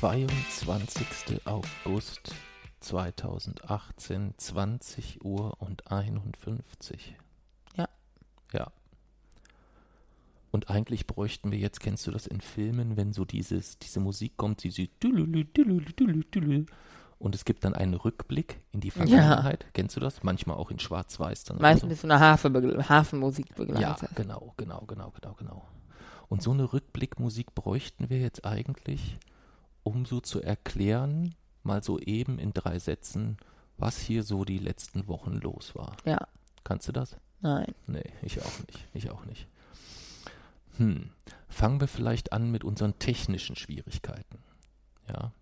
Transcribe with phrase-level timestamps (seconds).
[0.00, 1.42] 22.
[1.44, 2.34] August
[2.80, 7.16] 2018, 20 Uhr und 51.
[7.76, 7.86] Ja.
[8.54, 8.72] Ja.
[10.52, 14.38] Und eigentlich bräuchten wir jetzt, kennst du das in Filmen, wenn so dieses, diese Musik
[14.38, 14.88] kommt, diese
[17.18, 19.64] und es gibt dann einen Rückblick in die Vergangenheit.
[19.64, 19.70] Ja.
[19.74, 20.22] Kennst du das?
[20.22, 21.58] Manchmal auch in Schwarz-Weiß dann.
[21.58, 21.88] Meistens so.
[21.88, 23.82] mit so einer Hafen Hafenmusik begleitet.
[23.82, 25.68] Ja, genau, genau, genau, genau, genau.
[26.28, 29.18] Und so eine Rückblickmusik bräuchten wir jetzt eigentlich,
[29.90, 33.36] um so zu erklären, mal so eben in drei Sätzen,
[33.76, 35.96] was hier so die letzten Wochen los war.
[36.04, 36.28] Ja.
[36.64, 37.16] Kannst du das?
[37.40, 37.74] Nein.
[37.86, 38.86] Nee, ich auch nicht.
[38.94, 39.48] Ich auch nicht.
[40.76, 41.10] Hm.
[41.48, 44.38] Fangen wir vielleicht an mit unseren technischen Schwierigkeiten.
[45.08, 45.32] Ja.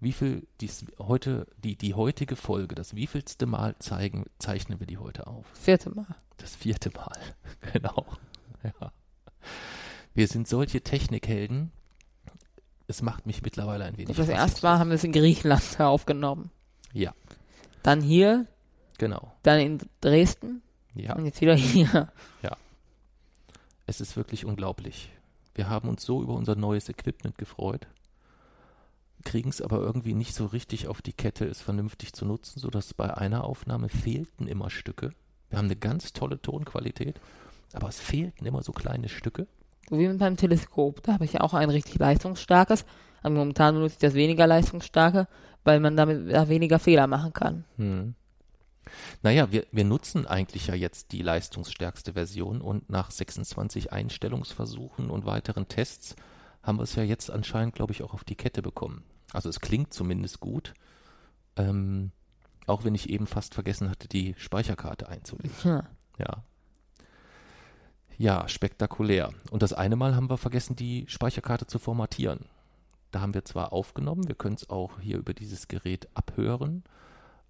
[0.00, 4.98] Wie viel dies heute, die, die heutige Folge, das wievielste Mal zeigen, zeichnen wir die
[4.98, 5.46] heute auf?
[5.52, 6.16] Vierte Mal.
[6.38, 7.18] Das vierte Mal,
[7.72, 8.06] genau.
[8.64, 8.92] Ja.
[10.14, 11.70] Wir sind solche Technikhelden,
[12.86, 14.16] es macht mich mittlerweile ein wenig.
[14.16, 16.50] Das erste Mal haben wir es in Griechenland aufgenommen.
[16.92, 17.14] Ja.
[17.82, 18.46] Dann hier.
[18.98, 19.32] Genau.
[19.42, 20.62] Dann in Dresden.
[20.94, 21.14] Ja.
[21.14, 22.12] Und jetzt wieder hier.
[22.42, 22.56] Ja.
[23.86, 25.10] Es ist wirklich unglaublich.
[25.54, 27.86] Wir haben uns so über unser neues Equipment gefreut,
[29.24, 32.94] kriegen es aber irgendwie nicht so richtig auf die Kette, es vernünftig zu nutzen, sodass
[32.94, 35.12] bei einer Aufnahme fehlten immer Stücke.
[35.50, 37.20] Wir haben eine ganz tolle Tonqualität,
[37.72, 39.46] aber es fehlten immer so kleine Stücke.
[39.88, 41.02] So wie beim Teleskop.
[41.02, 42.84] Da habe ich ja auch ein richtig leistungsstarkes.
[43.22, 45.28] Aber momentan benutze ich das weniger leistungsstarke,
[45.64, 47.64] weil man damit weniger Fehler machen kann.
[47.76, 48.14] Hm.
[49.22, 55.24] Naja, wir, wir nutzen eigentlich ja jetzt die leistungsstärkste Version und nach 26 Einstellungsversuchen und
[55.24, 56.16] weiteren Tests
[56.62, 59.04] haben wir es ja jetzt anscheinend, glaube ich, auch auf die Kette bekommen.
[59.32, 60.74] Also es klingt zumindest gut.
[61.56, 62.10] Ähm,
[62.66, 65.52] auch wenn ich eben fast vergessen hatte, die Speicherkarte einzulegen.
[65.64, 65.84] Ja.
[66.18, 66.44] ja.
[68.18, 69.32] Ja, spektakulär.
[69.50, 72.46] Und das eine Mal haben wir vergessen, die Speicherkarte zu formatieren.
[73.10, 76.82] Da haben wir zwar aufgenommen, wir können es auch hier über dieses Gerät abhören,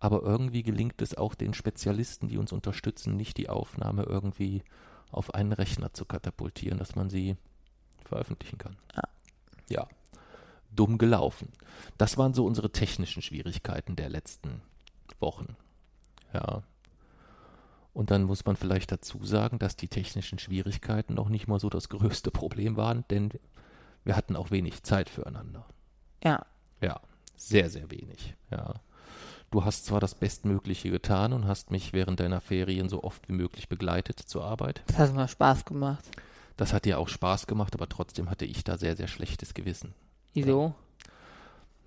[0.01, 4.63] aber irgendwie gelingt es auch den Spezialisten, die uns unterstützen, nicht die Aufnahme irgendwie
[5.13, 7.37] auf einen Rechner zu katapultieren, dass man sie
[8.05, 8.77] veröffentlichen kann.
[8.97, 9.03] Ja.
[9.69, 9.89] ja.
[10.75, 11.53] Dumm gelaufen.
[11.99, 14.63] Das waren so unsere technischen Schwierigkeiten der letzten
[15.21, 15.55] Wochen.
[16.33, 16.63] Ja.
[17.95, 21.69] Und dann muss man vielleicht dazu sagen, dass die technischen Schwierigkeiten noch nicht mal so
[21.69, 23.31] das größte Problem waren, denn
[24.05, 25.67] wir hatten auch wenig Zeit füreinander.
[26.25, 26.47] Ja.
[26.81, 27.01] Ja,
[27.37, 28.35] sehr, sehr wenig.
[28.51, 28.75] Ja.
[29.51, 33.35] Du hast zwar das Bestmögliche getan und hast mich während deiner Ferien so oft wie
[33.35, 34.83] möglich begleitet zur Arbeit.
[34.87, 36.05] Das hat mir Spaß gemacht.
[36.57, 39.95] Das hat dir auch Spaß gemacht, aber trotzdem hatte ich da sehr, sehr schlechtes Gewissen.
[40.33, 40.75] Wieso?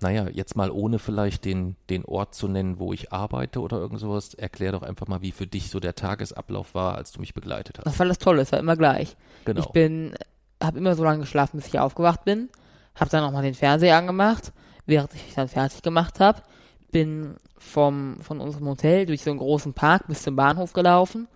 [0.00, 4.00] Naja, jetzt mal ohne vielleicht den, den Ort zu nennen, wo ich arbeite oder irgend
[4.00, 7.34] sowas, erklär doch einfach mal, wie für dich so der Tagesablauf war, als du mich
[7.34, 7.86] begleitet hast.
[7.86, 9.16] Das war das Tolle, es war immer gleich.
[9.44, 9.60] Genau.
[9.60, 10.14] Ich bin,
[10.62, 12.50] habe immer so lange geschlafen, bis ich aufgewacht bin,
[12.94, 14.52] habe dann nochmal den Fernseher angemacht,
[14.84, 16.42] während ich mich dann fertig gemacht habe,
[16.92, 21.26] bin vom, von unserem Hotel durch so einen großen Park bis zum Bahnhof gelaufen,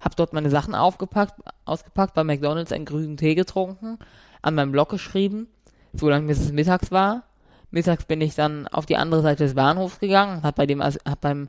[0.00, 1.34] habe dort meine Sachen aufgepackt,
[1.64, 3.98] ausgepackt, bei McDonalds einen grünen Tee getrunken,
[4.42, 5.48] an meinem Blog geschrieben,
[5.92, 7.24] so lange bis es mittags war,
[7.70, 11.20] Mittags bin ich dann auf die andere Seite des Bahnhofs gegangen, habe bei dem, hab
[11.20, 11.48] beim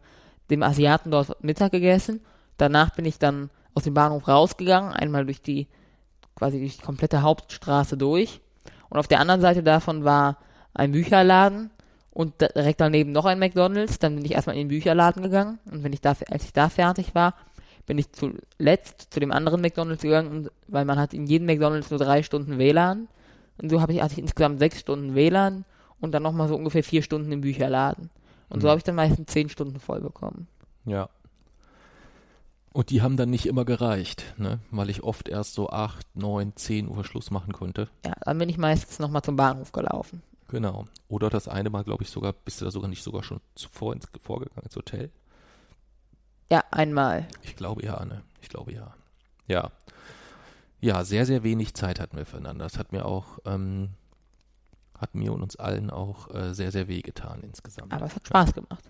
[0.50, 2.22] dem Asiaten dort Mittag gegessen.
[2.58, 5.68] Danach bin ich dann aus dem Bahnhof rausgegangen, einmal durch die,
[6.36, 8.42] quasi durch die komplette Hauptstraße durch.
[8.90, 10.38] Und auf der anderen Seite davon war
[10.74, 11.69] ein Bücherladen
[12.12, 14.00] und direkt daneben noch ein McDonalds.
[14.00, 16.70] Dann bin ich erstmal in den Bücherladen gegangen und wenn ich da, als ich da
[16.70, 17.36] fertig war,
[17.86, 22.00] bin ich zuletzt zu dem anderen McDonalds gegangen, weil man hat in jedem McDonalds nur
[22.00, 23.08] drei Stunden WLAN.
[23.62, 25.66] Und so habe ich, hatte ich insgesamt sechs Stunden WLAN
[26.00, 28.10] und dann nochmal so ungefähr vier Stunden im Bücherladen.
[28.50, 28.62] Und mhm.
[28.62, 30.48] so habe ich dann meistens zehn Stunden voll bekommen.
[30.86, 31.10] Ja.
[32.74, 34.60] Und die haben dann nicht immer gereicht, ne?
[34.70, 37.90] Weil ich oft erst so acht, neun, zehn Uhr Schluss machen konnte.
[38.06, 40.22] Ja, dann bin ich meistens nochmal zum Bahnhof gelaufen.
[40.50, 40.88] Genau.
[41.10, 43.94] Oder das eine Mal, glaube ich, sogar, bist du da sogar nicht sogar schon zuvor
[43.94, 45.10] ins, vorgegangen ins Hotel?
[46.52, 47.28] Ja, einmal.
[47.42, 48.22] Ich glaube ja, ne?
[48.42, 48.94] Ich glaube ja.
[49.48, 49.72] Ja.
[50.80, 52.66] Ja, sehr, sehr wenig Zeit hatten wir füreinander.
[52.66, 53.90] Das hat mir auch ähm,
[54.98, 57.94] hat mir und uns allen auch äh, sehr, sehr weh getan insgesamt.
[57.94, 58.90] Aber es hat Spaß gemacht.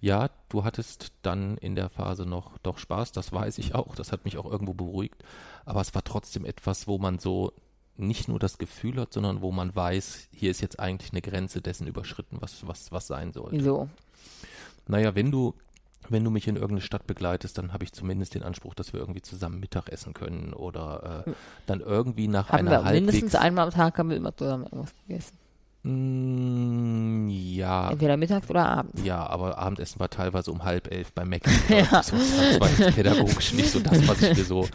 [0.00, 4.12] Ja, du hattest dann in der Phase noch doch Spaß, das weiß ich auch, das
[4.12, 5.22] hat mich auch irgendwo beruhigt,
[5.64, 7.52] aber es war trotzdem etwas, wo man so
[7.96, 11.60] nicht nur das Gefühl hat, sondern wo man weiß, hier ist jetzt eigentlich eine Grenze
[11.60, 13.56] dessen überschritten, was, was, was sein sollte.
[13.56, 13.88] Wieso?
[14.88, 15.54] Naja, wenn du,
[16.08, 19.00] wenn du mich in irgendeine Stadt begleitest, dann habe ich zumindest den Anspruch, dass wir
[19.00, 21.32] irgendwie zusammen Mittag essen können oder äh,
[21.66, 23.06] dann irgendwie nach Haben einer wir halbwegs...
[23.06, 25.36] mindestens einmal am Tag haben wir immer zusammen irgendwas gegessen.
[25.82, 29.02] Mm, ja, Entweder mittags oder abends.
[29.02, 31.42] ja, aber Abendessen war teilweise um halb elf bei Mac.
[31.70, 31.86] Ja.
[31.90, 34.68] Das war jetzt pädagogisch nicht so das, was ich mir so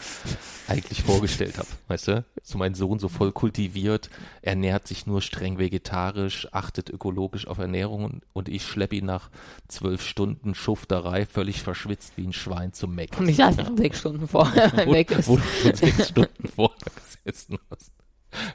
[0.67, 1.67] eigentlich vorgestellt habe.
[1.87, 2.25] Weißt du?
[2.41, 4.09] So mein Sohn so voll kultiviert,
[4.41, 9.29] ernährt sich nur streng vegetarisch, achtet ökologisch auf Ernährung und, ich schleppe ihn nach
[9.67, 13.19] zwölf Stunden Schufterei völlig verschwitzt wie ein Schwein zum Mac.
[13.19, 14.91] Und ich saß schon sechs Stunden vorher wo,
[15.27, 16.77] wo du schon sechs Stunden vorher
[17.23, 17.91] gesessen hast.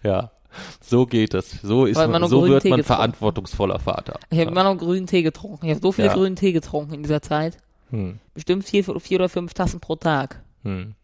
[0.02, 0.32] Ja,
[0.80, 1.50] so geht das.
[1.62, 2.84] So ist man so wird Tee man getrunken.
[2.84, 4.18] verantwortungsvoller Vater.
[4.30, 4.50] Ich habe ja.
[4.50, 5.66] immer noch grünen Tee getrunken.
[5.66, 6.14] Ich habe so viel Ja.
[6.14, 7.58] grünen Tee getrunken in dieser Zeit.
[7.90, 8.18] Hm.
[8.34, 10.42] Bestimmt vier, vier oder fünf Tassen pro Tag.
[10.62, 10.94] Hm.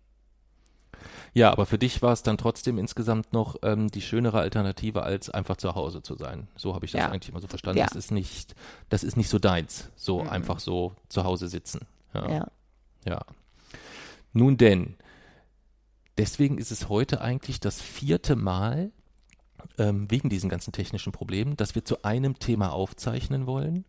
[1.34, 5.28] Ja, aber für dich war es dann trotzdem insgesamt noch ähm, die schönere Alternative, als
[5.28, 6.48] einfach zu Hause zu sein.
[6.56, 7.10] So habe ich das Ja.
[7.10, 7.80] eigentlich immer so verstanden.
[7.80, 8.54] Das ist nicht,
[8.88, 10.30] das ist nicht so deins, so Mhm.
[10.30, 11.80] einfach so zu Hause sitzen.
[12.14, 12.46] Ja.
[13.04, 13.20] ja.
[14.32, 14.94] Nun denn,
[16.16, 18.90] deswegen ist es heute eigentlich das vierte Mal,
[19.78, 23.84] ähm, wegen diesen ganzen technischen Problemen, dass wir zu einem Thema aufzeichnen wollen.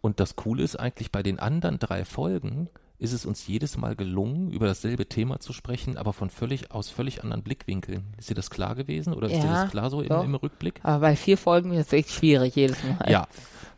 [0.00, 2.68] Und das Coole ist eigentlich bei den anderen drei Folgen
[2.98, 6.90] ist es uns jedes Mal gelungen, über dasselbe Thema zu sprechen, aber von völlig, aus
[6.90, 8.12] völlig anderen Blickwinkeln.
[8.18, 10.80] Ist dir das klar gewesen oder ist dir Ja, das klar so im, im Rückblick?
[10.82, 13.10] Aber bei vier Folgen ist es echt schwierig jedes Mal.
[13.10, 13.28] Ja.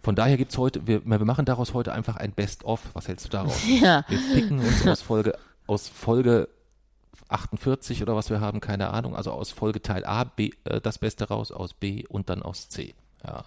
[0.02, 2.80] Von daher gibt's heute, wir, wir machen daraus heute einfach ein Best-of.
[2.94, 3.60] Was hältst du daraus?
[3.68, 4.04] Ja.
[4.08, 6.48] Wir picken uns aus Folge, aus Folge
[7.32, 10.98] 48 oder was wir haben, keine Ahnung, also aus Folge Teil A B, äh, das
[10.98, 12.94] Beste raus, aus B und dann aus C.
[13.24, 13.44] Ja.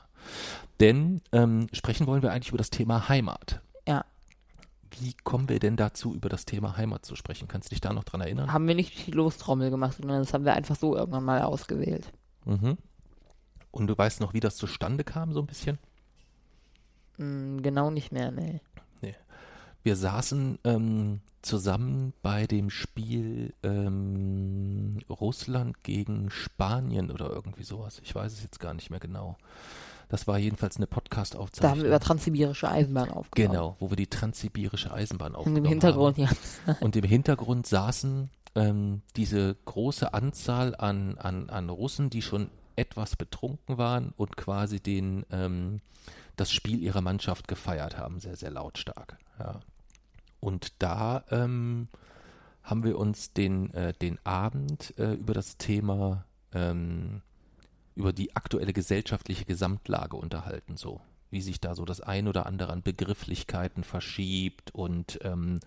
[0.79, 3.61] Denn ähm, sprechen wollen wir eigentlich über das Thema Heimat.
[3.87, 4.05] Ja.
[4.99, 7.47] Wie kommen wir denn dazu, über das Thema Heimat zu sprechen?
[7.47, 8.53] Kannst du dich da noch dran erinnern?
[8.53, 12.11] Haben wir nicht die Lostrommel gemacht, sondern das haben wir einfach so irgendwann mal ausgewählt.
[12.45, 12.77] Mhm.
[13.71, 15.79] Und du weißt noch, wie das zustande kam, so ein bisschen?
[17.17, 18.61] Hm, genau nicht mehr, nee.
[19.83, 28.01] Wir saßen ähm, zusammen bei dem Spiel ähm, Russland gegen Spanien oder irgendwie sowas.
[28.03, 29.37] Ich weiß es jetzt gar nicht mehr genau.
[30.09, 31.79] Das war jedenfalls eine Da haben Podcast-Aufzeichnung.
[31.79, 33.53] wir über transsibirische Eisenbahn aufgenommen.
[33.53, 36.37] Genau, wo wir die transsibirische Eisenbahn aufgenommen im Hintergrund, haben.
[36.67, 36.77] ja.
[36.79, 43.15] Und im Hintergrund saßen ähm, diese große Anzahl an, an, an Russen, die schon etwas
[43.15, 45.81] betrunken waren und quasi den, ähm,
[46.35, 49.17] das Spiel ihrer Mannschaft gefeiert haben, sehr, sehr lautstark.
[49.39, 49.61] Ja.
[50.43, 51.87] Und da ähm,
[52.63, 57.21] haben wir uns den, äh, den Abend äh, über das Thema, ähm,
[57.95, 60.99] über die aktuelle gesellschaftliche Gesamtlage unterhalten, so.
[61.31, 65.61] Wie sich da so das ein oder andere an Begrifflichkeiten verschiebt und ähm,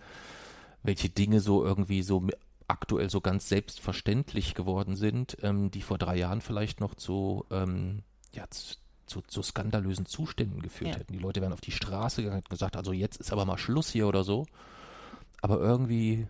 [0.83, 2.27] welche Dinge so irgendwie so
[2.67, 8.03] aktuell so ganz selbstverständlich geworden sind, ähm, die vor drei Jahren vielleicht noch zu, ähm,
[8.31, 8.75] ja, zu,
[9.07, 10.99] zu, zu skandalösen Zuständen geführt Ja.
[10.99, 11.13] hätten.
[11.13, 13.89] Die Leute wären auf die Straße gegangen und gesagt, also jetzt ist aber mal Schluss
[13.89, 14.45] hier oder so.
[15.41, 16.27] Aber irgendwie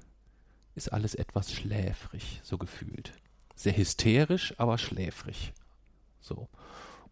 [0.76, 3.14] ist alles etwas schläfrig, so gefühlt.
[3.56, 5.54] Sehr hysterisch, aber schläfrig.
[6.22, 6.48] So.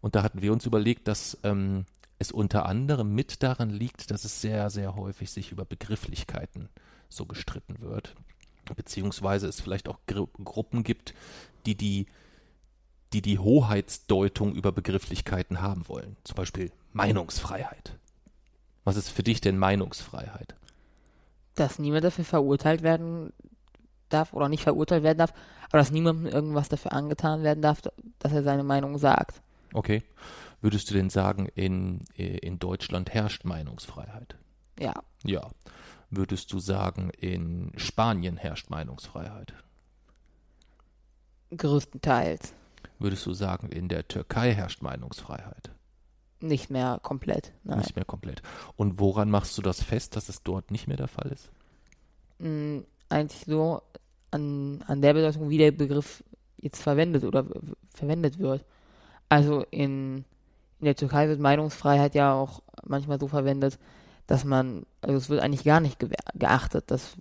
[0.00, 1.84] Und da hatten wir uns überlegt, dass ähm,
[2.18, 6.68] es unter anderem mit daran liegt, dass es sehr, sehr häufig sich über Begrifflichkeiten
[7.08, 8.14] so gestritten wird.
[8.74, 11.14] Beziehungsweise es vielleicht auch Gru Gruppen gibt,
[11.66, 12.06] die die,
[13.12, 16.16] die die Hoheitsdeutung über Begrifflichkeiten haben wollen.
[16.24, 17.96] Zum Beispiel Meinungsfreiheit.
[18.84, 20.54] Was ist für dich denn Meinungsfreiheit?
[21.54, 23.32] Dass niemand dafür verurteilt werden
[24.08, 25.32] darf oder nicht verurteilt werden darf,
[25.68, 27.82] aber dass niemandem irgendwas dafür angetan werden darf,
[28.18, 29.40] dass er seine Meinung sagt.
[29.72, 30.02] Okay.
[30.60, 34.36] Würdest du denn sagen, in, äh, in Deutschland herrscht Meinungsfreiheit?
[34.78, 34.94] Ja.
[35.24, 35.50] Ja.
[36.10, 39.52] Würdest du sagen, in Spanien herrscht Meinungsfreiheit?
[41.56, 42.54] Größtenteils.
[42.98, 45.70] Würdest du sagen, in der Türkei herrscht Meinungsfreiheit?
[46.40, 47.52] Nicht mehr komplett.
[47.64, 47.78] Nein.
[47.78, 48.42] Nicht mehr komplett.
[48.76, 51.50] Und woran machst du das fest, dass es dort nicht mehr der Fall ist?
[52.38, 53.80] mh, eigentlich so
[54.30, 56.22] an, an der Bedeutung, wie der Begriff
[56.58, 57.46] jetzt verwendet oder
[57.94, 58.64] verwendet wird.
[59.28, 60.24] Also in,
[60.80, 63.78] in der Türkei wird Meinungsfreiheit ja auch manchmal so verwendet,
[64.26, 67.16] dass man, also es wird eigentlich gar nicht gewer- geachtet, dass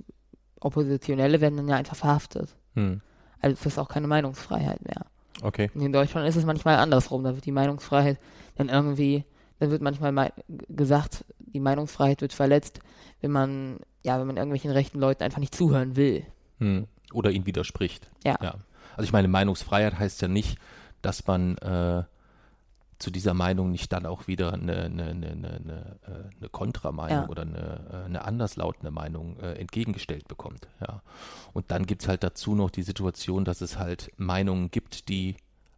[0.60, 2.56] Oppositionelle werden dann ja einfach verhaftet.
[2.74, 3.02] Hm.
[3.40, 5.06] Also es ist auch keine Meinungsfreiheit mehr.
[5.42, 5.70] Okay.
[5.76, 8.20] In Deutschland ist es manchmal andersrum, da wird die Meinungsfreiheit
[8.56, 9.26] dann irgendwie,
[9.60, 10.14] da wird manchmal
[10.48, 12.80] g- gesagt, die Meinungsfreiheit wird verletzt,
[13.22, 16.26] wenn man, ja, wenn man irgendwelchen rechten Leuten einfach nicht zuhören will.
[16.60, 16.88] Hm.
[17.14, 18.10] Oder ihn widerspricht.
[18.24, 18.38] Ja.
[18.42, 18.56] ja.
[18.96, 20.58] Also ich meine, Meinungsfreiheit heißt ja nicht,
[21.02, 22.04] dass man äh,
[23.00, 27.30] zu dieser Meinung nicht dann auch wieder eine, eine, eine, eine, äh, eine Kontrameinung Ja.
[27.30, 30.68] oder eine, äh, eine anderslautende Meinung äh, entgegengestellt bekommt.
[30.82, 31.02] Ja.
[31.54, 35.36] Und dann gibt's halt dazu noch die Situation, dass es halt Meinungen gibt, die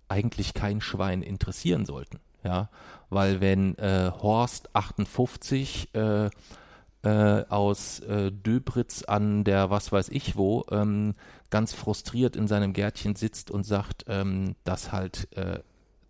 [0.09, 2.19] eigentlich kein Schwein interessieren sollten.
[2.43, 2.69] Ja,
[3.09, 6.29] weil wenn äh, Horst 58 äh,
[7.03, 11.15] äh, aus äh, Döbritz an der was weiß ich wo ähm,
[11.49, 15.59] ganz frustriert in seinem Gärtchen sitzt und sagt, ähm, dass halt äh,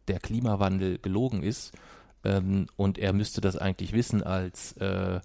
[0.07, 1.73] der Klimawandel gelogen ist
[2.23, 5.19] ähm, und er müsste das eigentlich wissen als äh,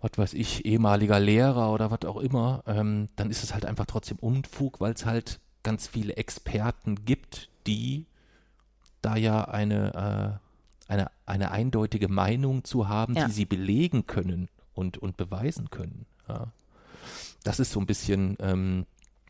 [0.00, 3.86] was weiß ich, ehemaliger Lehrer oder was auch immer, ähm, dann ist es halt einfach
[3.86, 8.06] trotzdem Unfug, weil es halt ganz viele Experten gibt, die
[9.00, 10.40] da ja eine,
[10.88, 13.26] äh, eine, eine eindeutige Meinung zu haben, Ja.
[13.26, 16.06] die sie belegen können und, und beweisen können.
[16.28, 16.48] Ja.
[17.44, 18.86] Das ist so ein bisschen, ähm,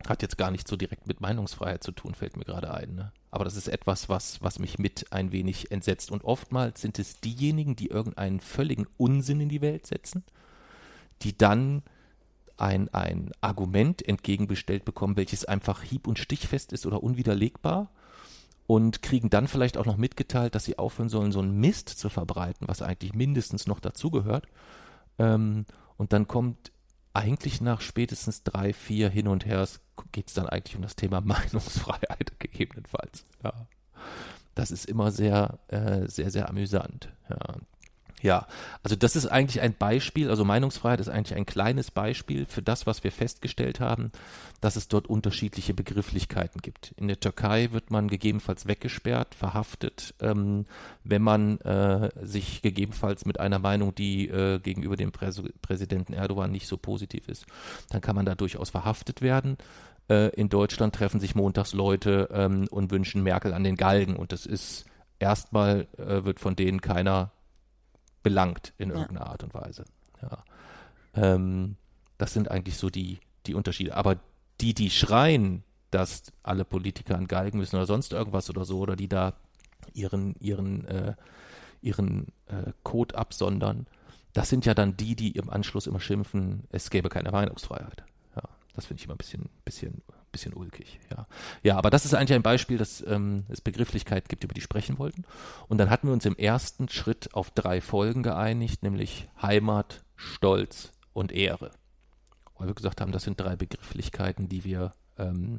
[0.09, 2.95] hat jetzt gar nicht so direkt mit Meinungsfreiheit zu tun, fällt mir gerade ein.
[2.95, 3.13] Ne?
[3.31, 6.11] Aber das ist etwas, was, was mich mit ein wenig entsetzt.
[6.11, 10.25] Und oftmals sind es diejenigen, die irgendeinen völligen Unsinn in die Welt setzen,
[11.23, 11.83] die dann
[12.57, 17.91] ein, ein Argument entgegengestellt bekommen, welches einfach hieb- und stichfest ist oder unwiderlegbar
[18.67, 22.09] und kriegen dann vielleicht auch noch mitgeteilt, dass sie aufhören sollen, so einen Mist zu
[22.09, 24.47] verbreiten, was eigentlich mindestens noch dazugehört.
[25.19, 25.67] Ähm,
[25.97, 26.73] und dann kommt
[27.15, 29.67] eigentlich nach spätestens drei, vier hin und her,
[30.13, 33.27] geht es dann eigentlich um das Thema Meinungsfreiheit gegebenenfalls.
[33.43, 33.67] Ja.
[34.55, 37.13] Das ist immer sehr, äh, sehr, sehr amüsant.
[37.29, 37.57] Ja.
[38.23, 38.47] Ja,
[38.85, 42.87] also das ist eigentlich ein Beispiel, also Meinungsfreiheit ist eigentlich ein kleines Beispiel für das,
[42.87, 44.13] was wir festgestellt haben,
[44.61, 46.95] dass es dort unterschiedliche Begrifflichkeiten gibt.
[46.97, 50.67] In der Türkei wird man gegebenenfalls weggesperrt, verhaftet, ähm,
[51.03, 56.53] wenn man äh, sich gegebenenfalls mit einer Meinung, die äh, gegenüber dem Präs Präsidenten Erdogan
[56.53, 57.47] nicht so positiv ist,
[57.91, 59.59] dann kann man da durchaus verhaftet werden.
[60.09, 64.31] Äh, in Deutschland treffen sich montags Leute ähm, und wünschen Merkel an den Galgen und
[64.31, 64.85] das ist
[65.19, 67.33] erstmal äh, wird von denen keiner
[68.23, 68.97] belangt in Ja.
[68.97, 69.85] irgendeiner Art und Weise.
[70.21, 70.45] Ja.
[71.15, 71.77] Ähm,
[72.19, 73.97] das sind eigentlich so die, die Unterschiede.
[73.97, 74.19] Aber
[74.61, 78.97] die, die schreien, dass alle Politiker an Galgen müssen oder sonst irgendwas oder so, oder
[78.97, 79.35] die da
[79.93, 81.15] ihren, ihren, äh,
[81.83, 83.87] ihren äh, Code absondern,
[84.33, 88.05] das sind ja dann die, die im Anschluss immer schimpfen, es gäbe keine Meinungsfreiheit.
[88.35, 88.43] Ja,
[88.75, 90.03] das finde ich immer ein bisschen, bisschen,
[90.33, 90.99] bisschen ulkig.
[91.11, 91.27] Ja.
[91.63, 94.99] ja, aber das ist eigentlich ein Beispiel, dass ähm, es Begrifflichkeiten gibt, über die sprechen
[94.99, 95.25] wollten.
[95.69, 100.93] Und dann hatten wir uns im ersten Schritt auf drei Folgen geeinigt, nämlich Heimat, Stolz
[101.13, 101.71] und Ehre.
[102.59, 105.59] Weil wir gesagt haben, das sind drei Begrifflichkeiten, die wir ähm,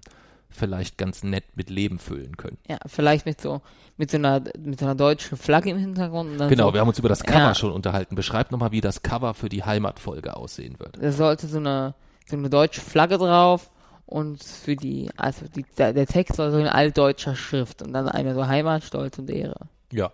[0.50, 2.58] vielleicht ganz nett mit Leben füllen können.
[2.68, 3.62] Ja, vielleicht mit so,
[3.98, 6.38] mit so einer, mit so einer deutschen Flagge im Hintergrund.
[6.38, 7.56] Genau, so, wir haben uns über das Cover Ja.
[7.56, 8.15] schon unterhalten.
[8.15, 10.98] Beschreib nochmal, wie das Cover für die Heimatfolge aussehen wird.
[11.01, 11.96] Da sollte so eine,
[12.27, 13.70] so eine deutsche Flagge drauf
[14.13, 18.08] und für die, also die, der, der Text soll so in altdeutscher Schrift und dann
[18.08, 19.67] einmal so Heimat, Stolz und Ehre.
[19.91, 20.12] Ja.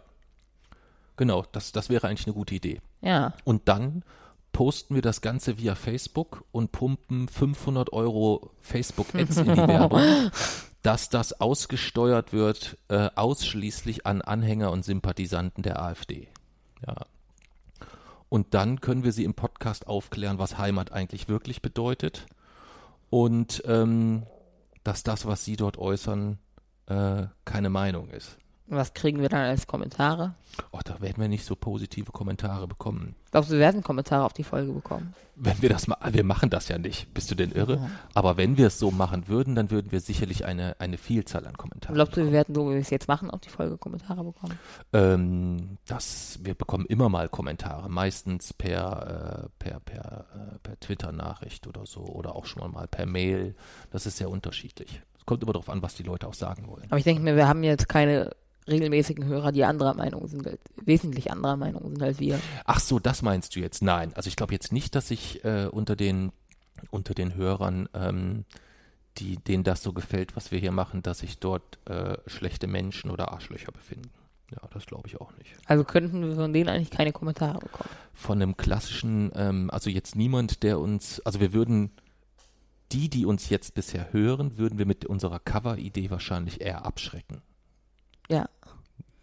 [1.18, 2.80] Genau, das, das wäre eigentlich eine gute Idee.
[3.02, 4.04] Ja, Und dann
[4.54, 10.32] posten wir das Ganze via Facebook und pumpen 500 Euro Facebook-Ads in die Werbung,
[10.82, 16.30] dass das ausgesteuert wird äh, ausschließlich an Anhänger und Sympathisanten der AfD.
[16.88, 16.96] Ja.
[18.30, 22.28] Und dann können wir sie im Podcast aufklären, was Heimat eigentlich wirklich bedeutet
[23.10, 24.24] und ähm,
[24.84, 26.40] dass das, was sie dort äußern,
[26.88, 28.38] äh, keine Meinung ist.
[28.70, 30.36] Was kriegen wir dann als Kommentare?
[30.72, 33.16] Oh, da werden wir nicht so positive Kommentare bekommen.
[33.32, 35.14] Glaubst du, wir werden Kommentare auf die Folge bekommen?
[35.36, 37.90] Wenn wir das mal, wir machen das ja nicht, bist du denn irre?
[38.14, 41.56] Aber wenn wir es so machen würden, dann würden wir sicherlich eine, eine Vielzahl an
[41.56, 41.96] Kommentaren.
[41.96, 44.60] Glaubst du, wir werden so, wie wir es jetzt machen, auf die Folge Kommentare bekommen?
[44.92, 51.68] Ähm, das, wir bekommen immer mal Kommentare, meistens per, äh, per, per, äh, per Twitter-Nachricht
[51.68, 53.56] oder so oder auch schon mal per Mail.
[53.92, 55.02] Das ist sehr unterschiedlich.
[55.18, 56.86] Es kommt immer darauf an, was die Leute auch sagen wollen.
[56.90, 58.32] Aber ich denke mir, wir haben jetzt keine
[58.70, 60.48] regelmäßigen Hörer, die anderer Meinung sind,
[60.84, 62.40] wesentlich anderer Meinung sind als wir.
[62.66, 63.82] Ach so, das meinst du jetzt?
[63.82, 66.32] Nein, also ich glaube jetzt nicht, dass sich äh, unter den
[66.92, 68.46] unter den Hörern, ähm,
[69.18, 73.12] die denen das so gefällt, was wir hier machen, dass sich dort äh, schlechte Menschen
[73.12, 74.10] oder Arschlöcher befinden.
[74.52, 75.52] Ja, das glaube ich auch nicht.
[75.66, 77.90] Also könnten wir von denen eigentlich keine Kommentare bekommen.
[78.14, 81.92] Von einem klassischen, ähm, also jetzt niemand, der uns, also wir würden
[82.92, 87.42] die, die uns jetzt bisher hören, würden wir mit unserer Cover-Idee wahrscheinlich eher abschrecken.
[88.30, 88.50] Ja.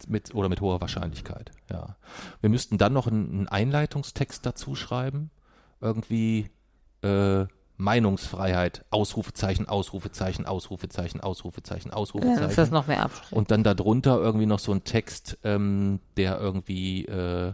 [0.09, 1.97] Mit, oder mit hoher Wahrscheinlichkeit, ja.
[2.41, 5.31] Wir müssten dann noch einen, Einleitungstext dazu schreiben.
[5.81, 6.51] Irgendwie
[7.03, 12.73] äh, Meinungsfreiheit, Ausrufezeichen, Ausrufezeichen, Ausrufezeichen, Ausrufezeichen, Dann ist das Ausrufezeichen.
[12.75, 13.33] noch mehr abschreckend.
[13.33, 17.53] Und dann darunter irgendwie noch so ein Text, ähm, der irgendwie äh,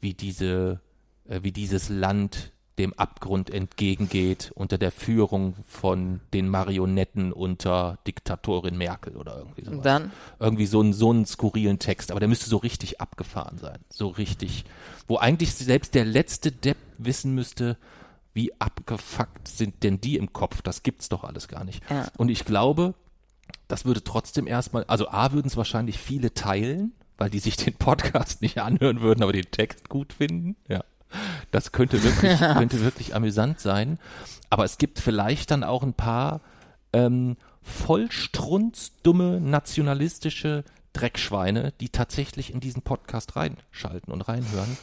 [0.00, 0.80] wie diese,
[1.28, 8.76] äh, wie dieses Land dem Abgrund entgegengeht unter der Führung von den Marionetten unter Diktatorin
[8.76, 12.50] Merkel oder irgendwie Und dann, irgendwie so einen, so einen skurrilen Text, aber der müsste
[12.50, 13.78] so richtig abgefahren sein.
[13.88, 14.64] So richtig,
[15.08, 17.78] wo eigentlich selbst der letzte Depp wissen müsste,
[18.34, 20.60] wie abgefuckt sind denn die im Kopf?
[20.60, 21.82] Das gibt's doch alles gar nicht.
[21.90, 22.08] Ja.
[22.18, 22.94] Und ich glaube,
[23.68, 27.74] Das würde trotzdem erstmal, also A würden es wahrscheinlich viele teilen, weil die sich den
[27.74, 30.56] Podcast nicht anhören würden, aber den Text gut finden.
[30.68, 30.84] Ja.
[31.50, 33.98] Das könnte wirklich, könnte wirklich amüsant sein.
[34.50, 36.40] Aber es gibt vielleicht dann auch ein paar
[36.92, 44.76] ähm, vollstrunzdumme nationalistische Dreckschweine, die tatsächlich in diesen Podcast reinschalten und reinhören.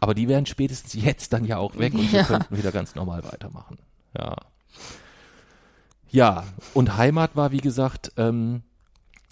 [0.00, 2.26] Aber die wären spätestens jetzt dann ja auch weg und wir Ja.
[2.26, 3.78] könnten wieder ganz normal weitermachen.
[4.16, 4.36] Ja.
[6.10, 8.62] Ja, und Heimat war, wie gesagt, ähm,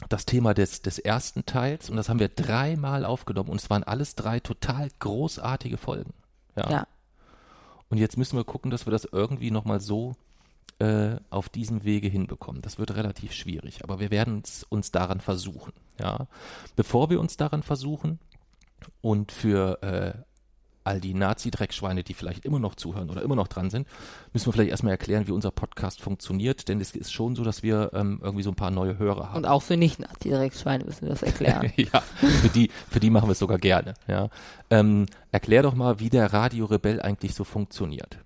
[0.08, 3.82] das Thema des, des ersten Teils und das haben wir dreimal aufgenommen und es waren
[3.82, 6.12] alles drei total großartige Folgen.
[6.56, 6.70] Ja.
[6.70, 6.86] Ja.
[7.88, 10.14] Und jetzt müssen wir gucken, dass wir das irgendwie nochmal so
[10.78, 12.62] äh, auf diesem Wege hinbekommen.
[12.62, 15.72] Das wird relativ schwierig, aber wir werden uns, uns daran versuchen.
[15.98, 16.26] Ja.
[16.74, 18.18] Bevor wir uns daran versuchen
[19.00, 20.14] und für äh,
[20.86, 23.86] all die Nazi-Dreckschweine, die vielleicht immer noch zuhören oder immer noch dran sind,
[24.32, 27.62] müssen wir vielleicht erstmal erklären, wie unser Podcast funktioniert, denn es ist schon so, dass
[27.62, 29.36] wir ähm, irgendwie so ein paar neue Hörer haben.
[29.38, 31.72] Und auch für Nicht-Nazi-Drecksschweine müssen wir das erklären.
[31.76, 33.94] ja, für die, für die machen wir es sogar gerne.
[34.06, 34.28] Ja.
[34.70, 38.18] Ähm, erklär doch mal, wie der Radio Rebell eigentlich so funktioniert.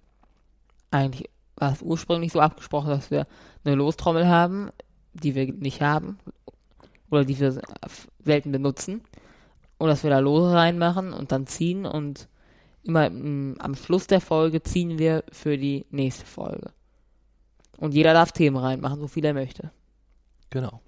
[0.91, 3.27] Eigentlich war es ursprünglich so abgesprochen, dass wir
[3.65, 4.71] eine Lostrommel haben,
[5.13, 6.19] die wir nicht haben
[7.11, 7.61] oder die wir
[8.25, 9.03] selten benutzen
[9.79, 12.29] und dass wir da Lose reinmachen und dann ziehen und
[12.83, 16.73] immer mm, am Schluss der Folge ziehen wir für die nächste Folge.
[17.79, 19.71] Und jeder darf Themen reinmachen, so viel er möchte.
[20.51, 20.81] Genau.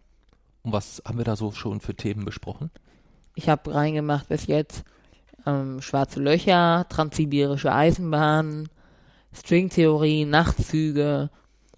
[0.63, 2.71] Und was haben wir da so schon für Themen besprochen?
[3.35, 4.85] Ich habe reingemacht bis jetzt
[5.47, 8.69] ähm, schwarze Löcher, transsibirische Eisenbahn,
[9.33, 11.31] Stringtheorie, Nachtzüge,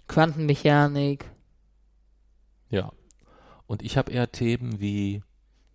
[0.07, 1.31] Quantenmechanik.
[2.69, 2.91] Ja.
[3.67, 5.23] Und ich habe eher Themen wie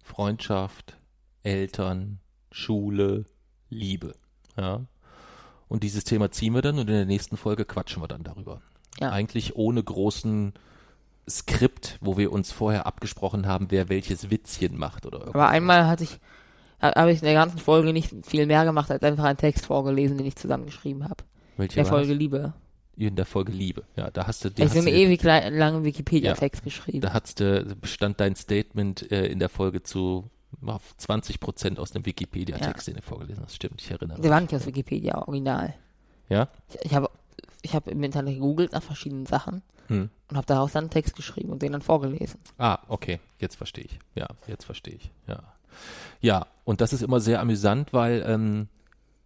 [0.03, 0.98] Freundschaft,
[1.42, 2.20] Eltern,
[2.53, 3.24] Schule,
[3.68, 4.14] Liebe.
[4.61, 4.81] Ja.
[5.68, 8.61] Und dieses Thema ziehen wir dann und in der nächsten Folge quatschen wir dann darüber.
[9.01, 9.11] Ja.
[9.11, 10.53] Eigentlich ohne großen
[11.29, 15.35] Skript, wo wir uns vorher abgesprochen haben, wer welches Witzchen macht oder irgendwas.
[15.40, 16.18] Aber einmal hatte ich,
[16.83, 19.66] ha- habe ich in der ganzen Folge nicht viel mehr gemacht, als einfach einen Text
[19.66, 21.23] vorgelesen, den ich zusammengeschrieben habe.
[21.57, 22.18] Welche Der war Folge das?
[22.18, 22.53] Liebe.
[22.96, 23.85] In der Folge Liebe.
[23.96, 27.01] Ja, da hast du, Ich die habe einen ewig langen Wikipedia-Text geschrieben.
[27.01, 30.29] da hast du, bestand dein Statement äh, in der Folge zu
[30.66, 33.54] auf 20 Prozent aus dem Wikipedia-Text, den du vorgelesen hast.
[33.56, 34.28] Stimmt, ich erinnere mich.
[34.30, 35.74] war nicht aus Wikipedia, original.
[36.28, 36.48] Ja?
[36.68, 37.10] Ich, ich habe
[37.62, 40.08] ich hab im Internet gegoogelt nach verschiedenen Sachen Hm.
[40.28, 42.38] und habe daraus dann einen Text geschrieben und den dann vorgelesen.
[42.58, 43.98] Ah, okay, jetzt verstehe ich.
[44.14, 45.10] Ja, jetzt verstehe ich.
[45.26, 45.42] Ja.
[46.20, 48.68] Ja, und das ist immer sehr amüsant, weil ähm,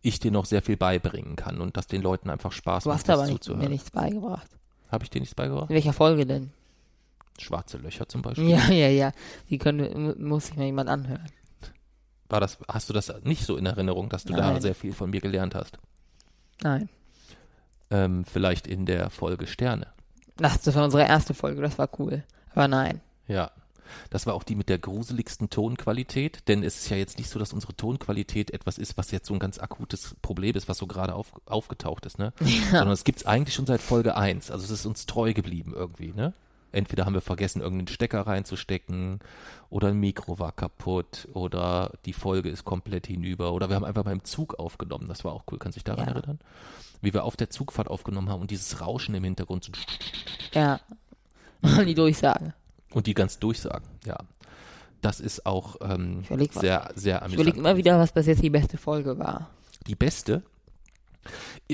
[0.01, 3.01] ich dir noch sehr viel beibringen kann und das den Leuten einfach Spaß Du macht,
[3.01, 4.49] hast aber nicht, mir nichts beigebracht.
[4.91, 5.69] Habe ich dir nichts beigebracht?
[5.69, 6.51] In welcher Folge denn?
[7.39, 8.49] Schwarze Löcher zum Beispiel.
[8.49, 9.13] Ja, ja, ja.
[9.51, 11.27] Die können, mu- muss sich mal jemand anhören.
[12.29, 14.61] War das, hast du das nicht so in Erinnerung, dass du da Nein.
[14.63, 15.79] sehr viel von mir gelernt hast?
[16.63, 16.89] Nein.
[17.91, 19.89] Ähm, vielleicht in der Folge Sterne.
[20.37, 22.25] Das, das war unsere erste Folge, das war cool.
[22.55, 23.01] Aber nein.
[23.29, 23.51] Ja.
[24.11, 27.39] Das war auch die mit der gruseligsten Tonqualität, denn es ist ja jetzt nicht so,
[27.39, 30.87] dass unsere Tonqualität etwas ist, was jetzt so ein ganz akutes Problem ist, was so
[30.87, 32.33] gerade auf, aufgetaucht ist, ne?
[32.71, 34.51] Sondern es gibt's eigentlich schon seit Folge 1.
[34.51, 36.33] Also es ist uns treu geblieben irgendwie, ne?
[36.75, 39.21] Entweder haben wir vergessen, irgendeinen Stecker reinzustecken
[39.71, 44.05] oder ein Mikro war kaputt oder die Folge ist komplett hinüber oder wir haben einfach
[44.05, 45.07] beim Zug aufgenommen.
[45.09, 45.59] Das war auch cool.
[45.59, 46.15] Kannst du dich daran Ja.
[46.15, 46.39] erinnern?
[47.01, 49.73] Wie wir auf der Zugfahrt aufgenommen haben und dieses Rauschen im Hintergrund so
[50.53, 50.81] Ja.
[51.87, 52.53] Die Durchsage.
[52.93, 53.87] und die ganz durchsagen.
[54.05, 54.19] Ja,
[55.01, 57.35] das ist auch ähm, Ich sehr, sehr Ich amüsant.
[57.35, 59.49] überlege immer wieder, was bis jetzt die beste Folge war.
[59.87, 60.43] Die beste,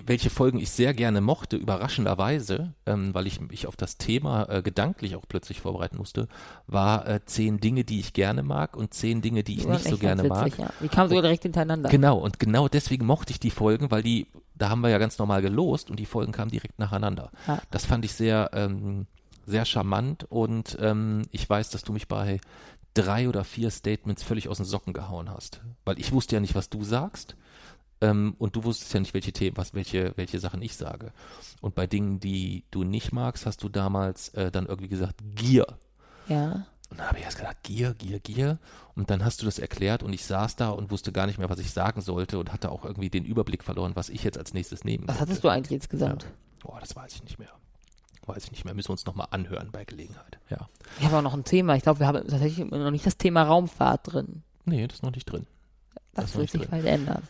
[0.05, 4.63] welche Folgen ich sehr gerne mochte, überraschenderweise, ähm, weil ich mich auf das Thema äh,
[4.63, 6.29] gedanklich auch plötzlich vorbereiten musste,
[6.67, 9.99] war äh, zehn Dinge, die ich gerne mag und zehn Dinge, die ich nicht so
[9.99, 10.47] gerne mag.
[10.47, 10.71] witzig, Ja.
[10.81, 11.89] Die kamen sogar direkt hintereinander.
[11.89, 15.19] Genau, und genau deswegen mochte ich die Folgen, weil die, da haben wir ja ganz
[15.19, 17.31] normal gelost und die Folgen kamen direkt nacheinander.
[17.47, 17.61] Ja.
[17.71, 19.07] Das fand ich sehr, ähm,
[19.47, 22.41] sehr charmant und ähm, ich weiß, dass du mich bei
[22.95, 25.61] drei oder vier Statements völlig aus den Socken gehauen hast.
[25.85, 27.37] Weil ich wusste ja nicht, was du sagst.
[28.01, 31.13] Ähm, und du wusstest ja nicht, welche Themen, was, welche, welche Sachen ich sage.
[31.61, 35.67] Und bei Dingen, die du nicht magst, hast du damals äh, dann irgendwie gesagt, Gier.
[36.29, 36.67] Ja.
[36.89, 38.59] Und dann habe ich erst gedacht, Gier, Gier, Gier.
[38.97, 41.49] Und dann hast du das erklärt und ich saß da und wusste gar nicht mehr,
[41.51, 44.55] was ich sagen sollte und hatte auch irgendwie den Überblick verloren, was ich jetzt als
[44.55, 46.27] nächstes nehmen Was hattest du eigentlich insgesamt?
[46.63, 47.51] Boah, das weiß ich nicht mehr.
[48.27, 48.75] Weiß ich nicht mehr.
[48.75, 50.39] Müssen wir uns nochmal anhören bei Gelegenheit.
[50.51, 50.69] Ja.
[50.99, 51.75] Ich habe auch noch ein Thema.
[51.77, 54.43] Ich glaube, wir haben tatsächlich noch nicht das Thema Raumfahrt drin.
[54.65, 55.47] Nee, das ist noch nicht drin.
[56.15, 57.23] Das Das, wird sich bald ändern.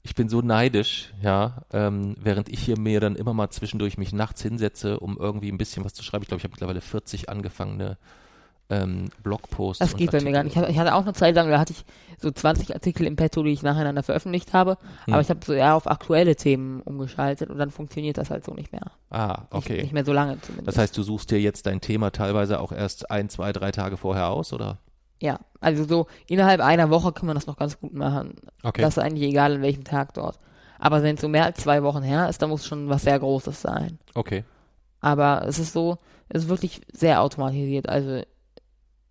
[0.02, 4.12] ich bin so neidisch, ja, ähm, während ich hier mir dann immer mal zwischendurch mich
[4.12, 6.22] nachts hinsetze, um irgendwie ein bisschen was zu schreiben.
[6.22, 7.96] Ich glaube, ich habe mittlerweile 40 angefangene
[8.68, 9.78] ähm, Blogposts.
[9.78, 10.56] Das geht bei mir gar nicht.
[10.56, 11.84] Ich hatte- auch eine Zeit lang, da hatte ich
[12.18, 15.12] so 20 Artikel im Petto, die ich nacheinander veröffentlicht habe, Hm.
[15.14, 18.54] aber ich habe so eher auf aktuelle Themen umgeschaltet und dann funktioniert das halt so
[18.54, 18.90] nicht mehr.
[19.10, 19.82] Ah, Nicht, okay.
[19.82, 20.68] nicht mehr so lange zumindest.
[20.68, 23.96] Das heißt, du suchst dir jetzt dein Thema teilweise auch erst ein, zwei, drei Tage
[23.96, 24.78] vorher aus, oder?
[25.18, 28.34] ja, also so innerhalb einer Woche kann man das noch ganz gut machen.
[28.62, 28.82] Okay.
[28.82, 30.38] Das ist eigentlich egal, an welchem Tag dort.
[30.78, 33.18] Aber wenn es so mehr als zwei Wochen her ist, dann muss schon was sehr
[33.18, 33.98] Großes sein.
[34.14, 34.44] okay.
[35.00, 35.96] Aber es ist so,
[36.28, 37.88] es ist wirklich sehr automatisiert.
[37.88, 38.22] Also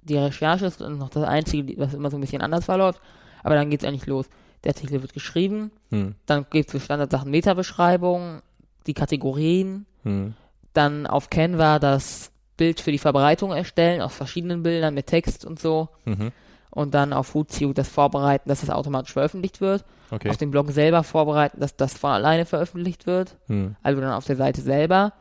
[0.06, 3.02] die Recherche ist noch das Einzige, was immer so ein bisschen anders verläuft.
[3.44, 4.28] Aber dann geht es eigentlich los.
[4.64, 6.16] Der Artikel wird geschrieben, Hm.
[6.26, 8.42] dann gibt es so Standardsachen Metabeschreibung,
[8.88, 10.34] die Kategorien, Hm.
[10.74, 15.60] dann auf Canva das Bild für die Verbreitung erstellen, aus verschiedenen Bildern mit Text und
[15.60, 15.90] so.
[16.06, 16.32] Mhm.
[16.72, 19.84] Und dann auf Hootsuite das vorbereiten, dass es automatisch veröffentlicht wird.
[20.12, 20.30] Okay.
[20.30, 23.36] Auf dem Blog selber vorbereiten, dass das von alleine veröffentlicht wird.
[23.48, 23.76] Hm.
[23.84, 25.14] Also dann auf der Seite selber.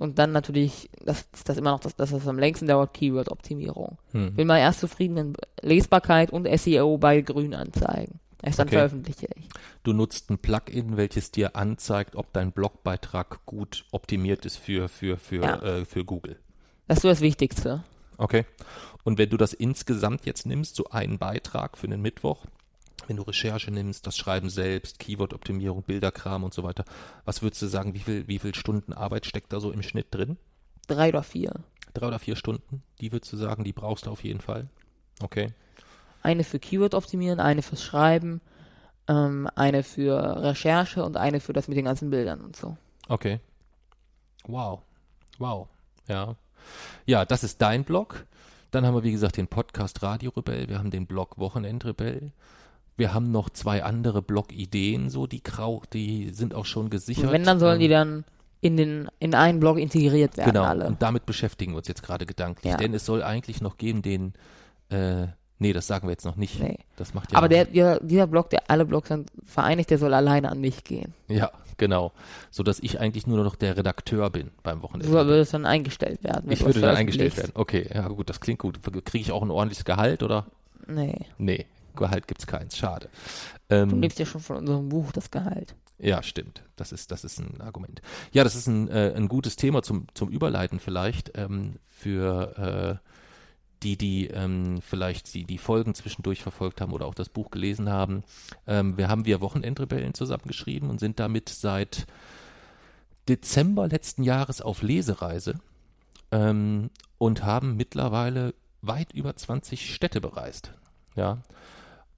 [0.00, 3.98] Und dann natürlich, das ist das immer noch das, das am längsten dauert, Keyword-Optimierung.
[4.12, 4.34] Hm.
[4.34, 8.18] Bin mal erst zufrieden, wenn Lesbarkeit und SEO bei grün anzeigen.
[8.42, 8.76] Erst dann Okay.
[8.76, 9.46] veröffentliche ich.
[9.82, 15.18] Du nutzt ein Plugin, welches dir anzeigt, ob dein Blogbeitrag gut optimiert ist für, für,
[15.18, 15.62] für, Ja.
[15.62, 16.38] äh, für Google.
[16.88, 17.84] Das ist so das Wichtigste.
[18.16, 18.46] Okay.
[19.04, 22.46] Und wenn du das insgesamt jetzt nimmst, so einen Beitrag für den Mittwoch,
[23.10, 26.84] wenn du Recherche nimmst, das Schreiben selbst, Keyword-Optimierung, Bilderkram und so weiter,
[27.24, 30.14] was würdest du sagen, wie viel, wie viel Stunden Arbeit steckt da so im Schnitt
[30.14, 30.36] drin?
[30.86, 31.54] Drei oder vier.
[31.92, 32.84] Drei oder vier Stunden?
[33.00, 34.68] Die würdest du sagen, die brauchst du auf jeden Fall.
[35.20, 35.52] Okay.
[36.22, 38.40] Eine für Keyword optimieren, eine fürs Schreiben,
[39.08, 42.76] ähm, eine für Recherche und eine für das mit den ganzen Bildern und so.
[43.08, 43.40] Okay.
[44.44, 44.82] Wow.
[45.38, 45.66] Wow.
[46.06, 46.36] Ja.
[47.06, 48.24] Ja, das ist dein Blog.
[48.70, 50.68] Dann haben wir, wie gesagt, den Podcast Radio Rebell.
[50.68, 52.30] Wir haben den Blog Wochenend Rebell.
[53.00, 57.24] Wir haben noch zwei andere Blog-Ideen, so die Grau, die sind auch schon gesichert.
[57.24, 58.24] Und wenn, dann sollen Ähm, die dann
[58.60, 60.86] in den, in einen Blog integriert werden Genau, alle.
[60.86, 62.70] und damit beschäftigen wir uns jetzt gerade gedanklich.
[62.70, 62.76] Ja.
[62.76, 64.34] Denn es soll eigentlich noch geben, den,
[64.90, 66.60] äh, nee, das sagen wir jetzt noch nicht.
[66.60, 66.76] Nee.
[66.96, 70.12] Das macht ja Aber der, der, dieser Blog, der alle Blogs sind vereinigt, der soll
[70.12, 71.14] alleine an mich gehen.
[71.26, 72.12] Ja, genau.
[72.50, 75.06] So dass ich eigentlich nur noch der Redakteur bin beim Wochenende.
[75.06, 76.52] So würde es dann eingestellt werden.
[76.52, 77.52] ich würde dann eingestellt werden.
[77.54, 78.78] Okay, ja gut, das klingt gut.
[79.06, 80.44] Kriege ich auch ein ordentliches Gehalt oder?
[80.86, 81.14] Nee.
[81.38, 81.64] Nee,
[81.96, 82.76] Gehalt gibt's keins.
[82.76, 83.08] Schade.
[83.68, 85.74] Du Ähm, lebst ja schon von unserem Buch das Gehalt.
[85.98, 86.62] ja, stimmt.
[86.76, 88.00] Das ist, das ist ein Argument.
[88.32, 93.06] Ja, das ist ein, äh, ein gutes Thema zum, zum Überleiten vielleicht ähm, für äh,
[93.82, 97.88] die, die ähm, vielleicht die, die Folgen zwischendurch verfolgt haben oder auch das Buch gelesen
[97.88, 98.24] haben.
[98.66, 102.06] Ähm, wir haben wir Wochenendrebellen zusammengeschrieben und sind damit seit
[103.28, 105.54] Dezember letzten Jahres auf Lesereise
[106.30, 110.72] ähm, und haben mittlerweile weit über 20 Städte bereist.
[111.14, 111.38] Ja.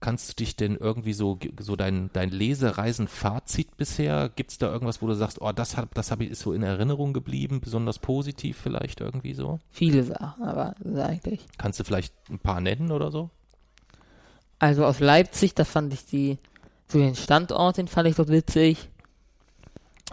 [0.02, 5.06] Kannst du dich denn irgendwie so, so dein, dein Lesereisen-Fazit bisher, gibt's da irgendwas, wo
[5.06, 8.58] du sagst, oh, das, hab, das hab ich, ist so in Erinnerung geblieben, besonders positiv
[8.60, 9.60] vielleicht irgendwie so?
[9.70, 11.46] Viele Sachen, aber eigentlich.
[11.56, 13.30] Kannst du vielleicht ein paar nennen oder so?
[14.58, 16.38] Also aus Leipzig, da fand ich die,
[16.88, 18.88] so den Standort, den fand ich dort witzig.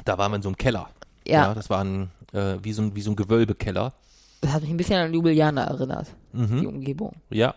[0.05, 0.89] Da waren wir in so einem Keller.
[1.27, 3.93] Ja, das war ein, äh, wie, so ein, wie so ein Gewölbekeller.
[4.41, 6.67] das hat mich ein bisschen an Ljubljana erinnert, die Mhm.
[6.67, 7.13] Umgebung.
[7.31, 7.55] Ja,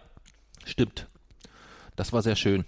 [0.65, 1.09] stimmt.
[2.03, 2.65] Das war sehr schön.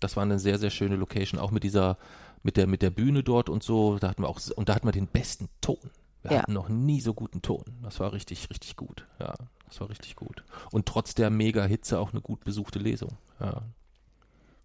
[0.00, 1.98] Das war eine sehr, sehr schöne Location, auch mit dieser,
[2.42, 3.98] mit der, mit der Bühne dort und so.
[3.98, 5.76] Da hatten wir auch, und da hatten wir den besten Ton.
[6.22, 6.38] Wir Ja.
[6.38, 7.62] hatten noch nie so guten Ton.
[7.82, 9.06] Das war richtig, richtig gut.
[9.18, 9.34] Ja,
[9.66, 10.44] das war richtig gut.
[10.70, 13.18] Und trotz der mega Hitze auch eine gut besuchte Lesung.
[13.38, 13.60] Ja.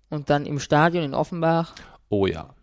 [0.09, 1.75] Und dann im Stadion in Offenbach.
[2.07, 2.53] Oh ja.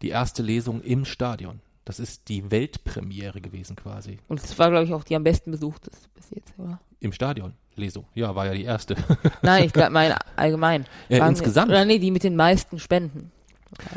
[0.00, 1.60] Die erste Lesung im Stadion.
[1.84, 4.18] Das ist die Weltpremiere gewesen quasi.
[4.28, 6.80] Und es war, glaube ich, auch die am besten besuchteste bis jetzt, oder?
[7.00, 7.52] Im Stadion.
[7.78, 8.04] Lesung.
[8.14, 8.96] Ja, war ja die erste.
[9.42, 10.84] Nein, ich glaube, meine allgemein.
[11.08, 11.70] Ja, Waren- insgesamt.
[11.70, 13.30] Oder nee, die mit den meisten Spenden.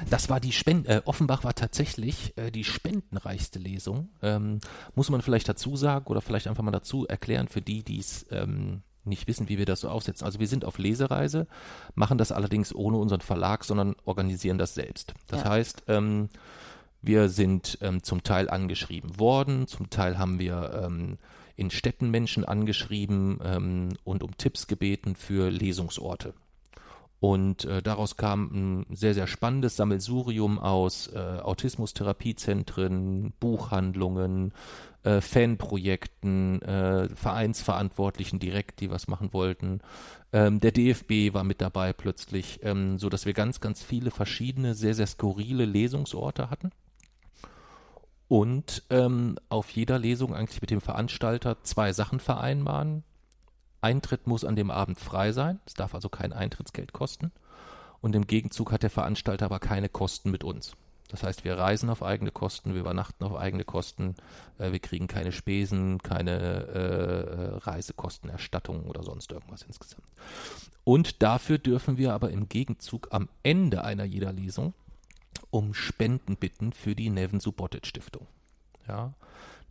[0.09, 0.85] Das war die Spenden.
[0.89, 4.09] Äh, Offenbach war tatsächlich äh, die spendenreichste Lesung.
[4.21, 4.59] Ähm,
[4.95, 8.25] muss man vielleicht dazu sagen oder vielleicht einfach mal dazu erklären für die, die es
[8.31, 10.25] ähm, nicht wissen, wie wir das so aufsetzen.
[10.25, 11.47] Also wir sind auf Lesereise,
[11.95, 15.13] machen das allerdings ohne unseren Verlag, sondern organisieren das selbst.
[15.27, 15.49] Das Ja.
[15.51, 16.29] heißt, ähm,
[17.01, 21.17] wir sind ähm, zum Teil angeschrieben worden, zum Teil haben wir ähm,
[21.61, 26.33] in Städten Menschen angeschrieben ähm, und um Tipps gebeten für Lesungsorte.
[27.19, 34.53] Und äh, daraus kam ein sehr, sehr spannendes Sammelsurium aus äh, Autismus-Therapiezentren, Buchhandlungen,
[35.03, 39.81] äh, Fanprojekten, äh, Vereinsverantwortlichen direkt, die was machen wollten.
[40.33, 44.95] Ähm, der DFB war mit dabei plötzlich, ähm, so wir ganz, ganz viele verschiedene, sehr,
[44.95, 46.71] sehr skurrile Lesungsorte hatten.
[48.31, 53.03] Und ähm, auf jeder Lesung eigentlich mit dem Veranstalter zwei Sachen vereinbaren.
[53.81, 55.59] Eintritt muss an dem Abend frei sein.
[55.65, 57.33] Es darf also kein Eintrittsgeld kosten.
[57.99, 60.77] Und im Gegenzug hat der Veranstalter aber keine Kosten mit uns.
[61.09, 64.15] Das heißt, wir reisen auf eigene Kosten, wir übernachten auf eigene Kosten,
[64.59, 70.07] äh, wir kriegen keine Spesen, keine äh, Reisekostenerstattung oder sonst irgendwas insgesamt.
[70.85, 74.73] Und dafür dürfen wir aber im Gegenzug am Ende einer jeder Lesung
[75.51, 78.27] um Spenden bitten für die Nevin Subotic Stiftung.
[78.87, 79.13] Ja,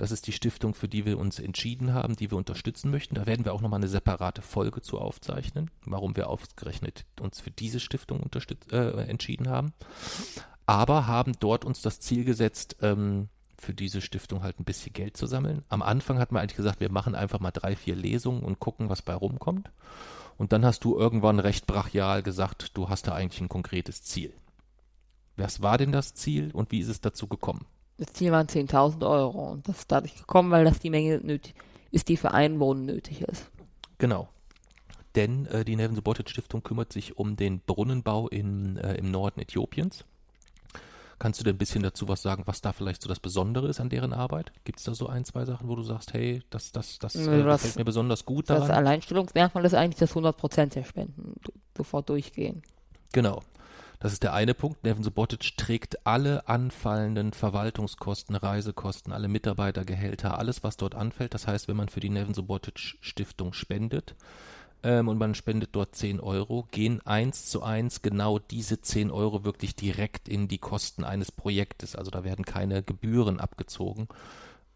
[0.01, 3.17] das ist die Stiftung, für die wir uns entschieden haben, die wir unterstützen möchten.
[3.17, 7.51] Da werden wir auch nochmal eine separate Folge zu aufzeichnen, warum wir ausgerechnet uns für
[7.51, 8.23] diese Stiftung
[8.71, 9.75] äh, entschieden haben.
[10.65, 15.17] Aber haben dort uns das Ziel gesetzt, ähm, für diese Stiftung halt ein bisschen Geld
[15.17, 15.65] zu sammeln.
[15.69, 18.89] Am Anfang hat man eigentlich gesagt, wir machen einfach mal drei, vier Lesungen und gucken,
[18.89, 19.71] was bei rumkommt.
[20.39, 24.33] Und dann hast du irgendwann recht brachial gesagt, du hast da eigentlich ein konkretes Ziel.
[25.37, 27.65] Was war denn das Ziel und wie ist es dazu gekommen?
[27.97, 31.55] Das Ziel waren 10.000 Euro und das ist dadurch gekommen, weil das die Menge nötig
[31.91, 33.51] ist, die für Einwohnen nötig ist.
[33.99, 34.29] Genau.
[35.15, 39.41] Denn äh, die Nevin Subotic Stiftung kümmert sich um den Brunnenbau in, äh, im Norden
[39.41, 40.05] Äthiopiens.
[41.19, 43.79] Kannst du denn ein bisschen dazu was sagen, was da vielleicht so das Besondere ist
[43.79, 44.53] an deren Arbeit?
[44.65, 47.45] Gibt es da so ein, zwei Sachen, wo du sagst, hey, das, das, das äh,
[47.45, 48.69] das, gefällt mir besonders gut daran?
[48.69, 51.35] Das Alleinstellungsmerkmal ist eigentlich, dass 100% der Spenden
[51.77, 52.63] sofort durchgehen.
[53.13, 53.43] Genau.
[54.01, 54.83] Das ist der eine Punkt.
[54.83, 61.35] Nevin Subotic trägt alle anfallenden Verwaltungskosten, Reisekosten, alle Mitarbeitergehälter, alles, was dort anfällt.
[61.35, 64.15] Das heißt, wenn man für die Nevin Subotic Stiftung spendet,
[64.83, 69.45] ähm, und man spendet dort 10 Euro, gehen eins zu eins genau diese 10 Euro
[69.45, 71.95] wirklich direkt in die Kosten eines Projektes.
[71.95, 74.09] Also da werden keine Gebühren abgezogen,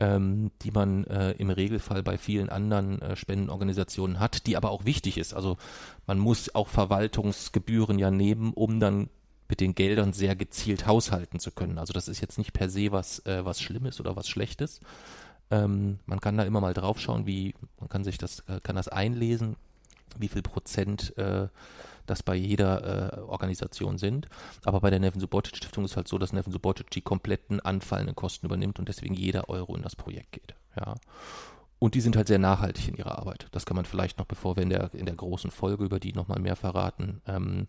[0.04, 4.84] ähm, die man äh, im Regelfall bei vielen anderen äh, Spendenorganisationen hat, die aber auch
[4.84, 5.32] wichtig ist.
[5.32, 5.56] Also
[6.06, 9.08] man muss auch Verwaltungsgebühren ja nehmen, um dann
[9.48, 11.78] mit den Geldern sehr gezielt haushalten zu können.
[11.78, 14.80] Also das ist jetzt nicht per se was, äh, was Schlimmes oder was Schlechtes.
[15.50, 18.88] Ähm, man kann da immer mal draufschauen, wie, man kann sich das, äh, kann das
[18.88, 19.56] einlesen,
[20.18, 21.48] wie viel Prozent äh,
[22.06, 24.28] das bei jeder äh, Organisation sind.
[24.64, 28.14] Aber bei der Nevin Subotic Stiftung ist halt so, dass Nevin Subotic die kompletten anfallenden
[28.14, 30.54] Kosten übernimmt und deswegen jeder Euro in das Projekt geht.
[30.76, 30.94] Ja.
[31.78, 33.48] Und die sind halt sehr nachhaltig in ihrer Arbeit.
[33.52, 36.12] Das kann man vielleicht noch, bevor wir in der, in der großen Folge über die
[36.12, 37.66] nochmal mehr verraten, ähm,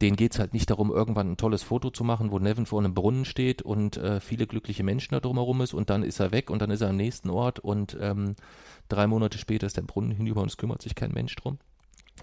[0.00, 2.78] denen geht es halt nicht darum, irgendwann ein tolles Foto zu machen, wo Nevin vor
[2.80, 6.32] einem Brunnen steht und äh, viele glückliche Menschen da drumherum ist und dann ist er
[6.32, 8.36] weg und dann ist er am nächsten Ort und ähm,
[8.88, 11.58] drei Monate später ist der Brunnen hinüber und es kümmert sich kein Mensch drum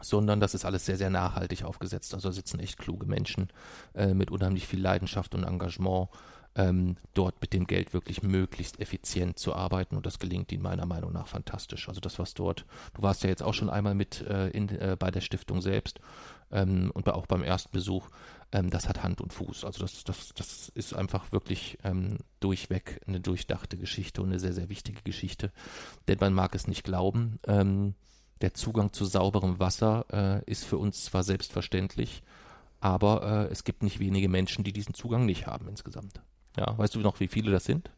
[0.02, 2.14] sondern das ist alles sehr, sehr nachhaltig aufgesetzt.
[2.14, 3.50] Also sitzen echt kluge Menschen
[3.94, 6.10] äh, mit unheimlich viel Leidenschaft und Engagement,
[6.56, 10.86] ähm, dort mit dem Geld wirklich möglichst effizient zu arbeiten und das gelingt ihnen meiner
[10.86, 11.90] Meinung nach fantastisch.
[11.90, 14.96] Also das, was dort, du warst ja jetzt auch schon einmal mit äh, in, äh,
[14.98, 16.00] bei der Stiftung selbst
[16.52, 18.08] ähm, und auch beim ersten Besuch,
[18.52, 19.66] ähm, das hat Hand und Fuß.
[19.66, 24.54] Also das, das, das ist einfach wirklich ähm, durchweg eine durchdachte Geschichte und eine sehr,
[24.54, 25.52] sehr wichtige Geschichte,
[26.08, 27.96] denn man mag es nicht glauben, ähm,
[28.44, 32.24] der Zugang zu sauberem Wasser äh, ist für uns zwar selbstverständlich,
[32.82, 36.22] aber äh, es gibt nicht wenige Menschen, die diesen Zugang nicht haben insgesamt.
[36.58, 37.90] Ja, weißt du noch, wie viele das sind?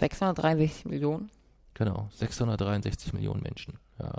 [0.00, 1.30] 663 Millionen.
[1.74, 3.78] Genau, 663 Millionen Menschen.
[3.98, 4.14] Ja.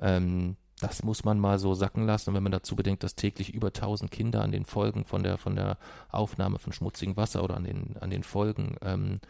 [0.00, 2.30] Ähm, das muss man mal so sacken lassen.
[2.30, 5.36] Und wenn man dazu bedenkt, dass täglich über 1000 Kinder an den Folgen von der,
[5.36, 5.76] von der
[6.08, 9.20] Aufnahme von schmutzigem Wasser oder an den, an den Folgen ähm,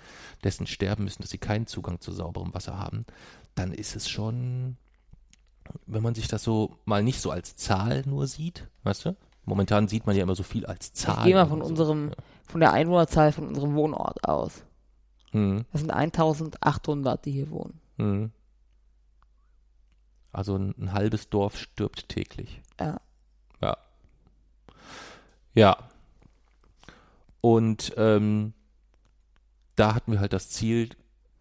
[0.45, 3.07] dessen sterben müssen, dass sie keinen Zugang zu sauberem Wasser haben,
[3.57, 4.77] dann ist es schon,
[5.87, 9.17] wenn man sich das so mal nicht so als Zahl nur sieht, weißt du?
[9.45, 11.19] Momentan sieht man ja immer so viel als Zahl.
[11.19, 11.67] Ich gehe mal von so.
[11.67, 12.15] unserem, ja.
[12.47, 14.63] von der Einwohnerzahl von unserem Wohnort aus.
[15.33, 15.65] Hm.
[15.73, 17.81] Das sind 1800, die hier wohnen.
[17.97, 18.31] Hm.
[20.33, 22.63] Also ein, ein, halbes Dorf stirbt täglich.
[22.81, 23.01] Ja.
[23.61, 23.77] Ja.
[25.55, 25.77] Ja.
[27.41, 28.55] Und ähm,
[29.75, 30.91] da hatten wir halt das Ziel,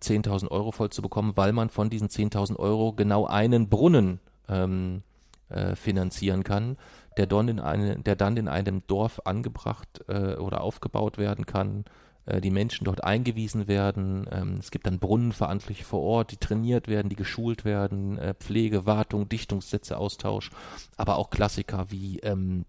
[0.01, 5.03] 10.000 Euro voll zu bekommen, weil man von diesen 10.000 Euro genau einen Brunnen ähm,
[5.49, 6.77] äh, finanzieren kann,
[7.17, 11.85] der dann, in eine, der dann in einem Dorf angebracht äh, oder aufgebaut werden kann,
[12.25, 14.27] äh, die Menschen dort eingewiesen werden.
[14.31, 18.85] Ähm, es gibt dann Brunnenverantwortliche vor Ort, die trainiert werden, die geschult werden, äh, Pflege,
[18.85, 20.51] Wartung, Dichtungssätze, Austausch,
[20.97, 22.65] aber auch Klassiker wie, ähm,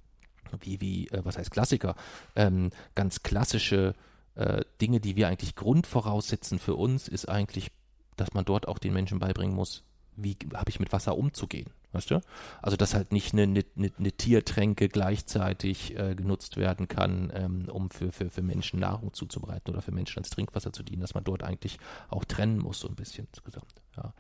[0.61, 1.95] wie, wie, äh, was heißt Klassiker?
[2.35, 3.95] Ähm, ganz klassische
[4.35, 7.71] äh, Dinge, die wir eigentlich Grundvoraussetzen für uns, ist eigentlich,
[8.17, 9.85] dass man dort auch den Menschen beibringen muss,
[10.17, 11.71] wie habe ich mit Wasser umzugehen.
[11.93, 12.21] Weißt du?
[12.63, 13.65] Also, dass halt nicht eine, eine,
[13.99, 19.71] eine Tiertränke gleichzeitig äh, genutzt werden kann, ähm, um für, für, für Menschen Nahrung zuzubereiten
[19.71, 22.89] oder für Menschen als Trinkwasser zu dienen, dass man dort eigentlich auch trennen muss, so
[22.89, 23.75] ein bisschen insgesamt.
[23.97, 24.15] Ja.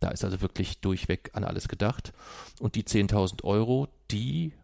[0.00, 2.14] Da ist also wirklich durchweg an alles gedacht.
[2.60, 4.54] Und die 10.000 Euro, die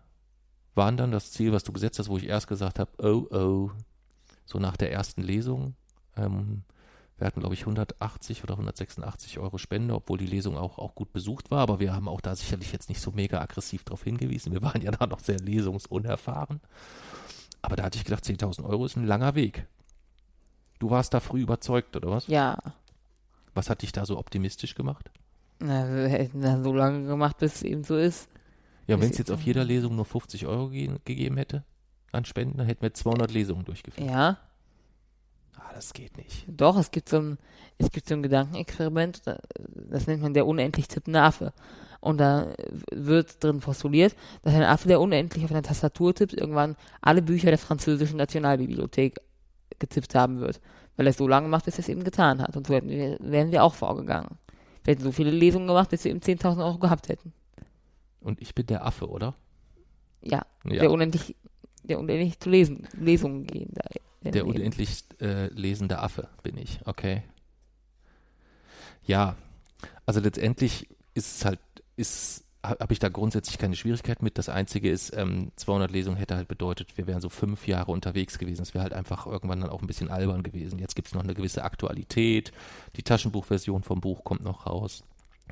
[0.74, 3.70] waren dann das Ziel, was du gesetzt hast, wo ich erst gesagt habe, oh, oh,
[4.48, 5.74] so nach der ersten Lesung.
[6.16, 6.62] Ähm,
[7.18, 11.12] wir hatten, glaube ich, 180 oder 186 Euro Spende, obwohl die Lesung auch, auch gut
[11.12, 11.60] besucht war.
[11.60, 14.52] Aber wir haben auch da sicherlich jetzt nicht so mega aggressiv darauf hingewiesen.
[14.52, 16.60] Wir waren ja da noch sehr lesungsunerfahren.
[17.60, 19.66] Aber da hatte ich gedacht, 10.000 Euro ist ein langer Weg.
[20.78, 22.28] Du warst da früh überzeugt, oder was?
[22.28, 22.56] Ja.
[23.52, 25.10] Was hat dich da so optimistisch gemacht?
[25.58, 28.28] Na, wir hätten das so lange gemacht, bis es eben so ist.
[28.86, 31.64] Ja, wenn es jetzt auf jeder Lesung nur 50 Euro ge gegeben hätte
[32.12, 34.08] an Spenden, dann hätten wir 200 Lesungen durchgeführt.
[34.08, 34.38] Ja.
[35.56, 36.44] Ah, das geht nicht.
[36.48, 37.38] Doch, es gibt so ein,
[37.78, 39.38] es gibt so ein Gedankenexperiment, da-
[39.90, 41.52] das nennt man der unendlich tippende Affe.
[42.00, 42.54] Und da
[42.92, 47.48] wird drin postuliert, dass ein Affe, der unendlich auf einer Tastatur tippt, irgendwann alle Bücher
[47.48, 49.18] der französischen Nationalbibliothek
[49.80, 50.60] getippt haben wird.
[50.96, 52.56] Weil er es so lange macht, bis er es eben getan hat.
[52.56, 54.38] Und so hätten wir, wären wir auch vorgegangen.
[54.84, 57.32] Wir hätten so viele Lesungen gemacht, bis wir eben 10.000 Euro gehabt hätten.
[58.20, 59.34] Und ich bin der Affe, oder?
[60.22, 60.80] Ja, Ja.
[60.80, 61.34] der unendlich,
[61.88, 63.70] der unendlich zu lesen, Lesungen gehen.
[63.72, 67.22] Da, Der unendlich äh, lesende Affe bin ich, okay.
[69.04, 69.36] Ja,
[70.06, 71.60] also letztendlich ist es halt,
[71.96, 74.36] ist, habe ich da grundsätzlich keine Schwierigkeit mit.
[74.36, 78.38] Das Einzige ist, ähm, 200 Lesungen hätte halt bedeutet, wir wären so fünf Jahre unterwegs
[78.38, 78.60] gewesen.
[78.60, 80.78] Das wäre halt einfach irgendwann dann auch ein bisschen albern gewesen.
[80.78, 82.52] Jetzt gibt es noch eine gewisse Aktualität.
[82.96, 85.04] Die Taschenbuchversion vom Buch kommt noch raus.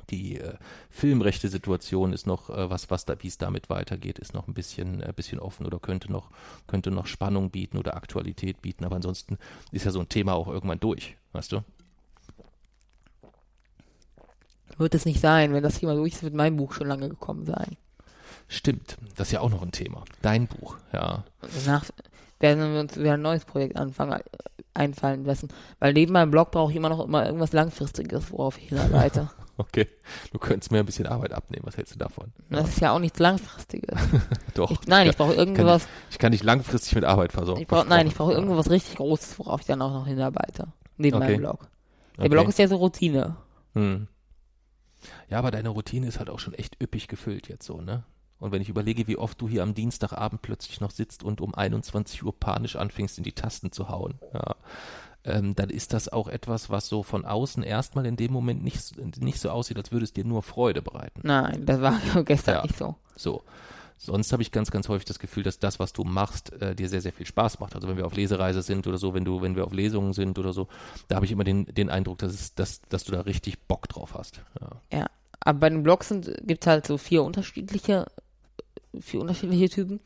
[0.09, 0.55] Die äh,
[0.89, 5.01] Filmrechte-Situation ist noch, äh, was, was da, wie es damit weitergeht, ist noch ein bisschen,
[5.01, 6.29] äh, bisschen offen oder könnte noch,
[6.67, 8.85] könnte noch Spannung bieten oder Aktualität bieten.
[8.85, 9.37] Aber ansonsten
[9.71, 11.63] ist ja so ein Thema auch irgendwann durch, weißt du?
[14.77, 17.45] Wird es nicht sein, wenn das Thema durch ist, wird mein Buch schon lange gekommen
[17.45, 17.77] sein.
[18.47, 20.03] Stimmt, das ist ja auch noch ein Thema.
[20.21, 21.23] Dein Buch, ja.
[21.65, 21.85] Danach
[22.39, 24.21] werden wir uns wieder ein neues Projekt anfangen,
[24.73, 25.49] einfallen lassen.
[25.79, 29.29] Weil neben meinem Blog brauche ich immer noch immer irgendwas Langfristiges, worauf ich hinarbeite.
[29.57, 29.87] Okay.
[30.31, 31.65] Du könntest mir ein bisschen Arbeit abnehmen.
[31.65, 32.31] Was hältst du davon?
[32.49, 33.99] Das ist ja auch nichts Langfristiges.
[34.53, 34.69] Doch.
[34.69, 37.61] Ich, nein, ich brauche irgendwas, Ich kann dich langfristig mit Arbeit versorgen.
[37.61, 40.67] ich brauch, nein, ich brauche irgendwas richtig Großes, worauf ich dann auch noch hinarbeite.
[40.97, 41.25] Neben Okay.
[41.27, 41.67] meinem Blog.
[42.17, 42.29] Der Okay.
[42.29, 43.35] Blog ist ja so Routine.
[43.73, 44.07] Hm.
[45.29, 48.03] Ja, aber deine Routine ist halt auch schon echt üppig gefüllt jetzt so, ne?
[48.39, 51.55] Und wenn ich überlege, wie oft du hier am Dienstagabend plötzlich noch sitzt und um
[51.55, 54.55] 21 Uhr panisch anfängst, in die Tasten zu hauen, ja,
[55.23, 58.95] ähm, dann ist das auch etwas, was so von außen erstmal in dem Moment nicht,
[59.19, 61.21] nicht so aussieht, als würde es dir nur Freude bereiten.
[61.23, 62.61] Nein, das war gestern Ja.
[62.63, 62.95] nicht so.
[63.15, 63.43] So.
[63.99, 66.87] Sonst habe ich ganz, ganz häufig das Gefühl, dass das, was du machst, äh, dir
[66.87, 67.73] sehr, sehr viel Spaß macht.
[67.73, 70.37] Also wenn wir auf Lesereise sind oder so, wenn du, wenn wir auf Lesungen sind
[70.37, 70.67] oder so,
[71.07, 73.89] da habe ich immer den, den Eindruck, dass, es, dass, dass du da richtig Bock
[73.89, 74.41] drauf hast.
[74.61, 74.99] Ja.
[74.99, 75.05] Ja,
[75.39, 76.09] aber bei den Blogs
[76.43, 78.05] gibt es halt so vier unterschiedliche,
[78.99, 79.99] vier unterschiedliche Typen.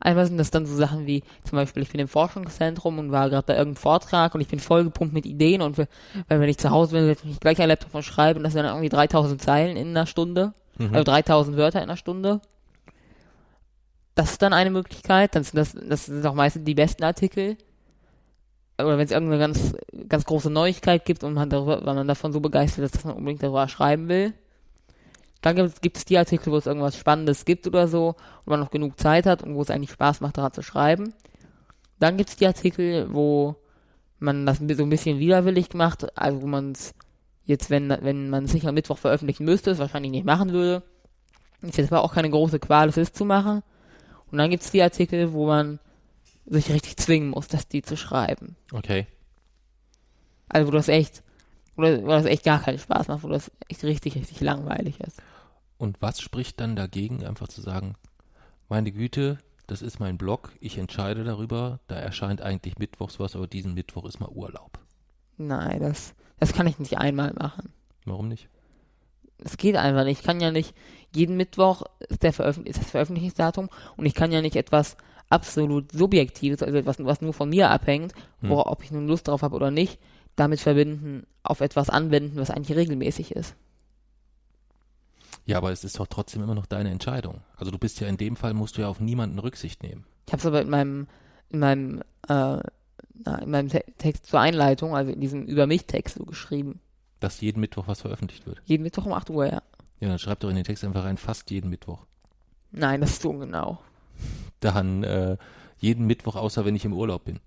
[0.00, 3.28] Einmal sind das dann so Sachen wie, zum Beispiel, ich bin im Forschungszentrum und war
[3.30, 5.88] gerade bei irgendeinem Vortrag und ich bin vollgepumpt mit Ideen und we-
[6.28, 8.52] weil wenn ich zu Hause bin, werde ich gleich ein Laptop und schreibe und das
[8.52, 10.94] sind dann irgendwie 3000 Zeilen in einer Stunde, Mhm.
[10.94, 12.40] also 3000 Wörter in einer Stunde.
[14.14, 17.56] Das ist dann eine Möglichkeit, dann sind das, das sind auch meistens die besten Artikel.
[18.80, 19.74] Oder wenn es irgendeine ganz,
[20.08, 23.14] ganz große Neuigkeit gibt und man darüber, weil man davon so begeistert ist, dass man
[23.16, 24.34] unbedingt darüber schreiben will.
[25.40, 28.70] Dann gibt es, die Artikel, wo es irgendwas Spannendes gibt oder so, wo man noch
[28.70, 31.14] genug Zeit hat und wo es eigentlich Spaß macht, daran zu schreiben.
[32.00, 33.56] Dann gibt es die Artikel, wo
[34.18, 36.92] man das so ein bisschen widerwillig macht, also wo man es
[37.44, 40.82] jetzt, wenn, wenn man es nicht am Mittwoch veröffentlichen müsste, es wahrscheinlich nicht machen würde.
[41.62, 43.62] Ist jetzt aber auch keine große Qual, es ist zu machen.
[44.30, 45.78] Und dann gibt es die Artikel, wo man
[46.46, 48.56] sich richtig zwingen muss, das die zu schreiben.
[48.72, 49.06] Okay.
[50.48, 51.22] Also wo das echt,
[51.78, 55.00] wo das, wo das echt gar keinen Spaß macht, wo das echt richtig, richtig langweilig
[55.00, 55.22] ist.
[55.78, 57.94] Und was spricht dann dagegen, einfach zu sagen,
[58.68, 59.38] meine Güte,
[59.68, 64.04] das ist mein Blog, ich entscheide darüber, da erscheint eigentlich mittwochs was, aber diesen Mittwoch
[64.04, 64.78] ist mal Urlaub.
[65.36, 67.72] Nein, das, das kann ich nicht einmal machen.
[68.04, 68.48] Warum nicht?
[69.38, 70.18] Es geht einfach nicht.
[70.18, 70.74] Ich kann ja nicht,
[71.14, 74.96] jeden Mittwoch ist, der Veröffentlich ist das Veröffentlichungsdatum und ich kann ja nicht etwas
[75.30, 78.50] absolut Subjektives, also etwas, was nur von mir abhängt, Hm.
[78.50, 80.00] worauf ob ich nun Lust drauf habe oder nicht,
[80.38, 83.54] damit verbinden, auf etwas anwenden, was eigentlich regelmäßig ist.
[85.44, 87.40] Ja, aber es ist doch trotzdem immer noch deine Entscheidung.
[87.56, 90.04] Also du bist ja in dem Fall, musst du ja auf niemanden Rücksicht nehmen.
[90.26, 91.06] Ich habe es aber in meinem,
[91.48, 92.58] in meinem, äh,
[93.42, 96.80] in meinem Te Text zur Einleitung, also in diesem Über mich-Text so geschrieben.
[97.20, 98.60] Dass jeden Mittwoch was veröffentlicht wird.
[98.66, 99.62] Jeden Mittwoch um 8 Uhr, ja.
[100.00, 102.04] Ja, dann schreib doch in den Text einfach rein, fast jeden Mittwoch.
[102.70, 103.78] Nein, das ist so ungenau.
[104.60, 105.36] Dann äh,
[105.78, 107.40] jeden Mittwoch, außer wenn ich im Urlaub bin.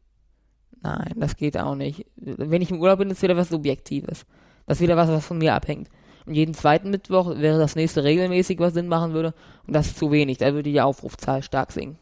[0.84, 2.06] Nein, das geht auch nicht.
[2.16, 4.26] Wenn ich im Urlaub bin, ist wieder was Subjektives.
[4.66, 5.90] Das ist wieder was, was von mir abhängt.
[6.26, 9.34] Und jeden zweiten Mittwoch wäre das nächste regelmäßig, was Sinn machen würde.
[9.68, 10.38] Und das ist zu wenig.
[10.40, 11.98] Da würde die Aufrufzahl stark sinken.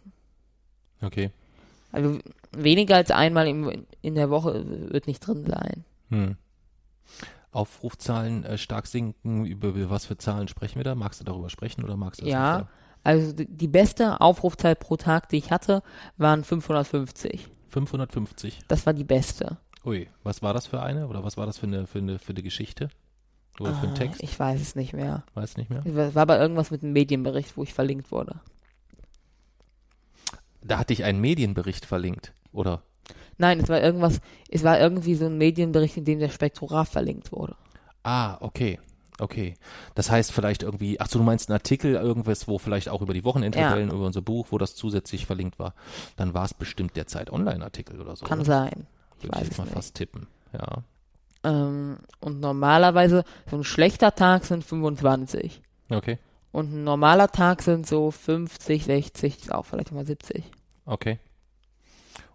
[1.02, 1.32] Okay.
[1.92, 2.20] Also
[2.52, 5.84] weniger als einmal im, in der Woche wird nicht drin sein.
[6.10, 6.36] Hm.
[7.52, 10.96] Aufrufzahlen äh, stark sinken, über, über was für Zahlen sprechen wir da?
[10.96, 12.58] Magst du darüber sprechen oder magst du das Ja.
[12.60, 12.68] nicht?
[13.04, 15.82] Also die- die beste Aufrufzahl pro Tag, die ich hatte,
[16.18, 17.48] waren 550.
[17.70, 18.60] 550.
[18.68, 19.58] Das war die beste.
[19.86, 21.08] Ui, was war das für eine?
[21.08, 22.90] Oder was war das für eine, für eine, für eine Geschichte?
[23.60, 24.24] Oder für einen Ah, Text?
[24.24, 25.24] Ich weiß es nicht mehr.
[25.34, 25.86] Weiß nicht mehr.
[25.86, 28.40] Es war aber irgendwas mit einem Medienbericht, wo ich verlinkt wurde.
[30.62, 32.34] Da hatte ich einen Medienbericht verlinkt.
[32.52, 32.82] Oder?
[33.38, 37.32] Nein, es war irgendwas, es war irgendwie so ein Medienbericht, in dem der Spektrograph verlinkt
[37.32, 37.56] wurde.
[38.04, 38.80] Ah, okay.
[39.20, 39.56] Okay.
[39.96, 43.14] Das heißt vielleicht irgendwie, ach so, du meinst einen Artikel, irgendwas, wo vielleicht auch über
[43.14, 45.74] die Wochenendtabellen, über unser Buch, wo das zusätzlich verlinkt war.
[46.16, 48.26] Dann war es bestimmt der Zeit Online-Artikel oder so.
[48.26, 48.46] Kann oder?
[48.46, 48.88] sein.
[49.18, 49.74] Ich Würde ich jetzt es mal nicht.
[49.74, 50.28] fast tippen.
[50.54, 50.84] Ja.
[51.44, 55.62] Ähm, und normalerweise, so ein schlechter Tag sind 25.
[55.90, 56.18] Okay.
[56.52, 60.44] Und ein normaler Tag sind so 50, 60, auch vielleicht mal 70.
[60.86, 61.20] Okay.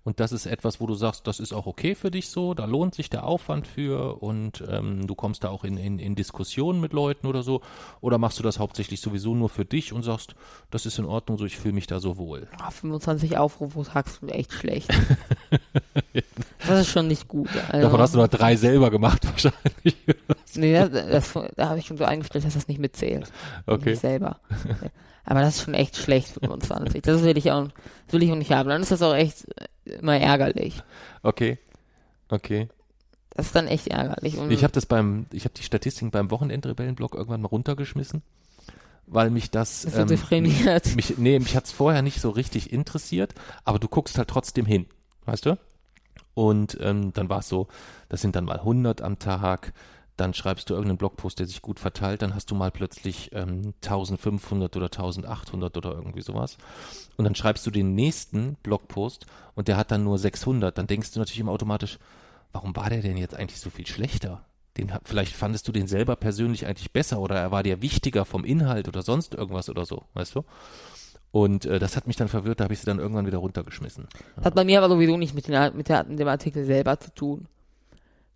[0.05, 2.67] Und das ist etwas, wo du sagst, das ist auch okay für dich so, da
[2.67, 6.79] lohnt sich der Aufwand für und ähm, du kommst da auch in, in, in Diskussionen
[6.81, 7.63] mit Leuten oder so.
[8.03, 10.35] Oder machst du das hauptsächlich sowieso nur für dich und sagst,
[10.71, 12.49] das ist in Ordnung, so ich fühle mich da so wohl.
[12.59, 14.93] Ah, 25 Aufrufe Tag sind echt schlecht.
[16.67, 17.49] das ist schon nicht gut.
[17.69, 19.97] Also, Davon hast du noch drei selber gemacht wahrscheinlich.
[20.55, 23.33] Nee, das, das, da habe ich schon so eingestellt, dass das nicht mitzählt.
[23.67, 23.93] Okay.
[23.93, 24.39] Ich selber.
[25.25, 27.03] Aber das ist schon echt schlecht, 25.
[27.03, 27.69] Das will ich auch,
[28.11, 28.69] will ich auch nicht haben.
[28.69, 29.47] Dann ist das auch echt
[29.85, 30.83] immer ärgerlich.
[31.23, 31.59] Okay.
[32.29, 32.69] Okay.
[33.31, 34.37] Das ist dann echt ärgerlich.
[34.39, 38.23] Und Ich habe das beim, ich habe die Statistiken beim Wochenendrebellenblog irgendwann mal runtergeschmissen,
[39.07, 40.95] weil mich das, das so deprimiert.
[40.97, 44.87] mich, nee, mich hat's vorher nicht so richtig interessiert, aber du guckst halt trotzdem hin,
[45.25, 45.59] weißt du?
[46.35, 47.69] Und ähm, dann war es so,
[48.09, 49.73] das sind dann mal 100 am Tag,
[50.17, 53.75] dann schreibst du irgendeinen Blogpost, der sich gut verteilt, dann hast du mal plötzlich ähm,
[53.83, 56.57] 1500 oder 1800 oder irgendwie sowas.
[57.17, 60.77] Und dann schreibst du den nächsten Blogpost und der hat dann nur 600.
[60.77, 61.99] Dann denkst du natürlich immer automatisch,
[62.53, 64.45] warum war der denn jetzt eigentlich so viel schlechter?
[64.77, 68.45] Den, vielleicht fandest du den selber persönlich eigentlich besser oder er war dir wichtiger vom
[68.45, 70.45] Inhalt oder sonst irgendwas oder so, weißt du?
[71.31, 74.07] Und äh, das hat mich dann verwirrt, da habe ich sie dann irgendwann wieder runtergeschmissen.
[74.41, 77.13] Hat bei mir aber sowieso nicht mit, den, mit, der, mit dem Artikel selber zu
[77.13, 77.49] tun.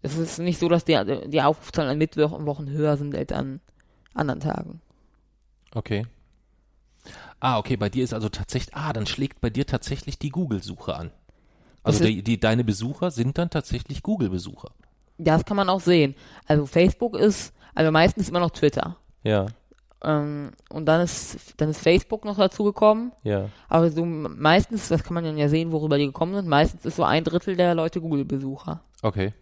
[0.03, 0.97] Es ist nicht so, dass die,
[1.29, 3.61] die Aufrufzahlen an Mittwoch und Wochen höher sind als an
[4.15, 4.81] anderen Tagen.
[5.75, 6.07] Okay.
[7.41, 10.95] Ah, okay, bei dir ist also tatsächlich, ah, dann schlägt bei dir tatsächlich die Google-Suche
[10.95, 11.11] an.
[11.83, 14.71] Also die, die, deine Besucher sind dann tatsächlich Google-Besucher.
[15.19, 16.15] Ja, das kann man auch sehen.
[16.47, 18.97] Also Facebook ist, also meistens immer noch Twitter.
[19.23, 19.47] Ja,
[20.03, 23.13] Ähm, und dann ist, dann ist Facebook noch dazugekommen.
[23.25, 23.49] ja.
[23.69, 26.97] Aber so meistens, das kann man dann ja sehen, worüber die gekommen sind, meistens ist
[26.97, 28.81] so ein Drittel der Leute Google-Besucher.
[29.03, 29.33] Okay.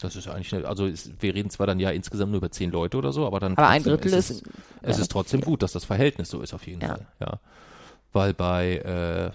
[0.00, 2.70] Das ist eigentlich, eine- also ist, wir reden zwar dann ja insgesamt nur über zehn
[2.70, 5.40] Leute oder so, aber dann Aber ein Drittel ist ist, es, es ja, ist trotzdem
[5.42, 6.88] gut, dass das Verhältnis so ist auf jeden Ja.
[6.88, 7.06] Fall.
[7.20, 7.40] Ja.
[8.12, 9.30] Weil bei äh,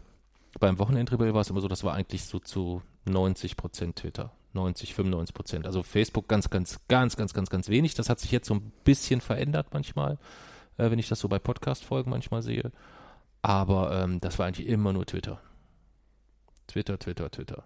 [0.59, 4.31] beim Wochenendrebell war es immer so, das war eigentlich so zu 90 Prozent Twitter.
[4.53, 5.65] 90, 95 Prozent.
[5.67, 7.93] Also Facebook ganz, ganz, ganz, ganz, ganz, ganz wenig.
[7.95, 10.13] Das hat sich jetzt so ein bisschen verändert manchmal,
[10.77, 12.71] äh, wenn ich das so bei Podcast-Folgen manchmal sehe.
[13.41, 15.41] Aber ähm, das war eigentlich immer nur Twitter.
[16.67, 17.63] Twitter, Twitter, Twitter.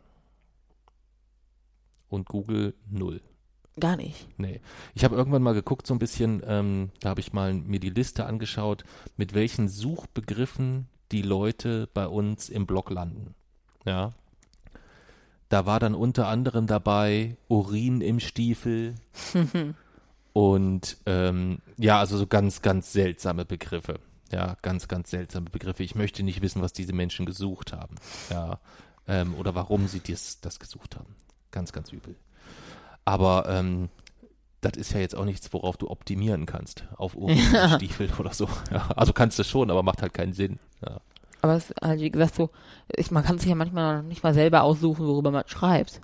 [2.09, 3.21] Und Google null.
[3.79, 4.27] gar nicht.
[4.37, 4.59] Nee.
[4.93, 7.89] Ich habe irgendwann mal geguckt, so ein bisschen, ähm, da habe ich mal mir die
[7.89, 8.83] Liste angeschaut,
[9.15, 13.35] mit welchen Suchbegriffen die Leute bei uns im Blog landen.
[13.85, 14.13] Ja.
[15.49, 18.95] Da war dann unter anderem dabei Urin im Stiefel
[20.33, 23.99] und ähm, ja, also so ganz, ganz seltsame Begriffe.
[24.31, 25.83] Ja, ganz, ganz seltsame Begriffe.
[25.83, 27.95] Ich möchte nicht wissen, was diese Menschen gesucht haben.
[28.29, 28.59] Ja.
[29.07, 31.15] Ähm, oder warum sie dies, das gesucht haben.
[31.51, 32.15] Ganz, ganz übel.
[33.05, 33.89] Aber ähm,
[34.61, 36.85] das ist ja jetzt auch nichts, worauf du optimieren kannst.
[36.97, 38.49] Auf Urinstiefel oder so.
[38.71, 40.59] Ja, also kannst du schon, aber macht halt keinen Sinn.
[40.85, 40.99] Ja.
[41.41, 42.49] Aber es ist halt, wie gesagt, so,
[42.89, 46.01] ich, man kann sich ja manchmal nicht mal selber aussuchen, worüber man schreibt.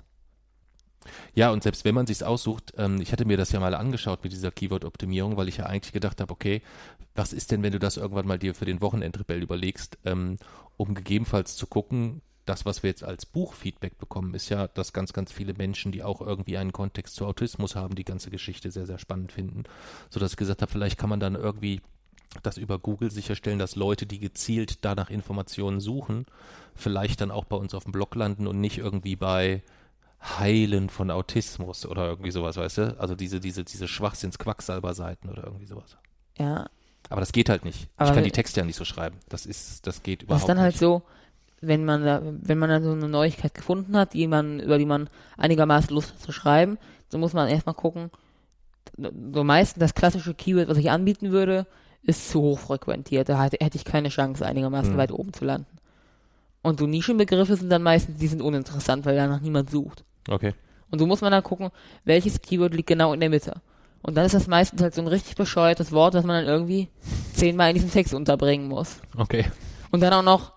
[1.34, 4.24] Ja, und selbst wenn man sich's aussucht, ähm, ich hatte mir das ja mal angeschaut
[4.24, 6.62] mit dieser Keyword-Optimierung, weil ich ja eigentlich gedacht habe, okay,
[7.14, 10.38] was ist denn, wenn du das irgendwann mal dir für den Wochenendrebell überlegst, ähm,
[10.76, 15.12] um gegebenenfalls zu gucken, das, was wir jetzt als Buchfeedback bekommen, ist ja, dass ganz,
[15.12, 18.86] ganz viele Menschen, die auch irgendwie einen Kontext zu Autismus haben, die ganze Geschichte sehr,
[18.86, 19.64] sehr spannend finden,
[20.10, 21.80] sodass ich gesagt habe, vielleicht kann man dann irgendwie
[22.42, 26.26] das über Google sicherstellen, dass Leute, die gezielt danach Informationen suchen,
[26.74, 29.62] vielleicht dann auch bei uns auf dem Blog landen und nicht irgendwie bei
[30.22, 33.00] Heilen von Autismus oder irgendwie sowas, weißt du?
[33.00, 35.96] Also diese, diese, diese Schwachsinns-Quacksalber-Seiten oder irgendwie sowas.
[36.38, 36.68] Ja.
[37.08, 37.88] Aber das geht halt nicht.
[37.96, 39.18] Aber ich kann die Texte ja nicht so schreiben.
[39.28, 40.80] Das ist, das geht Das überhaupt ist dann halt nicht.
[40.80, 41.02] so,
[41.60, 44.86] wenn man da, wenn man dann so eine Neuigkeit gefunden hat, die man, über die
[44.86, 46.78] man einigermaßen Lust hat zu schreiben,
[47.08, 48.10] so muss man erstmal gucken,
[49.32, 51.66] so meistens das klassische Keyword, was ich anbieten würde,
[52.02, 53.28] ist zu hoch frequentiert.
[53.28, 54.98] Da hätte ich keine Chance, einigermaßen Hm.
[54.98, 55.66] weit oben zu landen.
[56.62, 60.04] Und so Nischenbegriffe sind dann meistens, die sind uninteressant, weil danach niemand sucht.
[60.28, 60.54] Okay.
[60.90, 61.70] Und so muss man dann gucken,
[62.04, 63.60] welches Keyword liegt genau in der Mitte.
[64.02, 66.88] Und dann ist das meistens halt so ein richtig bescheuertes Wort, das man dann irgendwie
[67.34, 69.00] zehnmal in diesem Text unterbringen muss.
[69.16, 69.46] Okay.
[69.90, 70.52] Und dann auch noch,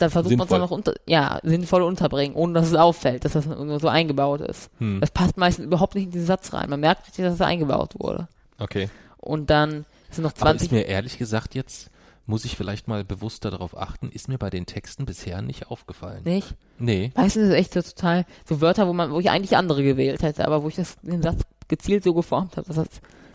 [0.00, 3.32] dann versucht man es dann noch unter, ja, sinnvoll unterbringen, ohne dass es auffällt, dass
[3.32, 4.70] das nur so eingebaut ist.
[4.78, 5.00] Hm.
[5.00, 6.70] Das passt meistens überhaupt nicht in diesen Satz rein.
[6.70, 8.28] Man merkt nicht, dass es eingebaut wurde.
[8.58, 8.88] Okay.
[9.18, 11.90] Und dann sind noch Aber ist 20, mir ehrlich gesagt jetzt,
[12.26, 16.22] muss ich vielleicht mal bewusster darauf achten, ist mir bei den Texten bisher nicht aufgefallen.
[16.24, 16.54] nicht?
[16.78, 17.10] Nee.
[17.14, 20.22] Meistens ist es echt so total, so Wörter, wo man, wo ich eigentlich andere gewählt
[20.22, 22.88] hätte, aber wo ich das, den Satz gezielt so geformt habe, dass, das,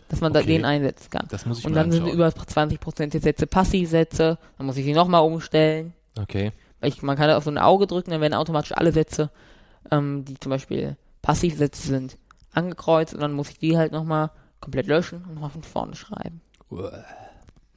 [0.10, 0.48] dass man da Okay.
[0.48, 1.28] den einsetzen kann.
[1.30, 2.16] Das muss ich Und dann sind anschauen.
[2.16, 5.94] über 20% der Sätze Passivsätze, dann muss ich die nochmal umstellen.
[6.20, 6.52] Okay.
[6.80, 9.30] Weil ich, man kann da auf so ein Auge drücken, dann werden automatisch alle Sätze,
[9.92, 12.18] ähm, die zum Beispiel Passivsätze sind,
[12.54, 16.42] angekreuzt und dann muss ich die halt nochmal komplett löschen und nochmal von vorne schreiben.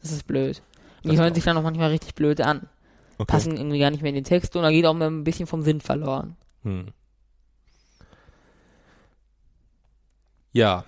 [0.01, 0.62] Das ist blöd.
[1.03, 2.68] Und Das die hören sich dann auch manchmal richtig blöd an.
[3.18, 3.26] okay.
[3.26, 5.62] Passen irgendwie gar nicht mehr in den Text und da geht auch ein bisschen vom
[5.62, 6.36] Sinn verloren.
[6.62, 6.89] Hm.
[10.53, 10.84] Ja,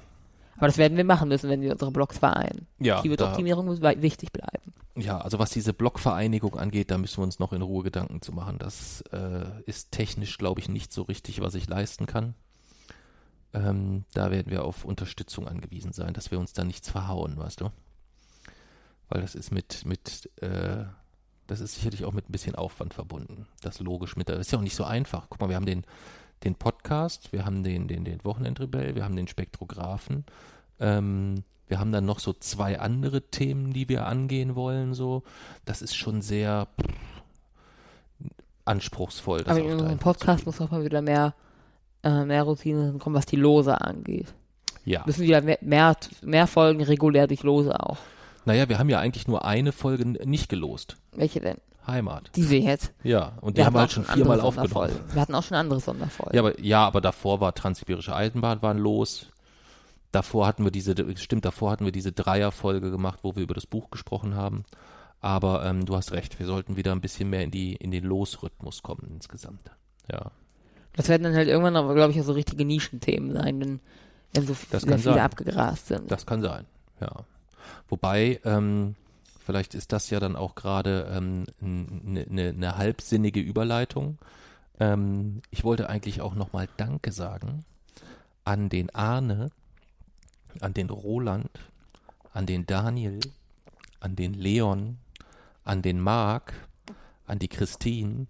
[0.61, 2.67] Aber das werden wir machen müssen, wenn wir unsere Blogs vereinen.
[2.79, 4.75] ja, Keyword-Optimierung muss wichtig bleiben.
[4.95, 8.33] ja, also was diese Blockvereinigung angeht, da müssen wir uns noch in Ruhe Gedanken zu
[8.33, 8.59] machen.
[8.59, 12.35] Das äh, ist technisch, glaube ich, nicht so richtig, was ich leisten kann.
[13.55, 17.63] Ähm, da werden wir auf Unterstützung angewiesen sein, dass wir uns da nichts verhauen, weißt
[17.63, 17.71] du?
[19.09, 20.85] Weil das ist mit, mit, äh,
[21.47, 23.47] das ist sicherlich auch mit ein bisschen Aufwand verbunden.
[23.63, 25.29] Das logisch mit, das ist ja auch nicht so einfach.
[25.31, 25.87] Guck mal, wir haben den,
[26.45, 30.25] den Podcast, wir haben den, den, den Wochenendrebell, wir haben den Spektrographen,
[30.79, 35.23] ähm, wir haben dann noch so zwei andere Themen, die wir angehen wollen, so.
[35.65, 36.93] Das ist schon sehr pff,
[38.65, 39.45] anspruchsvoll.
[39.45, 41.35] das Aber in unserem Podcast muss auch mal wieder mehr,
[42.03, 44.35] äh, mehr Routine kommen, was die Lose angeht.
[44.85, 45.03] Ja.
[45.07, 47.99] Müssen wieder mehr, mehr, mehr Folgen regulär durch Lose auch.
[48.45, 50.97] Naja, wir haben ja eigentlich nur eine Folge nicht gelost.
[51.13, 51.59] Welche denn?
[51.87, 52.31] Heimat.
[52.37, 52.93] Diese jetzt.
[53.03, 54.93] Ja, und die Wir haben wir halt schon viermal aufgenommen.
[55.13, 56.35] Wir hatten auch schon andere Sonderfolgen.
[56.35, 59.27] Ja, aber, ja, aber davor war Transsibirische Eisenbahn waren los.
[60.13, 63.67] Davor hatten wir diese, stimmt, davor hatten wir diese Dreierfolge gemacht, wo wir über das
[63.67, 64.65] Buch gesprochen haben.
[65.21, 68.05] Aber ähm, du hast recht, wir sollten wieder ein bisschen mehr in die in den
[68.05, 69.71] Losrhythmus kommen insgesamt.
[70.11, 70.31] Ja,
[70.95, 73.81] Das werden dann halt irgendwann aber, glaube ich, auch so richtige Nischenthemen sein, wenn,
[74.33, 75.19] wenn so Das viele sein.
[75.19, 76.11] abgegrast sind.
[76.11, 76.65] das kann sein.
[77.01, 77.13] Ja,
[77.89, 78.97] wobei ähm,
[79.51, 84.17] vielleicht ist das ja dann auch gerade ähm, eine ne, ne halbsinnige Überleitung.
[84.79, 87.65] Ähm, ich wollte eigentlich auch nochmal Danke sagen
[88.45, 89.51] an den Arne,
[90.61, 91.51] an den Roland,
[92.33, 93.19] an den Daniel,
[93.99, 94.99] an den Leon,
[95.65, 96.53] an den Marc,
[97.27, 98.29] an die Christine,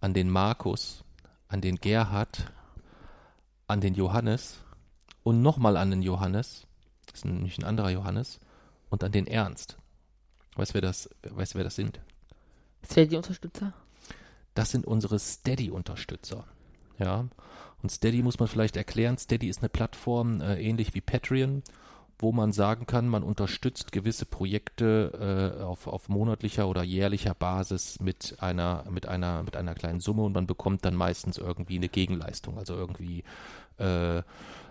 [0.00, 1.02] an den Markus,
[1.48, 2.52] an den Gerhard,
[3.66, 4.60] an den Johannes
[5.24, 6.68] und nochmal an den Johannes,
[7.06, 8.38] das ist nämlich ein anderer Johannes,
[8.90, 9.79] und an den Ernst.
[10.56, 12.00] Weißt du, wer das, weißt wer das sind?
[12.82, 13.72] Zählt die Unterstützer?
[14.54, 16.44] Das sind unsere Steady-Unterstützer.
[16.98, 17.26] Ja.
[17.82, 19.16] Und Steady muss man vielleicht erklären.
[19.16, 21.62] Steady ist eine Plattform, äh, ähnlich wie Patreon,
[22.18, 27.98] wo man sagen kann, man unterstützt gewisse Projekte äh, auf, auf monatlicher oder jährlicher Basis
[28.00, 31.88] mit einer, mit einer, mit einer kleinen Summe und man bekommt dann meistens irgendwie eine
[31.88, 33.24] Gegenleistung, also irgendwie
[33.78, 34.22] äh,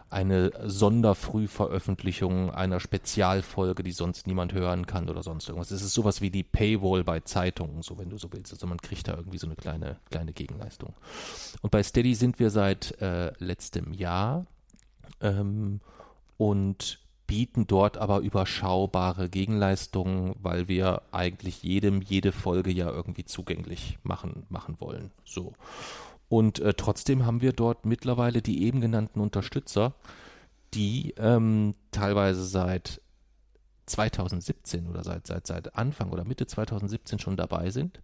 [0.10, 5.72] eine Sonderfrühveröffentlichung einer Spezialfolge, die sonst niemand hören kann oder sonst irgendwas.
[5.72, 8.52] Es ist sowas wie die Paywall bei Zeitungen, so wenn du so willst.
[8.52, 10.94] Also man kriegt da irgendwie so eine kleine, kleine Gegenleistung.
[11.62, 14.46] Und bei Steady sind wir seit äh, letztem Jahr
[15.22, 15.80] ähm,
[16.38, 24.00] und bieten dort aber überschaubare Gegenleistungen, weil wir eigentlich jedem jede Folge ja irgendwie zugänglich
[24.02, 25.12] machen, machen wollen.
[25.26, 25.54] So.
[26.30, 29.96] Und äh, trotzdem haben wir dort mittlerweile die eben genannten Unterstützer,
[30.74, 33.02] die ähm, teilweise seit
[33.88, 38.02] 2017 oder seit, seit, seit Anfang oder Mitte 2017 schon dabei sind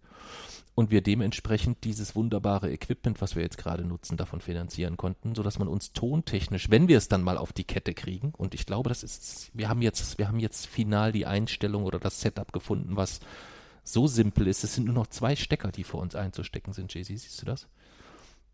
[0.76, 5.58] und wir dementsprechend dieses wunderbare Equipment, was wir jetzt gerade nutzen, davon finanzieren konnten, sodass
[5.58, 8.90] man uns tontechnisch, wenn wir es dann mal auf die Kette kriegen, und ich glaube,
[8.90, 12.94] das ist, wir haben jetzt, wir haben jetzt final die Einstellung oder das Setup gefunden,
[12.96, 13.20] was
[13.84, 14.64] so simpel ist.
[14.64, 17.68] Es sind nur noch zwei Stecker, die vor uns einzustecken sind, Jay-Z, siehst du das?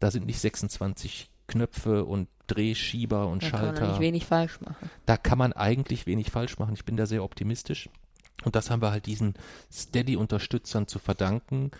[0.03, 4.61] Da sind nicht 26 Knöpfe und Drehschieber und Da kann man Schalter nicht wenig falsch
[4.61, 4.91] machen.
[5.07, 6.75] da kann man eigentlich wenig falsch machen.
[6.75, 7.89] Ich bin da sehr optimistisch.
[8.45, 9.35] Und das haben wir halt diesen
[9.73, 11.71] Steady-Unterstützern zu verdanken,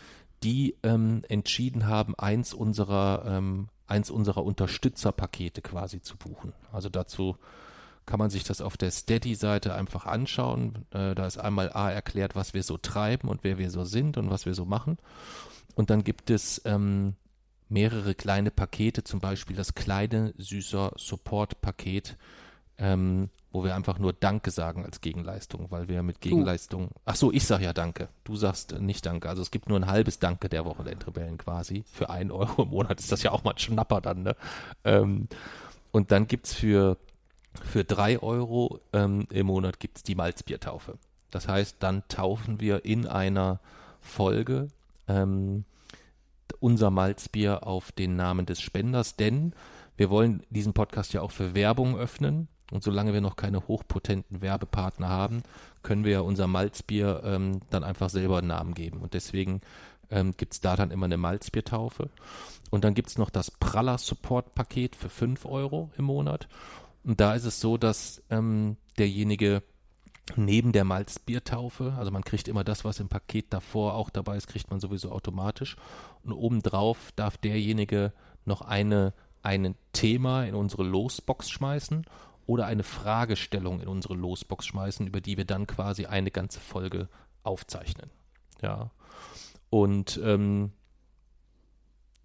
[0.45, 6.53] die ähm, entschieden haben, eins unserer, ähm, eins unserer Unterstützerpakete quasi zu buchen.
[6.73, 7.37] Also dazu
[8.07, 10.87] kann man sich das auf der Steady-Seite einfach anschauen.
[10.93, 14.17] Äh, da ist einmal A erklärt, was wir so treiben und wer wir so sind
[14.17, 14.99] und was wir so machen.
[15.75, 17.15] Und dann gibt es ähm,
[17.73, 22.17] mehrere kleine Pakete, zum Beispiel das kleine, süßer Support-Paket,
[22.79, 26.91] ähm, wo wir einfach nur Danke sagen als Gegenleistung, weil wir mit Gegenleistung.
[27.05, 28.09] Ach so, ich sag ja Danke.
[28.25, 29.29] Du sagst nicht Danke.
[29.29, 31.85] Also es gibt nur ein halbes Danke der Wochenendrebellen quasi.
[31.91, 34.37] Für ein Euro im Monat ist das ja auch mal ein Schnapper dann, ne?
[34.85, 35.29] Ähm,
[35.91, 36.97] und dann gibt's für
[37.63, 40.97] für drei Euro ähm, im Monat gibt's die Malzbiertaufe.
[41.31, 43.61] Das heißt, dann taufen wir in einer
[44.01, 44.69] Folge
[45.09, 45.65] ähm,
[46.63, 49.53] unser Malzbier auf den Namen des Spenders, denn
[49.97, 52.49] wir wollen diesen Podcast ja auch für Werbung öffnen.
[52.71, 55.43] Und solange wir noch keine hochpotenten Werbepartner haben,
[55.83, 59.03] können wir ja unser Malzbier ähm, dann einfach selber einen Namen geben.
[59.03, 59.61] Und deswegen
[60.11, 62.09] ähm, gibt es da dann immer eine Malzbiertaufe.
[62.71, 66.49] Und dann gibt es noch das Praller Support Paket für 5 Euro im Monat.
[67.05, 69.63] Und da ist es so, dass ähm, derjenige
[70.37, 74.47] neben der Malzbiertaufe, also man kriegt immer das, was im Paket davor auch dabei ist,
[74.47, 75.77] kriegt man sowieso automatisch.
[76.23, 78.13] Und obendrauf darf derjenige
[78.45, 82.07] noch eine, ein Thema in unsere Losbox schmeißen
[82.47, 87.09] oder eine Fragestellung in unsere Losbox schmeißen, über die wir dann quasi eine ganze Folge
[87.43, 88.11] aufzeichnen.
[88.63, 88.91] Ja.
[89.71, 90.73] Und ähm,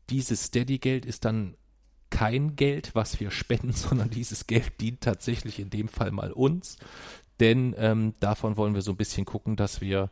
[0.09, 1.55] dieses Steady-Geld ist dann
[2.09, 6.77] kein Geld, was wir spenden, sondern dieses Geld dient tatsächlich in dem Fall mal uns
[7.39, 10.09] denn ähm, davon wollen wir so ein bisschen gucken, dass wir,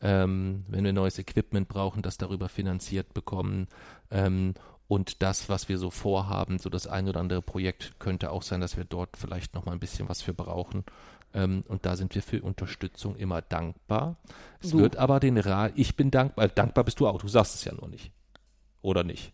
[0.00, 3.68] ähm, wenn wir neues Equipment brauchen, das darüber finanziert bekommen.
[4.10, 4.54] Ähm,
[4.86, 8.60] und das, was wir so vorhaben, so das ein oder andere Projekt, könnte auch sein,
[8.60, 10.84] dass wir dort vielleicht noch mal ein bisschen was für brauchen.
[11.34, 14.16] Ähm, und da sind wir für Unterstützung immer dankbar.
[14.60, 14.78] Es Du.
[14.78, 17.74] wird aber den Rat, ich bin dankbar, dankbar bist du auch, du sagst es ja
[17.74, 18.12] nur nicht.
[18.80, 19.32] Oder nicht?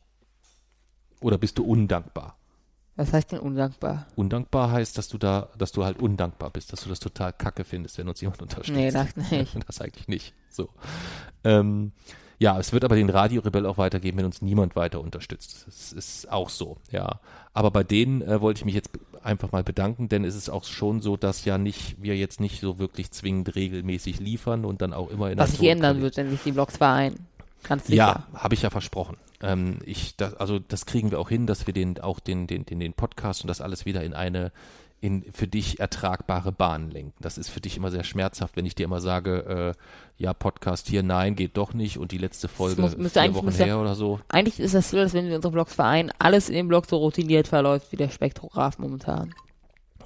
[1.21, 2.37] Oder bist du undankbar?
[2.97, 4.07] Was heißt denn undankbar?
[4.15, 7.65] Undankbar heißt, dass du da, dass du halt undankbar bist, dass du das total kacke
[7.65, 8.77] findest, wenn uns jemand unterstützt.
[8.77, 9.57] Nee, das nicht.
[9.67, 10.35] Das eigentlich nicht.
[10.49, 10.69] So.
[11.43, 11.93] Ähm,
[12.39, 15.65] ja, es wird aber den Radio Rebell auch weitergeben, wenn uns niemand weiter unterstützt.
[15.67, 17.21] Das ist auch so, ja.
[17.53, 18.91] Aber bei denen äh, wollte ich mich jetzt
[19.23, 22.61] einfach mal bedanken, denn es ist auch schon so, dass ja nicht, wir jetzt nicht
[22.61, 26.31] so wirklich zwingend regelmäßig liefern und dann auch immer in Was sich ändern wird, wenn
[26.31, 27.27] sich die Blogs vereinen.
[27.63, 27.97] Ganz sicher.
[27.97, 29.17] ja, habe ich ja versprochen.
[29.45, 32.65] Ähm, ich, das, also das kriegen wir auch hin, dass wir den auch den, den,
[32.67, 34.53] den, den Podcast und das alles wieder in eine
[35.01, 37.13] in für dich ertragbare Bahn lenken.
[37.21, 40.89] Das ist für dich immer sehr schmerzhaft, wenn ich dir immer sage, äh, ja, Podcast
[40.89, 43.97] hier, nein, geht doch nicht und die letzte Folge muss- vier eigentlich- Wochen her oder
[43.97, 44.21] so.
[44.29, 46.97] Eigentlich ist das so, dass wenn wir unsere Blogs vereinen, alles in dem Blog so
[46.97, 49.35] routiniert verläuft wie der Spektrograph momentan.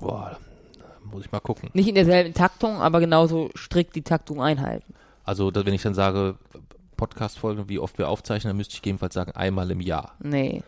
[0.01, 0.37] Boah,
[1.05, 1.71] muss ich mal gucken.
[1.75, 4.95] Nicht in derselben Taktung, aber genauso strikt die Taktung einhalten.
[5.25, 6.37] Also, da, wenn ich dann sage,
[6.99, 10.17] Podcast-Folgen, wie oft wir aufzeichnen, dann müsste ich gegebenenfalls sagen, einmal im Jahr.
[10.21, 10.63] Nee.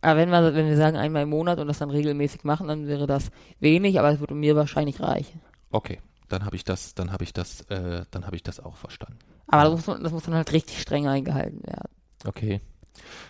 [0.00, 2.88] Aber wenn wir, wenn wir sagen einmal im Monat und das dann regelmäßig machen, dann
[2.88, 3.30] wäre das
[3.60, 5.40] wenig, aber es würde mir wahrscheinlich reichen.
[5.70, 8.76] Okay, dann habe ich das, dann habe ich das, äh, dann habe ich das auch
[8.76, 9.18] verstanden.
[9.46, 11.90] Aber das muss, man, das muss dann halt richtig streng eingehalten werden.
[12.24, 12.60] Okay.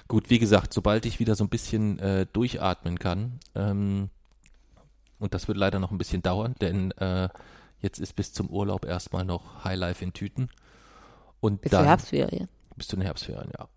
[0.08, 4.10] Gut, wie gesagt, sobald ich wieder so ein bisschen äh, durchatmen kann, ähm,
[5.18, 7.28] und das wird leider noch ein bisschen dauern, denn äh,
[7.80, 10.50] jetzt ist bis zum Urlaub erstmal noch Highlife in Tüten.
[11.40, 12.48] Und Bis dann zur Herbstferien.
[12.76, 13.68] bis zu den Herbstferien, ja.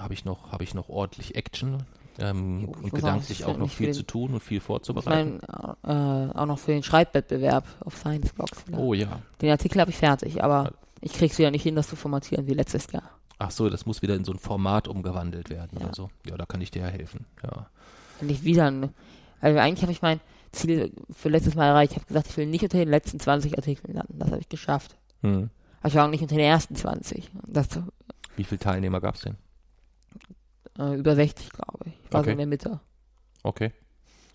[0.00, 1.84] Habe ich noch, habe ich noch ordentlich Action
[2.18, 4.62] ähm, Jo, ich und gedanklich auch noch ich viel will- zu tun und viel Ich
[4.62, 5.40] vorzubereiten.
[5.84, 8.62] meine, äh, auch noch für den Schreibwettbewerb auf Science Blogs.
[8.62, 8.82] vielleicht.
[8.82, 9.20] Oh ja.
[9.42, 12.54] Den Artikel habe ich fertig, aber ich krieg's wieder nicht hin, das zu formatieren wie
[12.54, 13.10] letztes Jahr.
[13.38, 15.86] Ach so, das muss wieder in so ein Format umgewandelt werden Ja.
[15.86, 16.10] oder so.
[16.26, 17.26] Ja, da kann ich dir ja helfen.
[17.44, 17.66] Ja.
[18.22, 18.72] Nicht wieder
[19.42, 20.20] also eigentlich habe ich mein
[20.52, 21.92] Ziel für letztes Mal erreicht.
[21.92, 24.18] Ich habe gesagt, ich will nicht unter den letzten 20 Artikeln landen.
[24.18, 24.96] Das habe ich geschafft.
[25.20, 25.50] Hm.
[25.82, 27.30] War auch nicht unter den ersten 20.
[27.46, 27.68] Das
[28.36, 29.36] Wie viele Teilnehmer gab's denn?
[30.78, 31.92] äh, über 60, glaube ich.
[32.04, 32.32] Ich war so Okay.
[32.32, 32.80] in der Mitte.
[33.42, 33.72] Okay.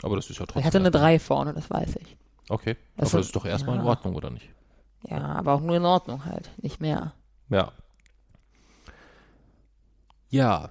[0.01, 0.61] Aber das ist ja trotzdem.
[0.61, 2.17] Ich hatte eine erstmal- 3 vorne, das weiß ich.
[2.49, 2.75] Okay.
[2.97, 3.87] Das aber sind- das ist doch erstmal in ja.
[3.89, 4.49] Ordnung, oder nicht?
[5.07, 6.49] Ja, aber auch nur in Ordnung halt.
[6.63, 7.13] Nicht mehr.
[7.49, 7.71] Ja.
[10.29, 10.69] Ja.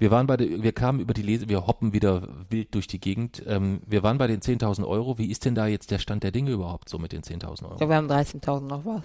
[0.00, 2.98] Wir waren bei der, wir kamen über die Lese, wir hoppen wieder wild durch die
[2.98, 3.42] Gegend.
[3.46, 5.18] Ähm, wir waren bei den 10.000 Euro.
[5.18, 7.62] Wie ist denn da jetzt der Stand der Dinge überhaupt so mit den 10.000 Ich
[7.62, 7.76] Euro?
[7.76, 9.02] glaube, wir haben 13.000 noch was.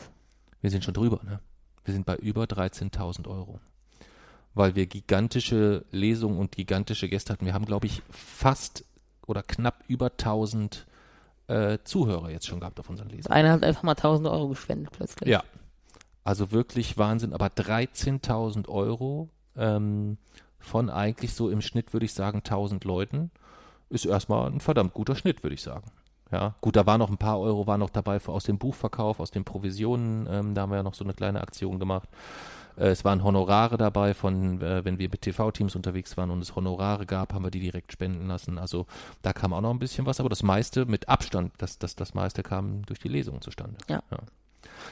[0.61, 1.41] Wir sind schon drüber, ne?
[1.83, 3.59] Wir sind bei über 13.000 Euro.
[4.53, 7.45] Weil wir gigantische Lesungen und gigantische Gäste hatten.
[7.45, 8.85] Wir haben, glaube ich, fast
[9.27, 10.87] oder knapp über 1000
[11.47, 13.35] äh, Zuhörer jetzt schon gehabt auf unseren Lesungen.
[13.35, 15.29] Einer hat einfach mal 1000 Euro gespendet plötzlich.
[15.29, 15.43] Ja.
[16.23, 19.27] Also wirklich Wahnsinn, aber 13.000 Euro
[19.57, 20.17] ähm,
[20.65, 23.31] von eigentlich so im Schnitt, würde ich sagen, 1000 Leuten
[23.89, 25.91] ist erstmal ein verdammt guter Schnitt, würde ich sagen.
[26.31, 29.19] Ja, gut, da waren noch ein paar Euro, waren noch dabei für, aus dem Buchverkauf,
[29.19, 32.09] aus den Provisionen, ähm, da haben wir ja noch so eine kleine Aktion gemacht.
[32.77, 36.55] Äh, es waren Honorare dabei von, äh, wenn wir mit TV-Teams unterwegs waren und es
[36.55, 38.57] Honorare gab, haben wir die direkt spenden lassen.
[38.57, 38.87] Also
[39.21, 42.15] da kam auch noch ein bisschen was, aber das meiste mit Abstand, das, das, das
[42.15, 43.77] meiste kam durch die Lesung zustande.
[43.87, 44.01] Ja.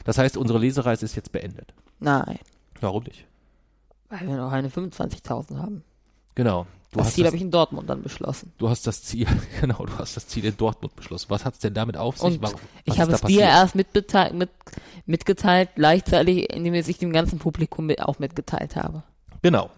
[0.04, 1.74] Das heißt, unsere Lesereise ist jetzt beendet.
[1.98, 2.38] Nein,
[2.80, 3.26] Warum nicht?
[4.20, 5.82] Weil wir noch eine 25.000 haben.
[6.34, 6.66] Genau.
[6.90, 8.52] Du das hast Ziel habe ich in Dortmund dann beschlossen.
[8.58, 9.26] du hast das Ziel,
[9.60, 11.26] genau, du hast das Ziel in Dortmund beschlossen.
[11.28, 12.40] Was hat es denn damit auf sich?
[12.40, 14.50] Warum- ich habe es dir erst mitbeteiligt, mit,
[15.04, 19.02] mitgeteilt, gleichzeitig, indem ich dem ganzen Publikum mit, auch mitgeteilt habe.
[19.42, 19.70] Genau.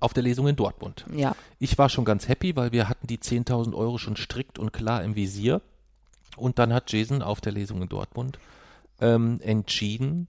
[0.00, 1.04] Auf der Lesung in Dortmund.
[1.14, 1.36] Ja.
[1.58, 5.04] Ich war schon ganz happy, weil wir hatten die 10.000 Euro schon strikt und klar
[5.04, 5.60] im Visier.
[6.38, 8.38] Und dann hat Jason auf der Lesung in Dortmund
[9.02, 10.28] ähm, entschieden,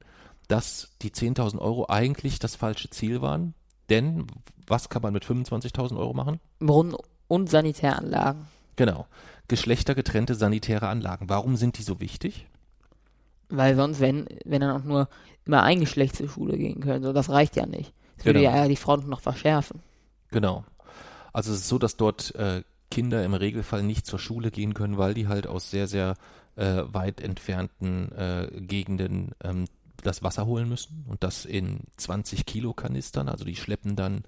[0.51, 3.53] dass die 10.000 Euro eigentlich das falsche Ziel waren.
[3.89, 4.27] Denn
[4.67, 6.41] was kann man mit 25.000 Euro machen?
[6.59, 6.95] Brunnen
[7.29, 8.47] und Sanitäranlagen.
[8.75, 9.07] Genau.
[9.47, 11.29] Geschlechtergetrennte sanitäre Anlagen.
[11.29, 12.47] Warum sind die so wichtig?
[13.47, 15.07] Weil sonst, wenn, wenn dann auch nur
[15.45, 17.93] immer ein Geschlecht zur Schule gehen können, so, das reicht ja nicht.
[18.17, 18.53] Das würde Genau.
[18.53, 19.81] ja die Front noch verschärfen.
[20.31, 20.65] Genau.
[21.31, 24.97] Also es ist so, dass dort äh, Kinder im Regelfall nicht zur Schule gehen können,
[24.97, 26.15] weil die halt aus sehr, sehr
[26.57, 29.65] äh, weit entfernten äh, Gegenden ähm,
[30.01, 33.29] das Wasser holen müssen und das in 20 Kilo Kanistern.
[33.29, 34.23] Also die schleppen dann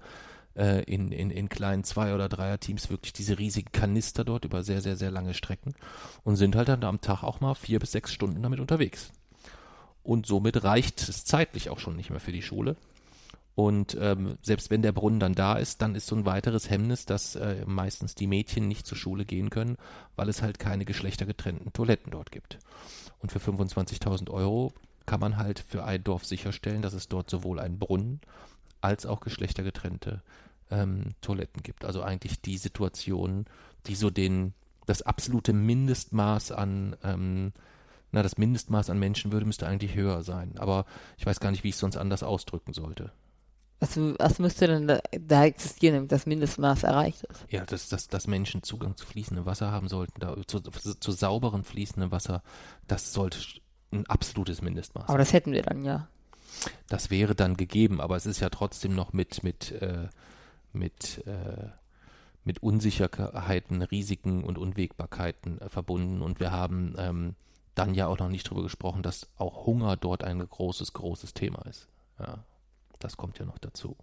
[0.56, 4.80] äh, in, in, in kleinen Zwei- oder Dreier-Teams wirklich diese riesigen Kanister dort über sehr,
[4.80, 5.74] sehr, sehr lange Strecken
[6.22, 9.10] und sind halt dann am Tag auch mal vier bis sechs Stunden damit unterwegs.
[10.02, 12.76] Und somit reicht es zeitlich auch schon nicht mehr für die Schule.
[13.54, 17.06] Und ähm, selbst wenn der Brunnen dann da ist, dann ist so ein weiteres Hemmnis,
[17.06, 19.76] dass äh, meistens die Mädchen nicht zur Schule gehen können,
[20.16, 22.58] weil es halt keine geschlechtergetrennten Toiletten dort gibt.
[23.20, 24.72] Und für 25.000 Euro
[25.06, 28.20] kann man halt für ein Dorf sicherstellen, dass es dort sowohl einen Brunnen
[28.80, 30.22] als auch geschlechtergetrennte
[30.70, 31.84] ähm, Toiletten gibt.
[31.84, 33.46] Also eigentlich die Situation,
[33.86, 34.54] die so den
[34.86, 37.52] das absolute Mindestmaß an ähm,
[38.14, 40.52] na, das Mindestmaß an Menschenwürde müsste eigentlich höher sein.
[40.58, 40.86] Aber
[41.18, 43.10] ich weiß gar nicht, wie ich es sonst anders ausdrücken sollte.
[43.80, 47.44] Was, was müsste denn da, da existieren, damit das Mindestmaß erreicht ist?
[47.50, 51.12] Ja, dass, dass, dass Menschen Zugang zu fließendem Wasser haben sollten, da, zu, zu, zu
[51.12, 52.44] sauberen fließendem Wasser,
[52.86, 53.38] das sollte
[53.94, 56.08] ein absolutes Mindestmaß Aber das hätten wir dann ja.
[56.88, 60.08] das wäre dann gegeben, aber es ist ja trotzdem noch mit, mit, äh,
[60.72, 61.68] mit, äh,
[62.44, 66.22] mit Unsicherheiten, Risiken und Unwägbarkeiten äh, verbunden.
[66.22, 67.34] Und wir haben ähm,
[67.74, 71.62] dann ja auch noch nicht drüber gesprochen, dass auch Hunger dort ein großes, großes Thema
[71.66, 71.88] ist.
[72.18, 72.44] Ja,
[72.98, 73.96] das kommt ja noch dazu.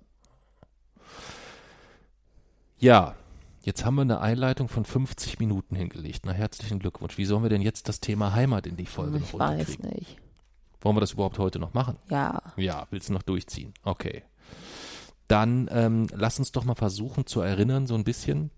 [2.79, 3.15] Ja,
[3.63, 6.21] jetzt haben wir eine Einleitung von 50 Minuten hingelegt.
[6.25, 7.17] Na, herzlichen Glückwunsch.
[7.17, 9.89] Wie sollen wir denn jetzt das Thema Heimat in die Folge noch Ich weiß unterkriegen?
[9.89, 10.17] nicht.
[10.81, 11.97] Wollen wir das überhaupt heute noch machen?
[12.09, 12.41] Ja.
[12.57, 13.73] Ja, willst du noch durchziehen?
[13.83, 14.23] Okay.
[15.27, 18.49] Dann ähm, lass uns doch mal versuchen zu erinnern, so ein bisschen.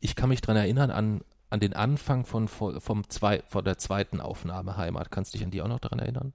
[0.00, 4.20] Ich kann mich dran erinnern an, an den Anfang von, vom zwei, von der zweiten
[4.20, 5.10] Aufnahme Heimat.
[5.10, 6.32] Kannst du dich an die auch noch dran erinnern?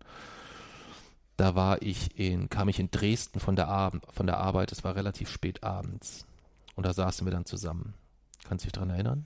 [1.38, 4.84] Da war ich in, kam ich in Dresden von der, Abend, von der Arbeit, es
[4.84, 6.26] war relativ spät abends.
[6.76, 7.94] Und da saßen wir dann zusammen.
[8.48, 9.26] Kannst du dich dran erinnern?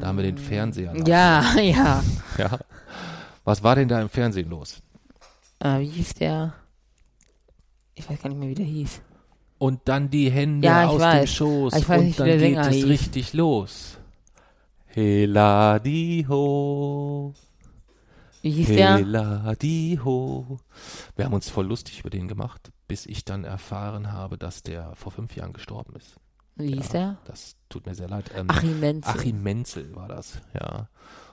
[0.00, 0.92] Da haben wir den Fernseher.
[0.94, 1.06] laufen.
[1.06, 2.02] Ja, ja.
[2.36, 2.58] ja.
[3.44, 4.82] Was war denn da im Fernsehen los?
[5.60, 6.54] Äh, wie hieß der?
[7.94, 9.00] Ich weiß gar nicht mehr, wie der hieß.
[9.58, 11.34] Und dann die Hände Ja, aus dem weiß.
[11.34, 12.86] Schoß Ich weiß und nicht, wie dann geht Sänger es hieß.
[12.86, 13.98] richtig los.
[15.98, 17.34] Heladiho,
[18.42, 18.96] Wie hieß der?
[18.98, 20.58] Heladiho.
[21.16, 24.94] Wir haben uns voll lustig über den gemacht, bis ich dann erfahren habe, dass der
[24.94, 26.16] vor fünf Jahren gestorben ist.
[26.58, 27.18] Wie hieß Ja, der?
[27.24, 28.30] Das tut mir sehr leid.
[28.34, 29.10] Ähm, Achim Menzel.
[29.10, 30.88] Achim Menzel war das, ja.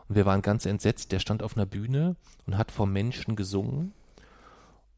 [0.07, 1.11] Und wir waren ganz entsetzt.
[1.11, 2.15] Der stand auf einer Bühne
[2.45, 3.93] und hat vor Menschen gesungen.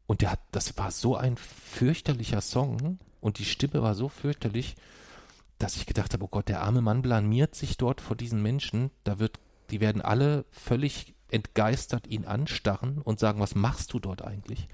[0.06, 4.76] Und der hat, das war so ein fürchterlicher Song und die Stimme war so fürchterlich,
[5.58, 8.90] dass ich gedacht habe, oh Gott, der arme Mann blamiert sich dort vor diesen Menschen.
[9.04, 9.38] Da wird,
[9.70, 14.68] die werden alle völlig entgeistert ihn anstarren und sagen, was machst du dort eigentlich?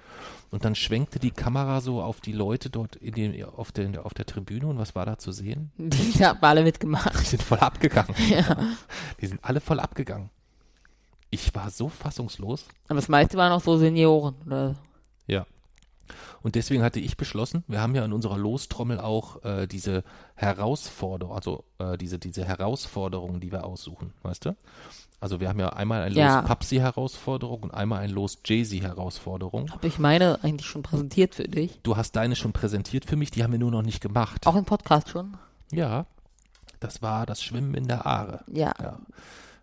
[0.51, 4.15] Und dann schwenkte die Kamera so auf die Leute dort in den, auf, der, auf
[4.15, 5.73] der Tribüne und was war da zu sehen?
[5.77, 7.19] Die haben alle mitgemacht.
[7.21, 8.15] Die sind voll abgegangen.
[8.29, 8.57] Ja.
[9.21, 10.31] Die sind alle voll abgegangen.
[11.31, 12.67] Ich war so fassungslos.
[12.87, 14.37] Aber das meiste waren auch so Senioren.
[14.47, 14.77] Oder?
[15.27, 15.47] Ja.
[16.43, 21.35] Und deswegen hatte ich beschlossen, wir haben ja in unserer Lostrommel auch äh, diese Herausforderung,
[21.35, 24.57] also äh, diese, diese Herausforderungen, die wir aussuchen, weißt du?
[25.21, 26.41] Also wir haben ja einmal ein Ja.
[26.41, 29.71] Los Papsi-Herausforderung und einmal ein Los Jay-Z-Herausforderung.
[29.71, 31.81] Habe ich meine eigentlich schon präsentiert für dich?
[31.83, 34.47] Du hast deine schon präsentiert für mich, die haben wir nur noch nicht gemacht.
[34.47, 35.37] Auch im Podcast schon?
[35.73, 36.07] Ja.
[36.81, 38.45] Das war das Schwimmen in der Aare.
[38.53, 38.75] Ja.
[38.83, 38.99] Ja.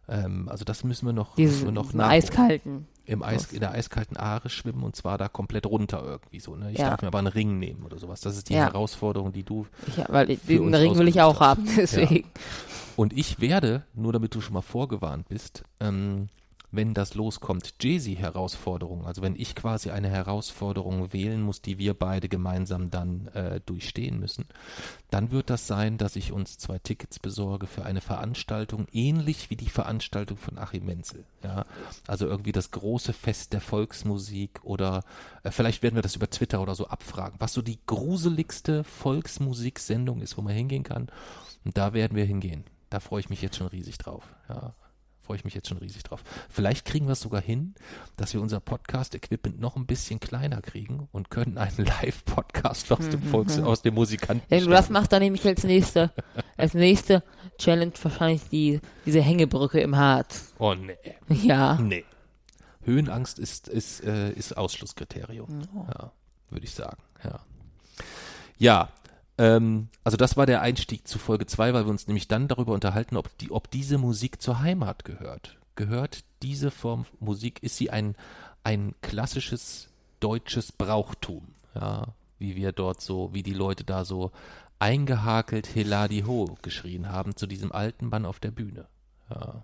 [0.10, 2.12] Ähm, also das müssen wir noch, Diese, müssen wir noch nachholen.
[2.12, 2.88] eiskalten.
[3.12, 6.55] Im Eis, in der eiskalten Aare schwimmen und zwar da komplett runter irgendwie so.
[6.55, 6.72] Ne?
[6.72, 6.89] Ich Ja.
[6.89, 8.22] darf mir aber einen Ring nehmen oder sowas.
[8.22, 8.66] Das ist die Ja.
[8.66, 9.68] Herausforderung, die du.
[9.88, 12.30] Ich, weil den Ring will ich auch ausgesucht haben, deswegen.
[12.95, 16.30] Und ich werde, nur damit du schon mal vorgewarnt bist, ähm,
[16.72, 22.30] wenn das loskommt, Jay-Z-Herausforderung, also wenn ich quasi eine Herausforderung wählen muss, die wir beide
[22.30, 24.45] gemeinsam dann äh, durchstehen müssen,
[25.09, 29.57] dann wird das sein, dass ich uns zwei Tickets besorge für eine Veranstaltung, ähnlich wie
[29.57, 31.26] die Veranstaltung von Achim Menzel.
[31.43, 31.65] Ja?
[32.07, 35.03] Also irgendwie das große Fest der Volksmusik oder
[35.43, 40.22] äh, vielleicht werden wir das über Twitter oder so abfragen, was so die gruseligste Volksmusiksendung
[40.22, 41.07] ist, wo man hingehen kann.
[41.65, 42.63] Und da werden wir hingehen.
[42.89, 44.24] Da freue ich mich jetzt schon riesig drauf.
[44.49, 44.74] Ja,
[45.32, 46.25] freue ich mich jetzt schon riesig drauf.
[46.49, 47.73] Vielleicht kriegen wir es sogar hin,
[48.17, 53.23] dass wir unser Podcast-Equipment noch ein bisschen kleiner kriegen und können einen Live-Podcast aus dem
[53.23, 54.43] Volks, aus dem Musikanten.
[54.49, 56.11] Wenn du das machst, dann nehme ich als nächste,
[56.57, 57.23] als nächste
[57.57, 60.53] Challenge wahrscheinlich die, diese Hängebrücke im Harz.
[60.59, 60.97] Oh nee.
[61.29, 61.75] Ja.
[61.75, 62.03] Nee.
[62.82, 65.61] Höhenangst ist, ist, äh, ist Ausschlusskriterium.
[65.73, 66.11] Ja,
[66.49, 67.01] würde ich sagen.
[67.23, 67.39] Ja.
[68.57, 68.89] Ja,
[69.42, 72.74] ähm, also das war der Einstieg zu Folge 2, weil wir uns nämlich dann darüber
[72.74, 75.58] unterhalten, ob, die, ob diese Musik zur Heimat gehört.
[75.76, 78.16] Gehört diese Form Musik, ist sie ein,
[78.64, 79.89] ein klassisches
[80.20, 84.32] deutsches Brauchtum, ja, wie wir dort so, wie die Leute da so
[84.78, 88.86] eingehakelt Heladi Ho geschrien haben zu diesem alten Mann auf der Bühne.
[89.32, 89.64] Ja.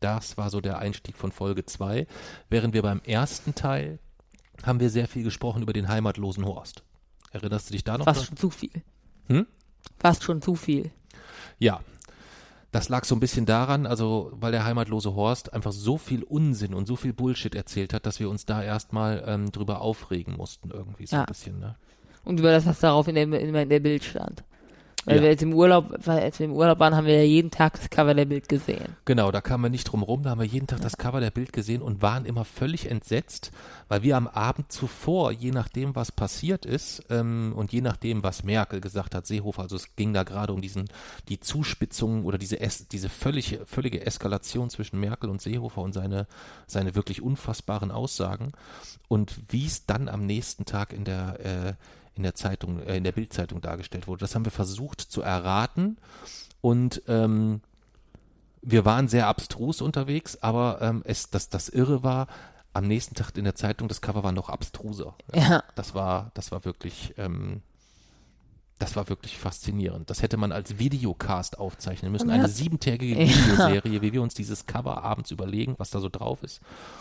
[0.00, 2.06] Das war so der Einstieg von Folge 2,
[2.50, 3.98] während wir beim ersten Teil
[4.62, 6.82] haben wir sehr viel gesprochen über den heimatlosen Horst.
[7.30, 8.04] Erinnerst du dich da noch?
[8.04, 8.26] Fast dran?
[8.28, 8.70] schon zu viel.
[9.28, 9.46] Hm?
[9.98, 10.90] Fast schon zu viel.
[11.58, 11.80] Ja.
[12.72, 16.72] Das lag so ein bisschen daran, also weil der heimatlose Horst einfach so viel Unsinn
[16.72, 20.70] und so viel Bullshit erzählt hat, dass wir uns da erstmal ähm, drüber aufregen mussten,
[20.70, 21.22] irgendwie so Ja.
[21.22, 21.74] ein bisschen, ne?
[22.24, 24.44] Und über das, was darauf in der, in der Bild stand.
[25.06, 25.22] Weil Ja.
[25.22, 27.74] wir jetzt im Urlaub, weil als wir im Urlaub waren, haben wir ja jeden Tag
[27.74, 28.96] das Cover der Bild gesehen.
[29.06, 31.30] Genau, da kamen wir nicht drum rum, da haben wir jeden Tag das Cover der
[31.30, 33.50] Bild gesehen und waren immer völlig entsetzt,
[33.88, 38.44] weil wir am Abend zuvor, je nachdem, was passiert ist ähm, und je nachdem, was
[38.44, 40.84] Merkel gesagt hat, Seehofer, also es ging da gerade um diesen,
[41.28, 46.26] die Zuspitzung oder diese, es, diese völlig, völlige Eskalation zwischen Merkel und Seehofer und seine,
[46.66, 48.52] seine wirklich unfassbaren Aussagen
[49.08, 51.72] und wie es dann am nächsten Tag in der, äh,
[52.14, 54.20] in der Zeitung, äh, in der Bildzeitung dargestellt wurde.
[54.20, 55.98] Das haben wir versucht zu erraten
[56.60, 57.60] und ähm,
[58.62, 62.26] wir waren sehr abstrus unterwegs, aber ähm, es, das, das Irre war,
[62.72, 65.14] am nächsten Tag in der Zeitung, das Cover war noch abstruser.
[65.34, 65.64] Ja.
[65.74, 67.62] Das war, das war wirklich, ähm,
[68.80, 70.08] das war wirklich faszinierend.
[70.08, 72.30] Das hätte man als Videocast aufzeichnen müssen.
[72.30, 73.28] Eine siebentägige Ja.
[73.28, 76.60] Videoserie, wie wir uns dieses Cover abends überlegen, was da so drauf ist.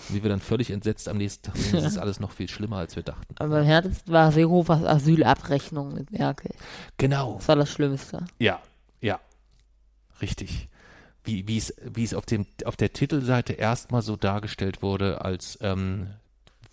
[0.10, 2.50] Und wie wir dann völlig entsetzt am nächsten Tag sehen, das ist alles noch viel
[2.50, 3.34] schlimmer, als wir dachten.
[3.40, 6.52] Aber beim härtesten war Seehofers Asylabrechnung mit Merkel.
[6.98, 7.36] Genau.
[7.38, 8.26] Das war das Schlimmste.
[8.40, 8.60] Ja,
[9.00, 9.20] ja.
[10.22, 10.68] Richtig.
[11.24, 15.58] Wie, wie es, wie es auf dem, auf der Titelseite erstmal so dargestellt wurde, als
[15.62, 16.08] ähm,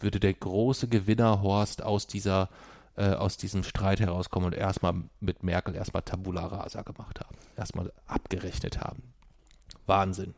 [0.00, 2.48] würde der große Gewinner Horst aus dieser,
[2.97, 7.36] äh, aus diesem Streit herauskommen und erstmal mit Merkel erstmal Tabula Rasa gemacht haben.
[7.57, 9.14] Erstmal abgerechnet haben.
[9.86, 10.34] Wahnsinn.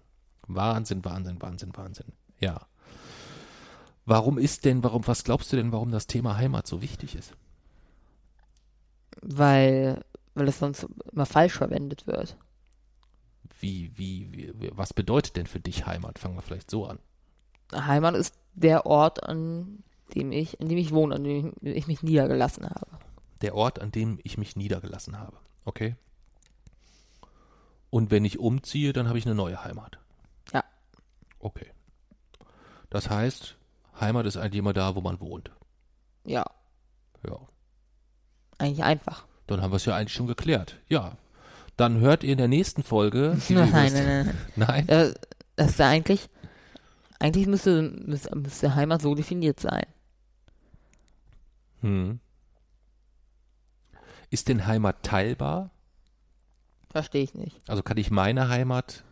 [0.47, 2.13] Wahnsinn, Wahnsinn, Wahnsinn, Wahnsinn.
[2.41, 2.67] Ja.
[4.07, 7.33] Warum ist denn, warum, was glaubst du denn, warum das Thema Heimat so wichtig ist?
[9.21, 10.05] Weil,
[10.35, 12.37] weil es sonst immer falsch verwendet wird.
[13.61, 16.19] Wie, wie, wie, was bedeutet denn für dich Heimat?
[16.19, 16.99] Fangen wir vielleicht so an.
[17.73, 19.85] Heimat ist der Ort, an
[20.15, 22.87] dem ich, an dem ich wohne, an dem ich, ich mich niedergelassen habe.
[23.43, 25.37] Der Ort, an dem ich mich niedergelassen habe.
[25.65, 25.95] Okay?
[27.91, 29.99] Und wenn ich umziehe, dann habe ich eine neue Heimat.
[30.53, 30.65] Ja.
[31.39, 31.67] Okay.
[32.91, 33.57] Das heißt,
[34.01, 35.51] Heimat ist eigentlich immer da, wo man wohnt.
[36.25, 36.45] Ja,
[37.27, 37.39] Ja.
[38.59, 39.27] eigentlich einfach.
[39.47, 40.77] Dann haben wir es ja eigentlich schon geklärt.
[40.89, 41.17] Ja.
[41.77, 43.39] Dann hört ihr in der nächsten Folge.
[43.49, 44.35] Nein, nein, nein.
[44.57, 44.87] Nein?
[44.87, 45.15] Das,
[45.57, 46.29] das ist ja eigentlich,
[47.21, 49.87] eigentlich müsste, müsste, müsste Heimat so definiert sein.
[51.81, 52.21] Hm.
[54.31, 55.71] Ist denn Heimat teilbar?
[56.91, 57.61] Verstehe ich nicht.
[57.69, 59.05] Also kann ich meine Heimat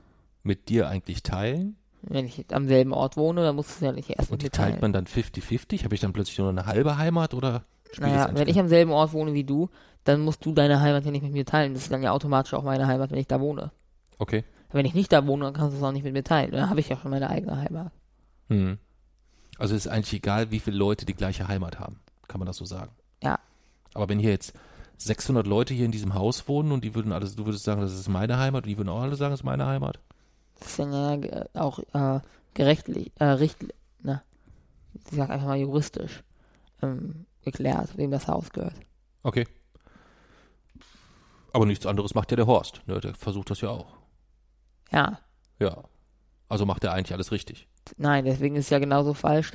[0.43, 1.77] mit dir eigentlich teilen?
[2.03, 4.81] Wenn ich am selben Ort wohne, dann muss es ja nicht erst Und die teilt
[4.81, 5.85] man dann 50-50?
[5.85, 7.65] Habe ich dann plötzlich nur eine halbe Heimat oder
[7.99, 9.71] Naja, wenn ich am selben Ort wohne wie du,
[10.05, 11.75] dann musst du deine Heimat ja nicht mit mir teilen.
[11.75, 13.73] Das ist dann ja automatisch auch meine Heimat, wenn ich da wohne.
[14.19, 14.45] Okay.
[14.71, 16.53] Wenn ich nicht da wohne, dann kannst du es auch nicht mit mir teilen.
[16.53, 17.93] Dann habe ich ja schon meine eigene Heimat.
[18.49, 18.79] Hm.
[19.59, 22.01] Also ist eigentlich egal, wie viele Leute die gleiche Heimat haben.
[22.29, 22.93] Kann man das so sagen?
[23.23, 23.39] Ja.
[23.95, 24.53] Aber wenn hier jetzt
[24.99, 27.93] 600 Leute hier in diesem Haus wohnen und die würden alles, du würdest sagen, das
[27.93, 29.99] ist meine Heimat und die würden auch alle sagen, das ist meine Heimat?
[30.59, 32.21] Das ist ja ge- auch äh,
[32.55, 34.23] gerechtlich, äh, richtlich, na,
[34.95, 36.23] ich sag einfach mal juristisch
[36.83, 38.75] ähm, geklärt, wem das Haus gehört.
[39.23, 39.47] Okay.
[41.53, 42.83] Aber nichts anderes macht ja der Horst.
[42.87, 43.01] Ne?
[43.01, 43.95] Der versucht das ja auch.
[44.93, 45.19] Ja,
[45.59, 45.85] Ja.
[46.49, 47.67] Also macht er eigentlich alles richtig.
[47.99, 49.53] Nein, deswegen ist es ja genauso falsch,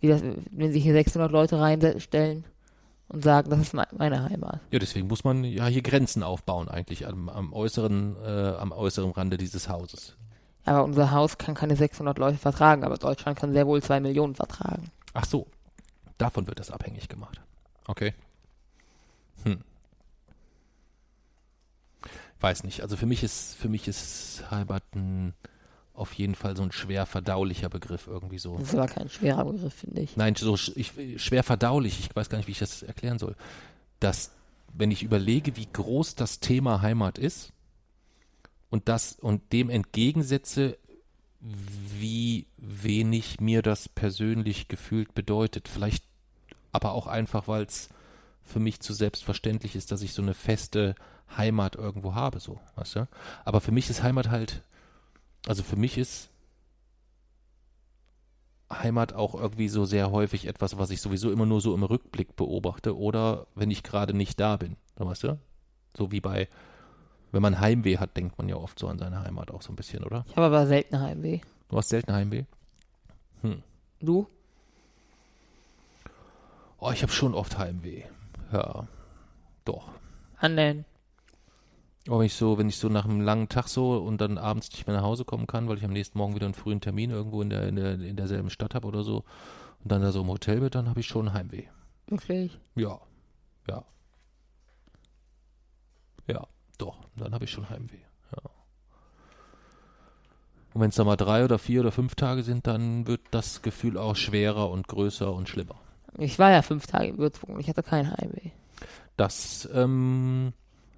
[0.00, 2.44] wie das, wenn sich hier 600 Leute reinstellen
[3.08, 4.60] und sagen, das ist me- meine Heimat.
[4.70, 9.10] Ja, deswegen muss man ja hier Grenzen aufbauen eigentlich am, am äußeren, äh, am äußeren
[9.10, 10.16] Rande dieses Hauses.
[10.64, 14.34] Aber unser Haus kann keine 600 Leute vertragen, aber Deutschland kann sehr wohl zwei Millionen
[14.34, 14.90] vertragen.
[15.12, 15.46] Ach so,
[16.18, 17.40] davon wird das abhängig gemacht.
[17.86, 18.14] Okay.
[19.44, 19.58] Hm.
[22.40, 22.80] Weiß nicht.
[22.82, 25.34] Also für mich ist für mich ist Heimat ein,
[25.94, 28.56] auf jeden Fall so ein schwer verdaulicher Begriff irgendwie so.
[28.56, 30.16] Das ist aber kein schwerer Begriff, finde ich.
[30.16, 32.00] Nein, so ich, schwer verdaulich.
[32.00, 33.36] Ich weiß gar nicht, wie ich das erklären soll.
[34.00, 34.32] Dass,
[34.72, 37.52] wenn ich überlege, wie groß das Thema Heimat ist
[38.70, 40.78] und das und dem entgegensetze,
[41.40, 45.68] wie wenig mir das persönlich gefühlt bedeutet.
[45.68, 46.04] Vielleicht
[46.70, 47.90] aber auch einfach, weil es
[48.44, 50.94] für mich zu selbstverständlich ist, dass ich so eine feste
[51.36, 53.08] Heimat irgendwo habe, so, weißt du?
[53.44, 54.62] Aber für mich ist Heimat halt,
[55.46, 56.30] also für mich ist
[58.70, 62.36] Heimat auch irgendwie so sehr häufig etwas, was ich sowieso immer nur so im Rückblick
[62.36, 65.38] beobachte oder wenn ich gerade nicht da bin, so, weißt du?
[65.96, 66.48] So wie bei,
[67.32, 69.76] wenn man Heimweh hat, denkt man ja oft so an seine Heimat auch so ein
[69.76, 70.24] bisschen, oder?
[70.28, 71.40] Ich habe aber selten Heimweh.
[71.68, 72.44] Du hast selten Heimweh?
[74.00, 74.26] Du?
[76.78, 78.04] Oh, ich habe schon oft Heimweh.
[78.52, 78.86] Ja,
[79.64, 79.88] doch.
[80.38, 80.84] An den.
[82.08, 84.72] Aber wenn ich so, wenn ich so nach einem langen Tag so und dann abends
[84.72, 87.10] nicht mehr nach Hause kommen kann, weil ich am nächsten Morgen wieder einen frühen Termin
[87.10, 89.24] irgendwo in der, in der, in derselben Stadt habe oder so
[89.82, 91.64] und dann da so im Hotel bin, dann habe ich schon Heimweh.
[92.08, 92.58] Wirklich?
[92.74, 93.00] Ja.
[93.68, 93.84] Ja.
[96.26, 96.46] Ja,
[96.78, 96.98] doch.
[97.16, 97.98] Dann habe ich schon Heimweh.
[98.36, 98.50] Ja.
[100.74, 103.62] Und wenn es dann mal drei oder vier oder fünf Tage sind, dann wird das
[103.62, 105.76] Gefühl auch schwerer und größer und schlimmer.
[106.18, 108.50] Ich war ja fünf Tage in Würzburg und ich hatte kein Heimweh.
[109.16, 110.52] Das, ähm,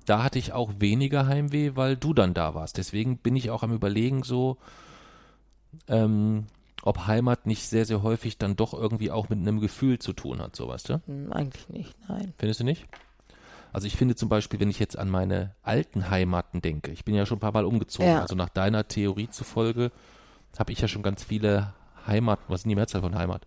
[0.07, 2.78] da hatte ich auch weniger Heimweh, weil du dann da warst.
[2.78, 4.59] Deswegen bin ich auch am überlegen so,
[5.88, 6.46] ähm,
[6.82, 10.40] ob Heimat nicht sehr, sehr häufig dann doch irgendwie auch mit einem Gefühl zu tun
[10.40, 11.00] hat, so weißt du?
[11.07, 12.34] Hm, eigentlich nicht, nein.
[12.38, 12.86] Findest du nicht?
[13.72, 17.14] Also ich finde zum Beispiel, wenn ich jetzt an meine alten Heimaten denke, ich bin
[17.14, 18.20] ja schon ein paar Mal umgezogen, Ja.
[18.20, 19.90] also nach deiner Theorie zufolge
[20.59, 21.72] habe ich ja schon ganz viele
[22.07, 23.46] Heimaten, was ist denn die Mehrzahl von Heimat?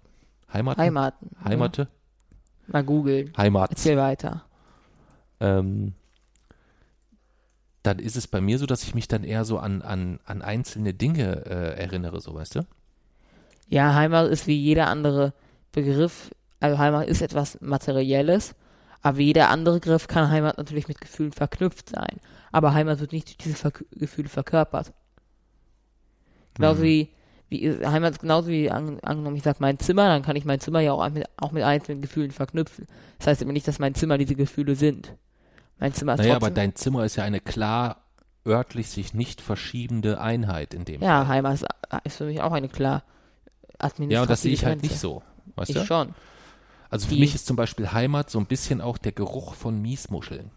[0.52, 0.82] Heimaten?
[0.82, 1.30] Heimaten.
[1.46, 1.88] Heimate?
[2.68, 3.32] Mal googeln.
[3.38, 3.70] Heimat.
[3.72, 4.44] Erzähl weiter.
[5.40, 5.94] ähm,
[7.88, 10.42] dann ist es bei mir so, dass ich mich dann eher so an, an, an
[10.42, 12.68] einzelne Dinge äh, erinnere, so weißt du?
[13.70, 15.34] Ja, Heimat ist wie jeder andere
[15.72, 16.32] Begriff.
[16.60, 18.56] Also Heimat ist etwas Materielles.
[19.02, 22.20] Aber wie jeder andere Begriff kann Heimat natürlich mit Gefühlen verknüpft sein.
[22.52, 24.92] Aber Heimat wird nicht durch diese Verk Gefühle verkörpert.
[26.56, 26.86] Genauso Mhm.
[26.86, 27.10] wie,
[27.50, 30.60] wie Heimat ist genauso wie an, angenommen, ich sag mein Zimmer, dann kann ich mein
[30.60, 32.88] Zimmer ja auch mit, auch mit einzelnen Gefühlen verknüpfen.
[33.20, 35.14] Das heißt immer nicht, dass mein Zimmer diese Gefühle sind.
[35.80, 37.98] Mein Zimmer ist Naja, aber trotzdem, dein Zimmer ist ja eine klar
[38.46, 41.28] örtlich sich nicht verschiebende Einheit in dem ja, Fall.
[41.28, 41.66] Heimat ist,
[42.04, 43.04] ist für mich auch eine klar
[43.78, 44.94] administrative Ja, und das sehe ich halt Grenze.
[44.94, 45.22] nicht so.
[45.56, 45.86] Weißt Ich du?
[45.86, 46.14] schon.
[46.90, 49.82] Also für Die- mich ist zum Beispiel Heimat so ein bisschen auch der Geruch von
[49.82, 50.52] Miesmuscheln.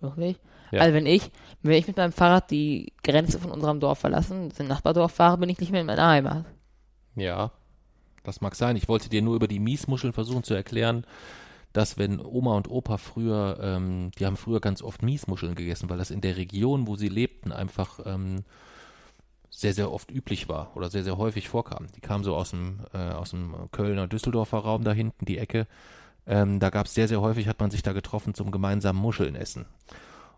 [0.00, 0.38] Wirklich?
[0.72, 0.80] Ja.
[0.80, 1.30] Also wenn ich,
[1.62, 5.48] wenn ich mit meinem Fahrrad die Grenze von unserem Dorf verlassen, zum Nachbardorf fahre, bin
[5.48, 6.44] ich nicht mehr in meiner Heimat.
[7.14, 7.52] Ja,
[8.24, 8.74] das mag sein.
[8.76, 11.06] Ich wollte dir nur über die Miesmuscheln versuchen zu erklären,
[11.74, 15.98] dass wenn Oma und Opa früher, ähm, die haben früher ganz oft Miesmuscheln gegessen, weil
[15.98, 18.44] das in der Region, wo sie lebten, einfach ähm,
[19.50, 21.88] sehr, sehr oft üblich war oder sehr, sehr häufig vorkam.
[21.96, 25.66] Die kamen so aus dem, äh, aus dem Kölner Düsseldorfer Raum da hinten, die Ecke.
[26.28, 29.34] Ähm, da gab es sehr, sehr häufig, hat man sich da getroffen zum gemeinsamen Muscheln
[29.34, 29.66] essen.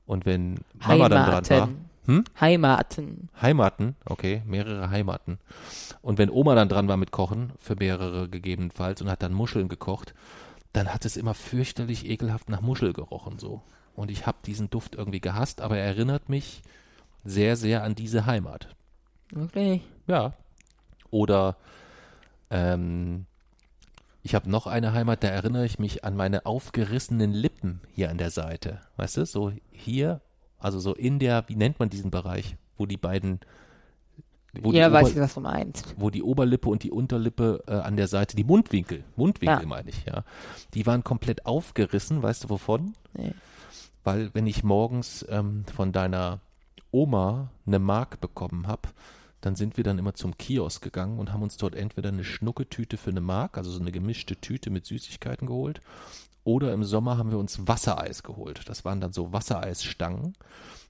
[0.07, 1.91] Und wenn Mama dann dran war, Heimaten.
[2.07, 2.25] Hm?
[2.41, 3.29] Heimaten.
[3.43, 5.39] Heimaten, okay, mehrere Heimaten.
[6.01, 9.69] Und wenn Oma dann dran war mit Kochen, für mehrere gegebenenfalls, und hat dann Muscheln
[9.69, 10.15] gekocht,
[10.77, 13.63] dann hat es immer fürchterlich ekelhaft nach Muschel gerochen so.
[13.95, 16.61] Und ich habe diesen Duft irgendwie gehasst, aber er erinnert mich
[17.25, 18.69] sehr, sehr an diese Heimat.
[19.31, 19.81] Wirklich?
[20.07, 20.35] Ja.
[21.11, 21.57] Oder
[22.51, 23.25] ähm,
[24.23, 28.19] ich habe noch eine Heimat, da erinnere ich mich an meine aufgerissenen Lippen hier an
[28.19, 28.81] der Seite.
[28.99, 30.21] Weißt du, so hier,
[30.59, 33.41] also so in der, wie nennt man diesen Bereich, wo die beiden,
[34.63, 35.95] wo, ja, die, weiß Ober, ich, was du meinst.
[35.99, 39.67] wo die Oberlippe und die Unterlippe äh, an der Seite, die Mundwinkel, Mundwinkel Ja.
[39.67, 40.25] meine ich, ja,
[40.75, 42.95] die waren komplett aufgerissen, weißt du wovon?
[43.15, 43.33] Nee.
[44.05, 46.41] weil wenn ich morgens ähm, von deiner
[46.93, 48.89] Oma eine Mark bekommen habe,
[49.41, 52.97] dann sind wir dann immer zum Kiosk gegangen und haben uns dort entweder eine Schnucketüte
[52.97, 55.81] für eine Mark, also so eine gemischte Tüte mit Süßigkeiten geholt,
[56.45, 58.69] oder im Sommer haben wir uns Wassereis geholt.
[58.69, 60.35] Das waren dann so Wassereisstangen.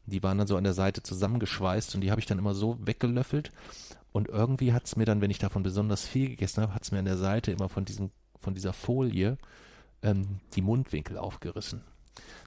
[0.07, 2.79] Die waren dann so an der Seite zusammengeschweißt und die habe ich dann immer so
[2.81, 3.51] weggelöffelt.
[4.13, 6.93] Und irgendwie hat es mir dann, wenn ich davon besonders viel gegessen habe, hat es
[6.93, 9.37] mir an der Seite immer von, diesem, von dieser Folie
[10.03, 11.83] ähm, die Mundwinkel aufgerissen.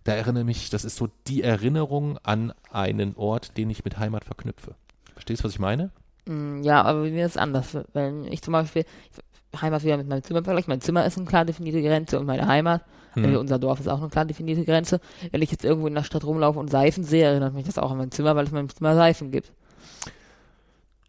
[0.03, 4.25] Da erinnere mich, das ist so die Erinnerung an einen Ort, den ich mit Heimat
[4.25, 4.75] verknüpfe.
[5.13, 5.91] Verstehst du, was ich meine?
[6.25, 7.77] Mm, Ja, aber mir ist es anders.
[7.93, 8.85] Wenn ich zum Beispiel
[9.59, 12.47] Heimat wieder mit meinem Zimmer vergleiche, mein Zimmer ist eine klar definierte Grenze und meine
[12.47, 12.83] Heimat,
[13.13, 13.25] Hm.
[13.25, 14.99] also unser Dorf ist auch eine klar definierte Grenze.
[15.31, 17.91] Wenn ich jetzt irgendwo in der Stadt rumlaufe und Seifen sehe, erinnert mich das auch
[17.91, 19.51] an mein Zimmer, weil es in meinem Zimmer Seifen gibt.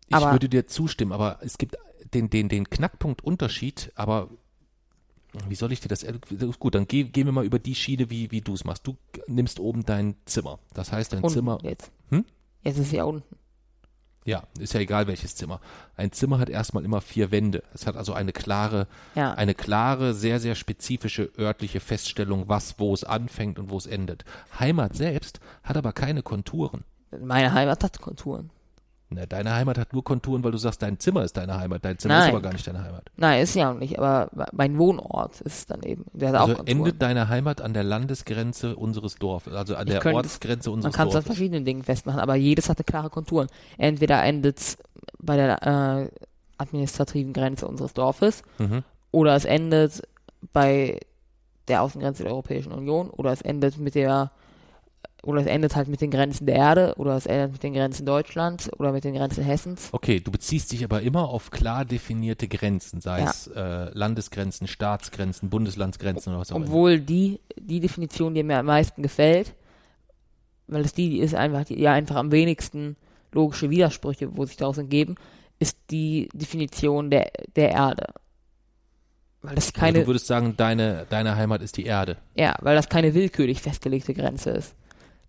[0.08, 1.76] Ich Aber- würde dir zustimmen, aber es gibt
[2.14, 4.28] den, den, den Knackpunkt-Unterschied, aber
[5.48, 6.04] wie soll ich dir das,
[6.58, 8.86] gut, dann geh, gehen wir mal über die Schiene, wie, wie du es machst.
[8.86, 8.96] Du
[9.28, 10.58] nimmst oben dein Zimmer.
[10.74, 11.92] Das heißt, dein Unten Zimmer, jetzt.
[12.08, 12.24] Hm?
[12.64, 13.22] Jetzt ist es ja unten.
[14.30, 15.60] Ja, ist ja egal welches Zimmer.
[15.96, 17.62] Ein Zimmer hat erstmal immer vier Wände.
[17.74, 19.32] Es hat also eine klare, Ja.
[19.34, 24.24] eine klare, sehr, sehr spezifische örtliche Feststellung, was, wo es anfängt und wo es endet.
[24.58, 26.84] Heimat selbst hat aber keine Konturen.
[27.20, 28.50] Meine Heimat hat Konturen.
[29.12, 31.84] Na, deine Heimat hat nur Konturen, weil du sagst, dein Zimmer ist deine Heimat.
[31.84, 32.30] Dein Zimmer ist Nein.
[32.34, 33.10] aber gar nicht deine Heimat.
[33.16, 36.04] Nein, ist ja auch nicht, aber mein Wohnort ist dann eben.
[36.12, 36.78] Der hat Also auch Konturen.
[36.78, 40.94] endet deine Heimat an der Landesgrenze unseres Dorfes, also an Ich der Ortsgrenze Man unseres
[40.94, 41.26] kann es an Dorfes.
[41.26, 43.48] verschiedenen Dingen festmachen, aber jedes hatte klare Konturen.
[43.78, 44.78] Entweder endet es
[45.18, 46.08] bei der äh,
[46.58, 48.84] administrativen Grenze unseres Dorfes Mhm.
[49.10, 50.02] oder es endet
[50.52, 51.00] bei
[51.68, 54.30] der Außengrenze der Europäischen Union oder es endet mit der
[55.22, 58.06] oder es endet halt mit den Grenzen der Erde oder es endet mit den Grenzen
[58.06, 59.88] Deutschlands oder mit den Grenzen Hessens.
[59.92, 63.30] Okay, du beziehst dich aber immer auf klar definierte Grenzen, sei Ja.
[63.30, 66.66] es äh, Landesgrenzen, Staatsgrenzen, Bundeslandsgrenzen oder was auch immer.
[66.66, 69.54] Obwohl die, die Definition, die mir am meisten gefällt,
[70.68, 72.96] weil es die ist einfach, die ja einfach am wenigsten
[73.32, 75.16] logische Widersprüche, wo sich daraus entgeben,
[75.58, 78.06] ist die Definition der, der Erde.
[79.42, 82.16] Weil das Also keine, du würdest sagen, deine, deine Heimat ist die Erde.
[82.34, 84.74] ja, weil das keine willkürlich festgelegte Grenze ist.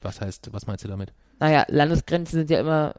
[0.02, 1.14] Was heißt, was meinst du damit?
[1.40, 2.94] Naja, Landesgrenzen sind ja immer,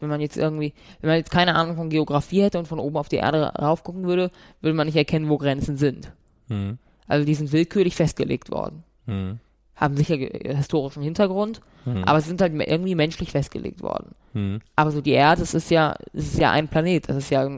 [0.00, 2.96] wenn man jetzt irgendwie, wenn man jetzt keine Ahnung von Geografie hätte und von oben
[2.96, 4.30] auf die Erde raufgucken würde,
[4.60, 6.12] würde man nicht erkennen, wo Grenzen sind.
[6.48, 6.78] Hm.
[7.06, 8.84] Also die sind willkürlich festgelegt worden.
[9.06, 9.38] Hm.
[9.74, 12.02] Haben sicher ge- historischen Hintergrund, Hm.
[12.04, 14.14] aber sie sind halt irgendwie menschlich festgelegt worden.
[14.32, 14.60] Hm.
[14.76, 17.48] Aber so die Erde, das ist ja, das ist ja ein Planet, das ist ja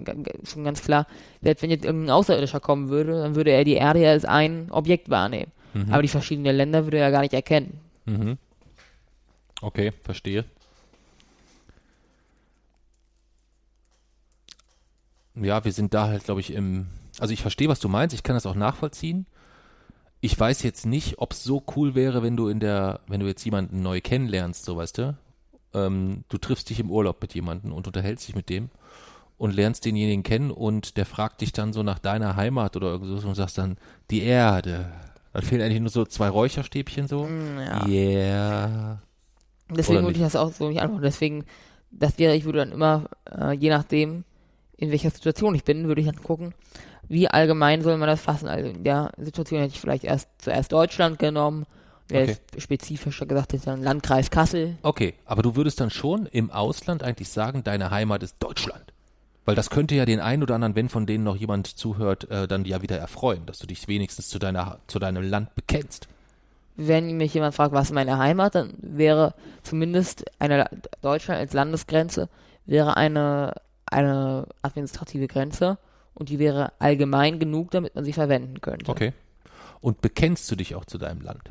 [0.44, 1.06] schon ganz klar.
[1.42, 4.68] Selbst wenn jetzt irgendein Außerirdischer kommen würde, dann würde er die Erde ja als ein
[4.70, 5.50] Objekt wahrnehmen.
[5.74, 5.92] Mhm.
[5.92, 7.80] Aber die verschiedenen Länder würde er ja gar nicht erkennen.
[8.06, 8.38] Mhm.
[9.62, 10.44] Okay, verstehe.
[15.34, 16.88] Ja, wir sind da halt, glaube ich, im.
[17.18, 19.26] Also ich verstehe, was du meinst, ich kann das auch nachvollziehen.
[20.20, 23.26] Ich weiß jetzt nicht, ob es so cool wäre, wenn du in der, wenn du
[23.26, 25.16] jetzt jemanden neu kennenlernst, so weißt du.
[25.72, 28.70] Ähm, du triffst dich im Urlaub mit jemandem und unterhältst dich mit dem
[29.38, 33.24] und lernst denjenigen kennen und der fragt dich dann so nach deiner Heimat oder irgendwas
[33.24, 33.78] und sagst dann,
[34.10, 34.92] die Erde.
[35.32, 37.26] Dann fehlen eigentlich nur so zwei Räucherstäbchen so.
[37.26, 37.86] Ja.
[37.86, 39.02] Yeah.
[39.76, 41.02] Deswegen würde ich das auch so nicht antworten.
[41.02, 41.44] Deswegen,
[41.90, 44.24] das wäre, ich würde dann immer, äh, je nachdem,
[44.76, 46.54] in welcher Situation ich bin, würde ich dann gucken,
[47.08, 48.48] wie allgemein soll man das fassen.
[48.48, 51.66] Also in der Situation hätte ich vielleicht erst zuerst Deutschland genommen,
[52.08, 52.36] wäre Okay.
[52.58, 54.76] spezifischer gesagt, ich dann Landkreis Kassel.
[54.82, 58.92] Okay, aber du würdest dann schon im Ausland eigentlich sagen, deine Heimat ist Deutschland.
[59.44, 62.46] Weil das könnte ja den einen oder anderen, wenn von denen noch jemand zuhört, äh,
[62.46, 66.08] dann ja wieder erfreuen, dass du dich wenigstens zu deiner zu deinem Land bekennst.
[66.82, 70.70] Wenn mich jemand fragt, was ist meine Heimat, dann wäre zumindest eine La-
[71.02, 72.28] Deutschland als Landesgrenze
[72.64, 73.54] wäre eine
[73.86, 75.78] eine administrative Grenze
[76.14, 78.90] und die wäre allgemein genug, damit man sie verwenden könnte.
[78.90, 79.12] Okay.
[79.80, 81.50] Und bekennst du dich auch zu deinem Land?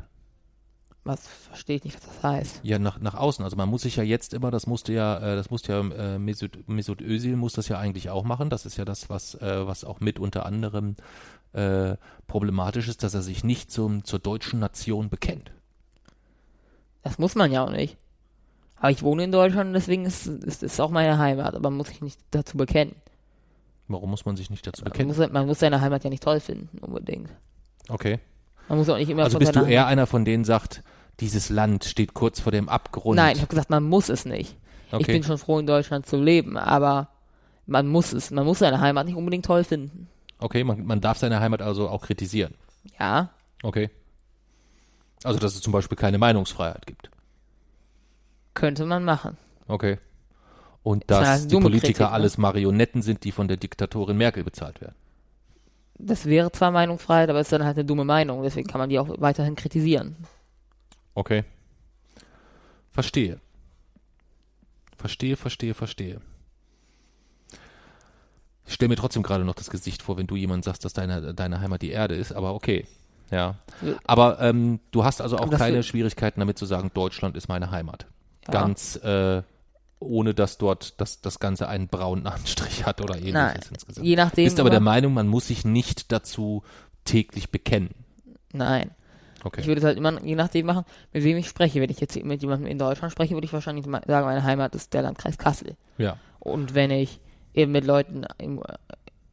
[1.04, 2.60] Was verstehe ich nicht, was das heißt.
[2.62, 3.44] Ja, nach, nach außen.
[3.44, 5.80] Also man muss sich ja jetzt immer, das musste ja, äh, das musste ja
[6.14, 8.50] äh, Mesut, Mesut Özil muss das ja eigentlich auch machen.
[8.50, 10.96] Das ist ja das, was, äh, was auch mit unter anderem
[11.52, 11.96] äh,
[12.26, 15.50] problematisch ist, dass er sich nicht zum, zur deutschen Nation bekennt.
[17.02, 17.96] Das muss man ja auch nicht.
[18.76, 21.88] Aber ich wohne in Deutschland, deswegen ist es ist, auch meine Heimat, aber man muss
[21.88, 22.94] sich nicht dazu bekennen.
[23.88, 25.08] Warum muss man sich nicht dazu Man bekennen?
[25.16, 27.28] muss, man muss seine Heimat ja nicht toll finden, unbedingt.
[27.88, 28.20] Okay.
[28.68, 30.82] Man muss auch nicht immer Also bist du eher einer von denen sagt,
[31.18, 33.16] dieses Land steht kurz vor dem Abgrund.
[33.16, 34.56] Nein, ich habe gesagt, man muss es nicht.
[34.86, 35.12] Ich Okay.
[35.12, 37.08] bin schon froh, in Deutschland zu leben, aber
[37.66, 38.30] man muss es.
[38.30, 40.08] Man muss seine Heimat nicht unbedingt toll finden.
[40.40, 42.54] Okay, man, man darf seine Heimat also auch kritisieren.
[42.98, 43.30] Ja,
[43.62, 43.90] Okay.
[45.22, 47.10] Also, dass es zum Beispiel keine Meinungsfreiheit gibt.
[48.54, 49.36] könnte man machen.
[49.68, 49.98] Okay.
[50.82, 52.10] Und Ist dass die Politiker Kritik, ne?
[52.10, 54.94] alles Marionetten sind, die von der Diktatorin Merkel bezahlt werden.
[55.94, 58.88] Das wäre zwar Meinungsfreiheit, aber es ist dann halt eine dumme Meinung, deswegen kann man
[58.88, 60.16] die auch weiterhin kritisieren.
[61.14, 61.44] Okay.
[62.90, 63.40] Verstehe.
[64.96, 66.20] Verstehe, verstehe, verstehe.
[68.70, 71.34] Ich stelle mir trotzdem gerade noch das Gesicht vor, wenn du jemand sagst, dass deine,
[71.34, 72.86] deine Heimat die Erde ist, aber okay.
[73.32, 73.56] Ja.
[74.04, 78.06] Aber ähm, du hast also auch keine Schwierigkeiten damit zu sagen, Deutschland ist meine Heimat.
[78.48, 79.42] Ganz äh,
[79.98, 84.06] ohne dass dort das, das Ganze einen braunen Anstrich hat oder ähnliches Nein, insgesamt.
[84.06, 84.44] je nachdem.
[84.44, 86.62] Bist aber der aber- Meinung, man muss sich nicht dazu
[87.04, 87.90] täglich bekennen.
[88.52, 88.92] Nein.
[89.42, 89.62] Okay.
[89.62, 91.80] Ich würde es halt immer je nachdem machen, mit wem ich spreche.
[91.80, 94.94] Wenn ich jetzt mit jemandem in Deutschland spreche, würde ich wahrscheinlich sagen, meine Heimat ist
[94.94, 95.74] der Landkreis Kassel.
[95.98, 96.18] ja.
[96.38, 97.18] Und wenn ich
[97.54, 98.62] eben mit Leuten im,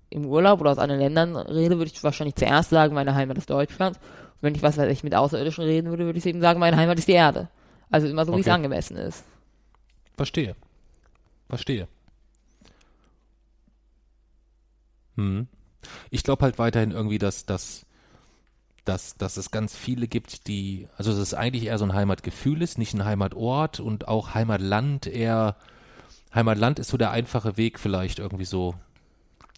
[0.09, 3.49] im Urlaub oder aus anderen Ländern rede, würde ich wahrscheinlich zuerst sagen, meine Heimat ist
[3.49, 3.97] Deutschland.
[3.97, 6.77] Und wenn ich was weiß ich mit Außerirdischen reden würde, würde ich eben sagen, meine
[6.77, 7.49] Heimat ist die Erde.
[7.89, 8.55] Also immer so, wie es Okay.
[8.55, 9.23] angemessen ist.
[10.15, 10.55] Verstehe.
[11.49, 11.87] Verstehe.
[15.15, 15.47] Hm.
[16.09, 17.85] Ich glaube halt weiterhin irgendwie, dass, dass,
[18.85, 22.61] dass, dass es ganz viele gibt, die, also dass es eigentlich eher so ein Heimatgefühl
[22.61, 25.55] ist, nicht ein Heimatort und auch Heimatland eher,
[26.37, 28.75] Heimatland ist so der einfache Weg vielleicht irgendwie so,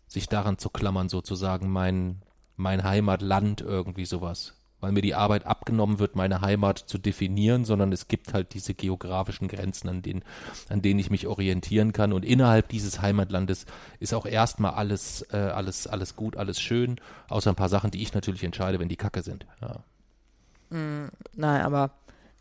[0.08, 2.24] sich daran zu klammern sozusagen, mein,
[2.56, 7.92] mein Heimatland irgendwie sowas weil mir die Arbeit abgenommen wird, meine Heimat zu definieren, sondern
[7.92, 10.24] es gibt halt diese geografischen Grenzen, an denen,
[10.70, 12.14] an denen ich mich orientieren kann.
[12.14, 13.66] Und innerhalb dieses Heimatlandes
[14.00, 18.02] ist auch erstmal alles, äh, alles, alles gut, alles schön, außer ein paar Sachen, die
[18.02, 19.46] ich natürlich entscheide, wenn die Kacke sind.
[19.62, 20.78] Ja.
[20.78, 21.92] Mm, nein, aber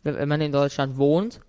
[0.03, 1.41] wenn man in Deutschland wohnt,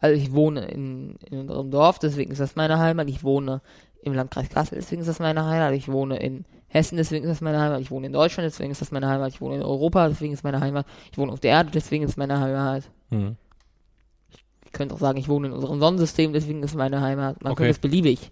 [0.00, 3.08] also ich wohne in, in unserem Dorf, deswegen ist das meine Heimat.
[3.08, 3.60] Ich wohne
[4.02, 5.74] im Landkreis Kassel, deswegen ist das meine Heimat.
[5.74, 7.80] Ich wohne in Hessen, deswegen ist das meine Heimat.
[7.80, 9.32] Ich wohne in Deutschland, deswegen ist das meine Heimat.
[9.32, 10.86] Ich wohne in Europa, deswegen ist meine Heimat.
[11.10, 12.84] Ich wohne auf der Erde, deswegen ist meine Heimat.
[13.10, 13.36] Mhm.
[14.64, 17.42] Ich könnte auch sagen, ich wohne in unserem Sonnensystem, deswegen ist meine Heimat.
[17.42, 17.58] Man Okay.
[17.64, 18.30] könnte es beliebig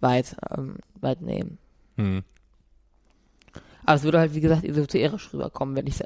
[0.00, 1.58] weit, ähm, weit nehmen.
[1.96, 2.22] Hm.
[3.84, 6.00] Aber es würde halt, wie gesagt, esoterisch rüberkommen, wenn ich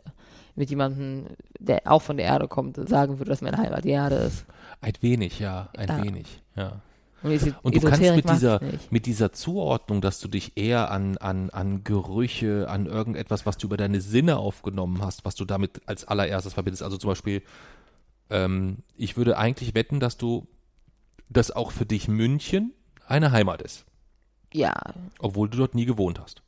[0.56, 1.26] mit jemandem,
[1.59, 4.47] der auch von der Erde kommt, sagen würde, dass meine Heimat die Erde ist.
[4.85, 6.02] Ein wenig, ja, ein Ja.
[6.05, 6.81] wenig, ja.
[7.23, 11.82] Und, du kannst mit dieser, mit dieser Zuordnung, dass du dich eher an, an, an
[11.82, 16.52] Gerüche, an irgendetwas, was du über deine Sinne aufgenommen hast, was du damit als allererstes
[16.52, 16.82] verbindest.
[16.82, 17.43] Also zum Beispiel,
[18.28, 20.47] ähm, ich würde eigentlich wetten, dass du,
[21.31, 22.74] dass auch für dich München
[23.06, 23.86] eine Heimat ist,
[24.52, 24.74] Ja,
[25.19, 26.43] obwohl du dort nie gewohnt hast.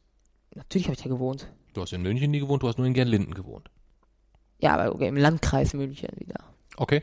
[0.54, 1.48] natürlich habe ich da gewohnt.
[1.72, 3.70] Du hast in München nie gewohnt, du hast nur in Gernlinden gewohnt.
[4.58, 6.40] Ja, aber okay, im Landkreis München wieder.
[6.76, 7.02] Okay.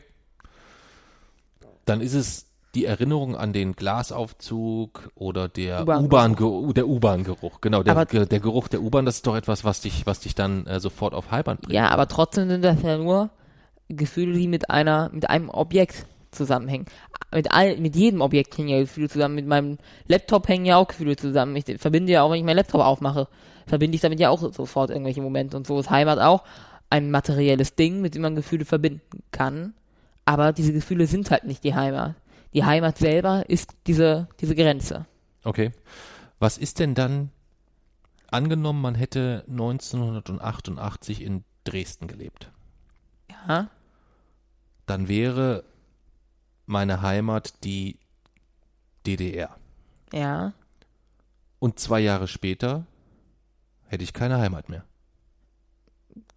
[1.84, 6.04] Dann ist es die Erinnerung an den Glasaufzug oder der U-Bahn-Geruch.
[6.04, 6.72] U-Bahn, -Geruch.
[6.74, 7.60] der U-Bahn-Geruch.
[7.60, 10.34] Genau, der, Aber- der Geruch der U-Bahn, das ist doch etwas, was dich, was dich
[10.34, 11.72] dann äh, sofort auf Heimat bringt.
[11.72, 13.30] Ja, aber trotzdem sind das ja nur
[13.88, 16.86] Gefühle, die mit einer, mit einem Objekt zusammenhängen.
[17.32, 19.36] Mit all, mit jedem Objekt hängen ja Gefühle zusammen.
[19.36, 19.78] Mit meinem
[20.08, 21.54] Laptop hängen ja auch Gefühle zusammen.
[21.56, 23.28] Ich verbinde ja auch, wenn ich meinen Laptop aufmache,
[23.66, 25.56] verbinde ich damit ja auch sofort irgendwelche Momente.
[25.56, 26.42] Und so ist Heimat auch
[26.90, 29.74] ein materielles Ding, mit dem man Gefühle verbinden kann.
[30.24, 32.14] Aber diese Gefühle sind halt nicht die Heimat.
[32.54, 35.06] Die Heimat selber ist diese, diese Grenze.
[35.42, 35.72] Okay.
[36.38, 37.30] Was ist denn dann,
[38.30, 42.50] angenommen, man hätte 1988 in Dresden gelebt,
[43.48, 43.70] Ja?
[44.86, 45.64] dann wäre
[46.66, 47.98] meine Heimat die
[49.06, 49.56] DDR.
[50.12, 50.52] Ja.
[51.58, 52.86] Und zwei Jahre später
[53.86, 54.84] hätte ich keine Heimat mehr.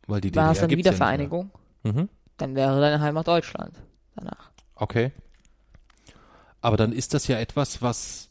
[0.08, 0.92] Weil die War es DDR dann gibt's ja.
[0.94, 1.52] Wiedervereinigung?
[1.84, 2.10] Mhm.
[2.38, 3.74] Dann wäre deine Heimat Deutschland
[4.16, 4.52] danach.
[4.76, 5.12] Okay.
[6.62, 8.30] Aber dann ist das ja etwas, was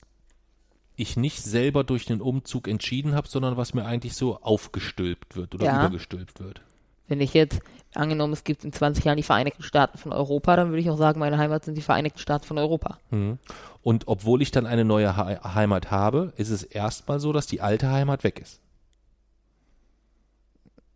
[0.96, 5.54] ich nicht selber durch den Umzug entschieden habe, sondern was mir eigentlich so aufgestülpt wird
[5.54, 5.76] oder Ja.
[5.78, 6.62] übergestülpt wird.
[7.08, 7.60] Wenn ich jetzt,
[7.94, 10.96] angenommen, es gibt in 20 Jahren die Vereinigten Staaten von Europa, dann würde ich auch
[10.96, 12.98] sagen, meine Heimat sind die Vereinigten Staaten von Europa.
[13.10, 13.38] Mhm.
[13.82, 17.60] Und obwohl ich dann eine neue He Heimat habe, ist es erstmal so, dass die
[17.60, 18.60] alte Heimat weg ist.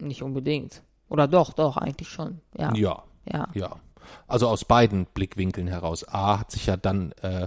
[0.01, 0.83] Nicht unbedingt.
[1.11, 2.41] Oder doch, doch, eigentlich schon.
[2.57, 2.73] Ja.
[2.75, 3.49] Ja, Ja.
[3.53, 3.77] ja.
[4.27, 6.09] Also aus beiden Blickwinkeln heraus.
[6.09, 7.47] A hat sich ja dann, äh,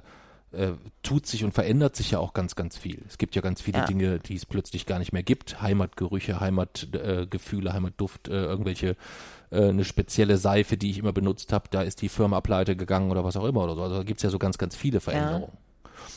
[0.51, 3.03] äh, tut sich und verändert sich ja auch ganz, ganz viel.
[3.07, 3.85] Es gibt ja ganz viele Ja.
[3.85, 5.61] Dinge, die es plötzlich gar nicht mehr gibt.
[5.61, 8.95] Heimatgerüche, Heimatgefühle, äh, Heimatduft, äh, irgendwelche,
[9.49, 13.09] äh, eine spezielle Seife, die ich immer benutzt habe, da ist die Firma pleite gegangen
[13.11, 13.83] oder was auch immer oder so.
[13.83, 15.57] Also da gibt's ja so ganz, ganz viele Veränderungen.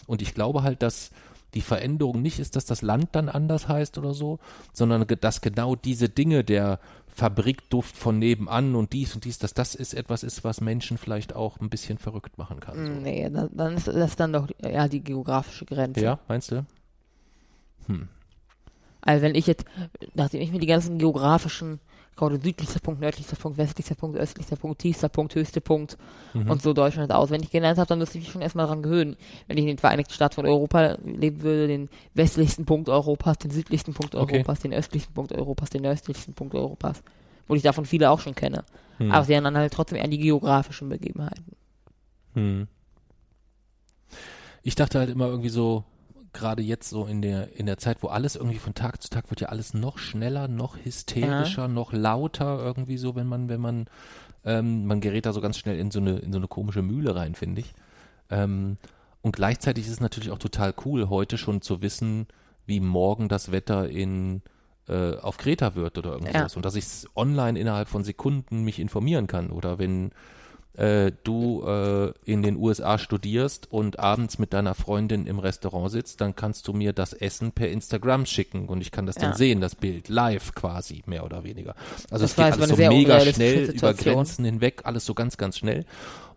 [0.06, 1.10] Und ich glaube halt, dass
[1.55, 4.39] die Veränderung nicht ist, dass das Land dann anders heißt oder so,
[4.73, 9.74] sondern dass genau diese Dinge, der Fabrikduft von nebenan und dies und dies, dass das
[9.74, 12.74] ist etwas ist, was Menschen vielleicht auch ein bisschen verrückt machen kann.
[12.74, 12.93] So.
[12.93, 16.01] Nee, dann, dann ist das dann doch ja die geografische Grenze.
[16.01, 16.66] Ja, meinst du?
[19.01, 19.64] Also wenn ich jetzt,
[20.14, 21.81] nachdem ich mir die ganzen geografischen,
[22.16, 25.98] gerade südlichster Punkt, nördlichster Punkt, westlichster Punkt, östlichster Punkt, tiefster Punkt, höchster Punkt
[26.34, 26.51] Mhm.
[26.51, 29.16] und so Deutschland auswendig gelernt habe, dann müsste ich mich schon erstmal dran gewöhnen.
[29.47, 33.51] Wenn ich in den Vereinigten Staaten von Europa leben würde, den westlichsten Punkt Europas, den
[33.51, 34.36] südlichsten Punkt Okay.
[34.36, 37.02] Europas, den östlichsten Punkt Europas, den nördlichsten Punkt Europas.
[37.47, 38.64] Wo ich davon viele auch schon kenne.
[38.98, 39.12] Hm.
[39.12, 41.52] Aber sie dann halt trotzdem eher die geografischen Begebenheiten.
[42.34, 42.66] Hm.
[44.62, 45.84] Ich dachte halt immer irgendwie so,
[46.37, 49.31] gerade jetzt so in der, in der Zeit, wo alles irgendwie von Tag zu Tag
[49.31, 53.87] wird ja alles noch schneller, noch hysterischer, noch lauter irgendwie so, wenn man, wenn man,
[54.45, 57.17] ähm, man gerät da so ganz schnell in so eine, in so eine komische Mühle
[57.17, 57.75] rein, finde ich.
[58.31, 58.77] Ähm,
[59.23, 62.29] und gleichzeitig ist es natürlich auch total cool, heute schon zu wissen,
[62.67, 64.43] wie morgen das Wetter in
[64.89, 66.53] äh, auf Kreta wird oder irgendwas.
[66.53, 66.57] Ja.
[66.57, 66.85] Und dass ich
[67.17, 69.51] online innerhalb von Sekunden mich informieren kann.
[69.51, 70.13] Oder wenn
[70.77, 76.20] äh, du äh, in den USA studierst und abends mit deiner Freundin im Restaurant sitzt,
[76.20, 79.36] dann kannst du mir das Essen per Instagram schicken und ich kann das dann Ja.
[79.36, 81.74] sehen, das Bild, live quasi, mehr oder weniger.
[82.11, 83.94] Also Das es geht alles so mega schnell über.
[83.94, 85.85] Grenzen hinweg, alles so ganz, ganz schnell.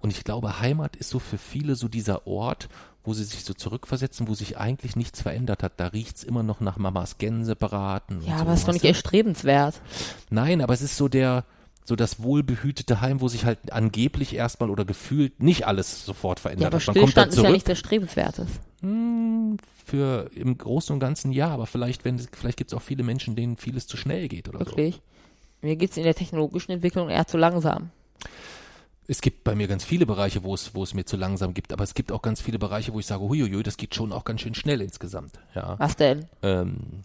[0.01, 2.69] Und ich glaube, Heimat ist so für viele so dieser Ort,
[3.03, 5.73] wo sie sich so zurückversetzen, wo sich eigentlich nichts verändert hat.
[5.77, 8.21] Da riecht's immer noch nach Mamas Gänsebraten.
[8.25, 9.81] Ja, aber so, ist doch nicht erstrebenswert.
[10.29, 11.43] Nein, aber es ist so der,
[11.83, 16.73] so das wohlbehütete Heim, wo sich halt angeblich erstmal oder gefühlt nicht alles sofort verändert
[16.73, 16.85] Ja, aber.
[16.85, 17.53] Man Stillstand ist ja zurück.
[17.53, 18.47] nichts Erstrebenswertes.
[18.81, 23.03] Hm, für im Großen und Ganzen ja, aber vielleicht, wenn vielleicht gibt es auch viele
[23.03, 24.65] Menschen, denen vieles zu schnell geht oder so.
[24.65, 25.01] Wirklich.
[25.61, 27.89] Mir geht's in der technologischen Entwicklung eher zu langsam.
[29.07, 31.73] Es gibt bei mir ganz viele Bereiche, wo es, wo es mir zu langsam gibt,
[31.73, 34.23] aber es gibt auch ganz viele Bereiche, wo ich sage, huiuiui, das geht schon auch
[34.23, 35.39] ganz schön schnell insgesamt.
[35.55, 35.79] Ja.
[35.79, 36.27] Was denn?
[36.43, 37.01] Ähm,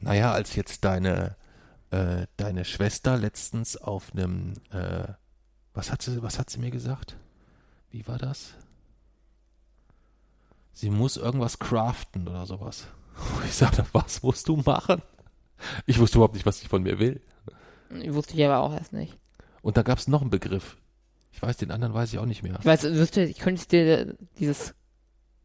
[0.00, 1.36] naja, als jetzt deine,
[1.90, 5.08] äh, deine Schwester letztens auf einem, äh,
[5.74, 7.16] was hat sie, was hat sie mir gesagt?
[7.90, 8.54] Wie war das?
[10.72, 12.86] Sie muss irgendwas craften oder sowas.
[13.46, 15.00] Ich sagte, was musst du machen?
[15.86, 17.22] Ich wusste überhaupt nicht, was sie von mir will.
[18.08, 19.16] Wusste ich aber auch erst nicht.
[19.62, 20.76] Und da gab es noch einen Begriff.
[21.32, 22.56] Ich weiß, den anderen weiß ich auch nicht mehr.
[22.60, 24.74] Ich weiß, wüsste, ich könnte ich dir dieses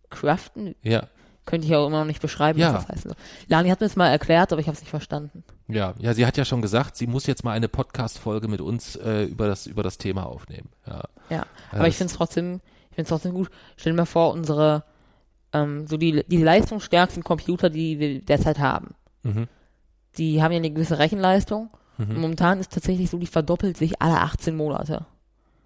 [0.09, 1.07] Craften, Ja,
[1.45, 2.73] könnte ich auch immer noch nicht beschreiben, Ja.
[2.73, 3.15] was das heißt.
[3.47, 5.43] Lani hat mir das mal erklärt, aber ich habe es nicht verstanden.
[5.67, 8.95] ja, ja, sie hat ja schon gesagt, sie muss jetzt mal eine Podcast-Folge mit uns
[8.95, 10.69] äh, über, das, über das Thema aufnehmen.
[10.87, 11.03] Ja.
[11.29, 13.49] Ja, aber ich das- finde es trotzdem, ich finde es trotzdem gut.
[13.77, 14.83] Stell dir mal vor, unsere,
[15.53, 19.47] ähm, so die, die leistungsstärksten Computer, die wir derzeit haben, Mhm.
[20.17, 21.69] die haben ja eine gewisse Rechenleistung.
[21.97, 22.21] Und Mhm.
[22.21, 25.05] momentan ist tatsächlich so, die verdoppelt sich alle 18 Monate.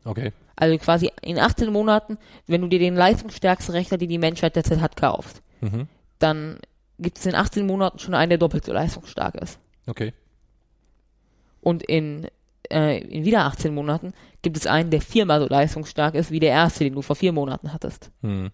[0.03, 0.33] Okay.
[0.57, 4.81] Also quasi in 18 Monaten, wenn du dir den leistungsstärksten Rechner, den die Menschheit derzeit
[4.81, 5.87] hat, kaufst, Mhm.
[6.19, 6.59] dann
[6.99, 9.59] gibt es in 18 Monaten schon einen, der doppelt so leistungsstark ist.
[9.85, 10.13] Okay.
[11.61, 12.27] Und in,
[12.71, 16.51] äh, in wieder 18 Monaten gibt es einen, der viermal so leistungsstark ist wie der
[16.51, 18.11] erste, den du vor vier Monaten hattest.
[18.21, 18.51] Mhm.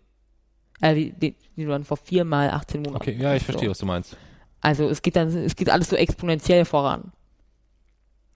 [0.80, 3.72] Äh, die, die, die du dann vor viermal 18 Monaten Okay, ja, ich verstehe, so.
[3.72, 4.18] was du meinst.
[4.62, 7.12] Also es geht dann, es geht alles so exponentiell voran.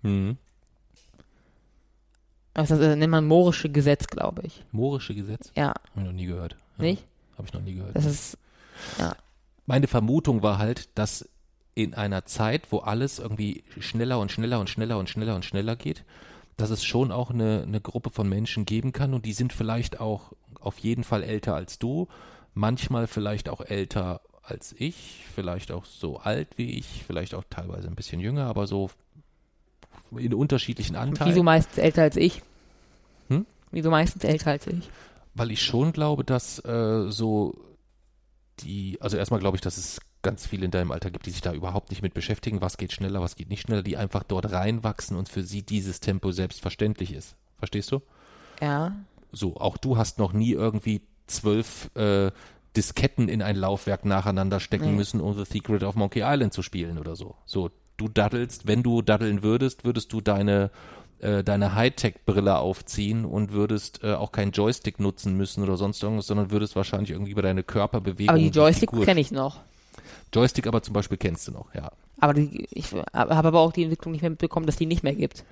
[0.01, 0.37] Mhm.
[2.53, 4.63] Das äh, nennt man Moorische Gesetz, glaube ich.
[4.71, 5.51] Moorische Gesetz?
[5.55, 6.55] Ja, Habe ich noch nie gehört.
[6.77, 7.05] Ja, nicht?
[7.37, 7.95] Habe ich noch nie gehört.
[7.95, 8.37] Das ist,
[9.65, 11.27] Meine Vermutung war halt, dass
[11.73, 15.75] in einer Zeit, wo alles irgendwie schneller und schneller und schneller und schneller und schneller
[15.75, 16.03] geht,
[16.55, 19.99] dass es schon auch eine, eine Gruppe von Menschen geben kann und die sind vielleicht
[19.99, 22.07] auch auf jeden Fall älter als du,
[22.53, 27.87] manchmal vielleicht auch älter als ich, vielleicht auch so alt wie ich, vielleicht auch teilweise
[27.87, 28.89] ein bisschen jünger, aber so
[30.15, 31.31] in unterschiedlichen Anteilen.
[31.31, 32.41] wieso meistens älter als ich?
[33.27, 33.45] Hm?
[33.71, 34.89] Wieso meistens älter als ich?
[35.33, 37.55] Weil ich schon glaube, dass äh, so
[38.61, 41.41] die, also erstmal glaube ich, dass es ganz viele in deinem Alter gibt, die sich
[41.41, 44.51] da überhaupt nicht mit beschäftigen, was geht schneller, was geht nicht schneller, die einfach dort
[44.51, 47.35] reinwachsen und für sie dieses Tempo selbstverständlich ist.
[47.59, 48.01] Verstehst du?
[48.61, 48.95] Ja.
[49.31, 52.31] So, auch du hast noch nie irgendwie zwölf äh,
[52.75, 54.95] Disketten in ein Laufwerk nacheinander stecken Nee.
[54.97, 57.35] müssen, um The Secret of Monkey Island zu spielen oder so.
[57.45, 60.71] So, du daddelst, wenn du daddeln würdest, würdest du deine
[61.25, 66.27] äh, deine Hightech-Brille aufziehen und würdest äh, auch keinen Joystick nutzen müssen oder sonst irgendwas,
[66.27, 69.57] sondern würdest wahrscheinlich irgendwie über deine Körperbewegung Aber die Joystick kenne ich noch.
[70.33, 71.91] Joystick aber zum Beispiel kennst du noch, ja.
[72.19, 75.15] Aber die, ich habe aber auch die Entwicklung nicht mehr mitbekommen, dass die nicht mehr
[75.15, 75.43] gibt.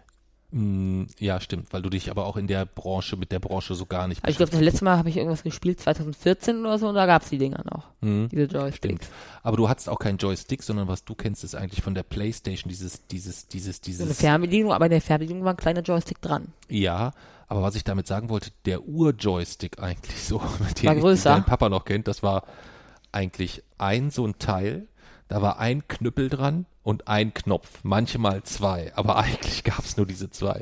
[0.55, 3.87] Mm, ja, stimmt, weil du dich aber auch in der Branche, mit der Branche so
[3.87, 6.89] gar nicht Also ich glaube, das letzte Mal habe ich irgendwas gespielt, 2014 oder so,
[6.89, 7.85] und da gab es die Dinger noch.
[8.01, 8.29] Mhm.
[8.29, 8.77] Diese Joysticks.
[8.77, 9.07] Stimmt.
[9.41, 12.69] Aber du hattest auch keinen Joystick, sondern was du kennst, ist eigentlich von der Playstation
[12.69, 14.19] dieses, dieses, dieses, So eine dieses.
[14.19, 16.49] Fernbedienung, aber in der Fernbedienung war ein kleiner Joystick dran.
[16.69, 17.13] Ja,
[17.47, 21.83] aber was ich damit sagen wollte, der Ur-Joystick eigentlich so, mit dem dein Papa noch
[21.83, 22.43] kennt, das war
[23.11, 24.87] eigentlich ein so ein Teil,
[25.27, 30.05] da war ein Knüppel dran und ein Knopf, manchmal zwei, aber eigentlich gab es nur
[30.05, 30.61] diese zwei.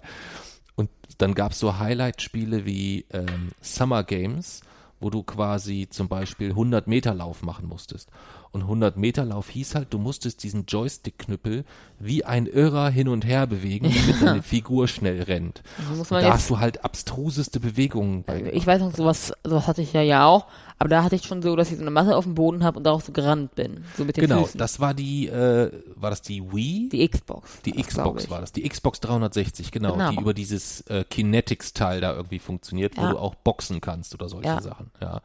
[0.76, 4.62] Und dann gab es so Highlight-Spiele wie ähm, Summer Games,
[5.02, 8.10] wo du quasi zum Beispiel 100 Meter Lauf machen musstest.
[8.52, 11.66] Und 100 Meter Lauf hieß halt, du musstest diesen Joystick-Knüppel
[12.00, 15.64] wie ein Irrer hin und her bewegen, damit deine Figur schnell rennt.
[15.80, 18.52] Also muss man da hast du halt abstruseste Bewegungen bei.
[18.54, 20.48] ich weiß noch, sowas, sowas hatte ich ja ja auch,
[20.82, 22.78] aber da hatte ich schon so, dass ich so eine Masse auf dem Boden habe
[22.78, 23.86] und darauf so gerannt bin.
[23.98, 24.58] So mit den genau, Füßen.
[24.58, 26.90] das war die, äh, war das die Wii?
[26.92, 27.62] die Xbox.
[27.64, 30.10] Die Xbox war das, die Xbox 360, genau, Genau.
[30.12, 33.12] die über dieses äh, Kinetics-Teil da irgendwie funktioniert, wo Ja.
[33.12, 34.62] du auch boxen kannst oder solche Ja.
[34.62, 34.92] Sachen.
[35.02, 35.22] Ja,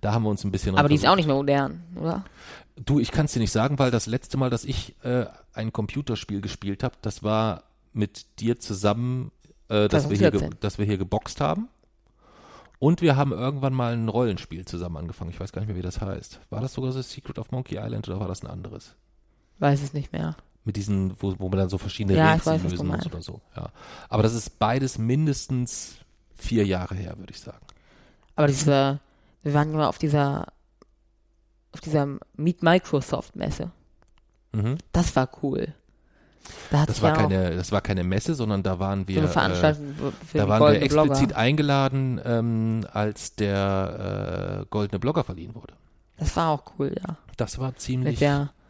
[0.00, 0.76] da haben wir uns ein bisschen.
[0.78, 2.24] Aber die ist auch nicht mehr modern, oder?
[2.82, 5.72] Du, ich kann es dir nicht sagen, weil das letzte Mal, dass ich äh, ein
[5.72, 9.32] Computerspiel gespielt habe, das war mit dir zusammen,
[9.68, 10.60] äh, dass, wir hier ge- 2014.
[10.60, 11.68] dass wir hier geboxt haben.
[12.80, 15.30] Und wir haben irgendwann mal ein Rollenspiel zusammen angefangen.
[15.30, 16.40] Ich weiß gar nicht mehr, wie das heißt.
[16.48, 18.96] War das sogar so Secret of Monkey Island oder war das ein anderes?
[19.58, 20.34] Weiß es nicht mehr.
[20.64, 23.42] Mit diesen, wo, wo man dann so verschiedene Ja, Rätsel weiß, lösen muss oder so.
[23.54, 23.68] Ja.
[24.08, 25.96] Aber das ist beides mindestens
[26.34, 27.64] vier Jahre her, würde ich sagen.
[28.34, 28.98] Aber diese,
[29.42, 30.46] wir waren mal auf dieser,
[31.72, 33.72] auf dieser Meet Microsoft Messe.
[34.52, 34.78] Mhm.
[34.92, 35.74] Das war cool.
[36.70, 39.54] Da Das war ja keine, das war keine Messe, sondern da waren so wir, eine
[39.54, 39.74] äh,
[40.34, 41.02] da waren wir goldene Blogger.
[41.10, 45.74] explizit eingeladen, ähm, als der äh, goldene Blogger verliehen wurde.
[46.16, 47.16] Das war auch cool, ja.
[47.36, 48.22] Das war ziemlich,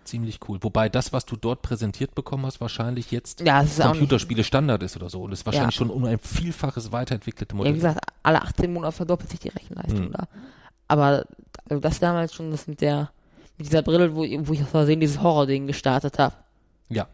[0.04, 0.58] ziemlich cool.
[0.62, 4.96] Wobei das, was du dort präsentiert bekommen hast, wahrscheinlich jetzt ja, ist Computerspiele Standard ist
[4.96, 5.22] oder so.
[5.22, 5.78] Und es wahrscheinlich Ja.
[5.78, 7.72] schon um ein Vielfaches weiterentwickelte ja, Modell.
[7.72, 10.12] wie gesagt, alle 18 Monate verdoppelt sich die Rechenleistung Hm.
[10.12, 10.28] da.
[10.88, 11.24] Aber
[11.68, 13.10] also das damals schon, das mit der,
[13.58, 16.34] mit dieser Brille, wo, wo ich aus Versehen dieses Horror-Ding gestartet habe.
[16.88, 17.06] ja.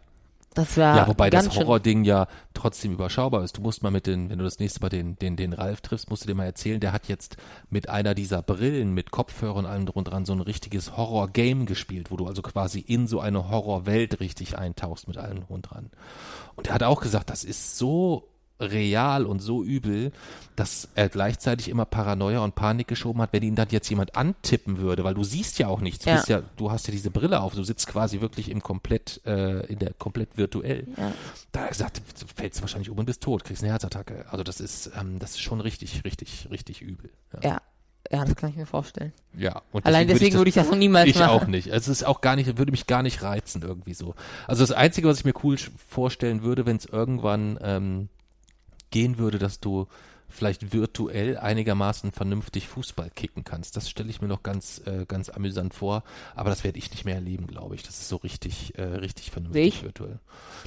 [0.56, 3.58] Das war Ja, wobei ganz das Horror-Ding ja trotzdem überschaubar ist.
[3.58, 6.08] Du musst mal mit den, wenn du das nächste Mal den, den, den Ralf triffst,
[6.08, 7.36] musst du dir mal erzählen, der hat jetzt
[7.68, 11.66] mit einer dieser Brillen, mit Kopfhörern und allem drum und dran so ein richtiges Horror-Game
[11.66, 15.62] gespielt, wo du also quasi in so eine Horrorwelt richtig eintauchst mit allem drum und
[15.62, 15.90] dran.
[16.54, 18.30] Und er hat auch gesagt, das ist so
[18.60, 20.12] real und so übel,
[20.56, 24.78] dass er gleichzeitig immer Paranoia und Panik geschoben hat, wenn ihn dann jetzt jemand antippen
[24.78, 26.04] würde, weil du siehst ja auch nichts.
[26.04, 26.16] Du, Ja.
[26.16, 29.66] bist ja, du hast ja diese Brille auf, du sitzt quasi wirklich im komplett, äh,
[29.66, 30.86] in der komplett virtuell.
[30.96, 31.12] Ja.
[31.52, 34.24] Da hat er gesagt, du fällst wahrscheinlich um und bist tot, kriegst eine Herzattacke.
[34.30, 37.10] Also das ist, ähm, das ist schon richtig, richtig, richtig übel.
[37.42, 37.60] Ja.
[38.10, 39.12] ja, das kann ich mir vorstellen.
[39.36, 39.60] ja.
[39.72, 41.28] Und Allein deswegen würde ich das noch niemals ich machen.
[41.28, 41.70] auch nicht.
[41.72, 44.14] Also es ist auch gar nicht, würde mich gar nicht reizen irgendwie so.
[44.46, 45.58] Also das Einzige, was ich mir cool
[45.88, 48.08] vorstellen würde, wenn es irgendwann ähm,
[48.90, 49.86] gehen würde, dass du
[50.28, 53.76] vielleicht virtuell einigermaßen vernünftig Fußball kicken kannst.
[53.76, 56.02] Das stelle ich mir noch ganz, äh, ganz amüsant vor.
[56.34, 57.82] Aber das werde ich nicht mehr erleben, glaube ich.
[57.82, 59.82] Das ist so richtig, äh, richtig vernünftig Ich?
[59.82, 60.18] virtuell.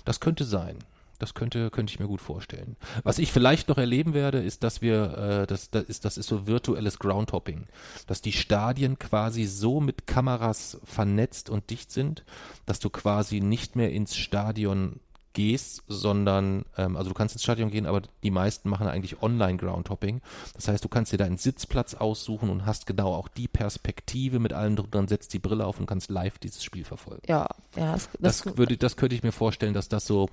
[0.06, 0.78] Das könnte sein.
[1.20, 2.78] Das könnte, könnte ich mir gut vorstellen.
[3.04, 6.28] Was ich vielleicht noch erleben werde, ist, dass wir, äh, das, das ist, das ist
[6.28, 7.68] so virtuelles Groundhopping,
[8.08, 12.24] dass die Stadien quasi so mit Kameras vernetzt und dicht sind,
[12.66, 15.02] dass du quasi nicht mehr ins Stadion
[15.40, 19.56] gehst, sondern, ähm, also du kannst ins Stadion gehen, aber die meisten machen eigentlich online
[19.56, 20.20] Groundhopping.
[20.54, 24.40] Das heißt, du kannst dir da einen Sitzplatz aussuchen und hast genau auch die Perspektive
[24.40, 27.22] mit allem drum, dann setzt die Brille auf und kannst live dieses Spiel verfolgen.
[27.26, 27.48] Ja,
[27.78, 30.28] ja, das, das, Das, würde, das könnte ich mir vorstellen, dass das so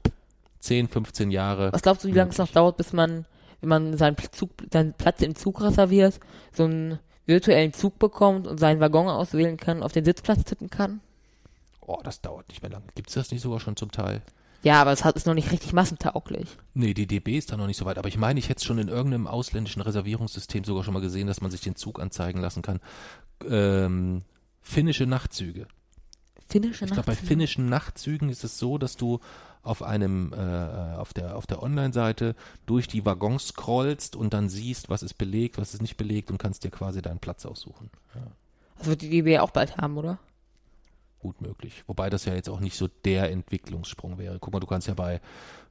[0.59, 1.73] 10, 15 Jahre.
[1.73, 3.27] was glaubst du, wie lange es noch dauert, bis man,
[3.61, 6.19] wenn man seinen, Zug, seinen Platz im Zug reserviert,
[6.53, 11.01] so einen virtuellen Zug bekommt und seinen Waggon auswählen kann, auf den Sitzplatz tippen kann?
[11.81, 12.87] Oh, das dauert nicht mehr lange.
[12.97, 14.21] Gibt es das nicht sogar schon zum Teil?
[14.67, 16.49] Ja, aber es hat, ist noch nicht richtig massentauglich.
[16.75, 17.99] Nee, die DB ist da noch nicht so weit.
[17.99, 21.29] Aber ich meine, ich hätte es schon in irgendeinem ausländischen Reservierungssystem sogar schon mal gesehen,
[21.29, 22.81] dass man sich den Zug anzeigen lassen kann.
[23.49, 24.23] Ähm,
[24.61, 25.69] finnische Nachtzüge.
[26.49, 29.21] Finnische Ich glaube, bei finnischen Nachtzügen ist es so, dass du
[29.63, 32.35] auf einem, äh, auf der, auf der Online-Seite
[32.67, 36.39] durch die Waggons scrollst und dann siehst, was ist belegt, was ist nicht belegt und
[36.39, 37.89] kannst dir quasi deinen Platz aussuchen.
[38.17, 38.23] Ja,
[38.79, 40.19] Das wird die DB auch bald haben, oder?
[41.19, 41.85] Gut möglich.
[41.87, 44.39] Wobei das ja jetzt auch nicht so der Entwicklungssprung wäre.
[44.39, 45.21] Guck mal, du kannst ja bei,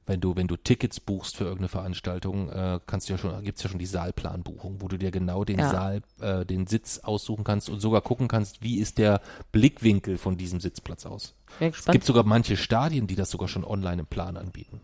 [0.06, 3.62] wenn du, wenn du Tickets buchst für irgendeine Veranstaltung, äh, kannst du ja schon, gibt's
[3.62, 5.70] ja schon die Saalplanbuchung, wo du dir genau den Ja.
[5.70, 9.20] Saal, äh, den Sitz aussuchen kannst und sogar gucken kannst, wie ist der
[9.52, 11.34] Blickwinkel von diesem Sitzplatz aus.
[11.60, 14.80] Es gibt sogar manche Stadien, die das sogar schon online im Plan anbieten.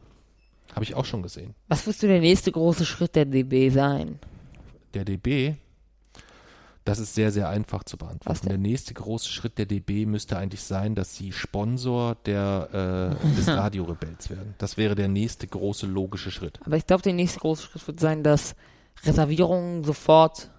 [0.75, 1.55] Habe ich auch schon gesehen.
[1.69, 4.19] Was wirst du der nächste große Schritt der DB sein?
[4.95, 5.55] Der DB,
[6.85, 8.49] das ist sehr, sehr einfach zu beantworten.
[8.49, 13.47] Der nächste große Schritt der DB müsste eigentlich sein, dass sie Sponsor der, äh, des
[13.49, 14.55] Radiorebells werden.
[14.59, 16.59] Das wäre der nächste große logische Schritt.
[16.65, 18.57] Aber ich glaube, der nächste große Schritt wird sein, dass
[19.05, 20.51] Reservierungen sofort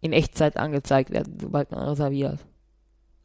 [0.00, 2.38] in Echtzeit angezeigt werden, sobald man reserviert.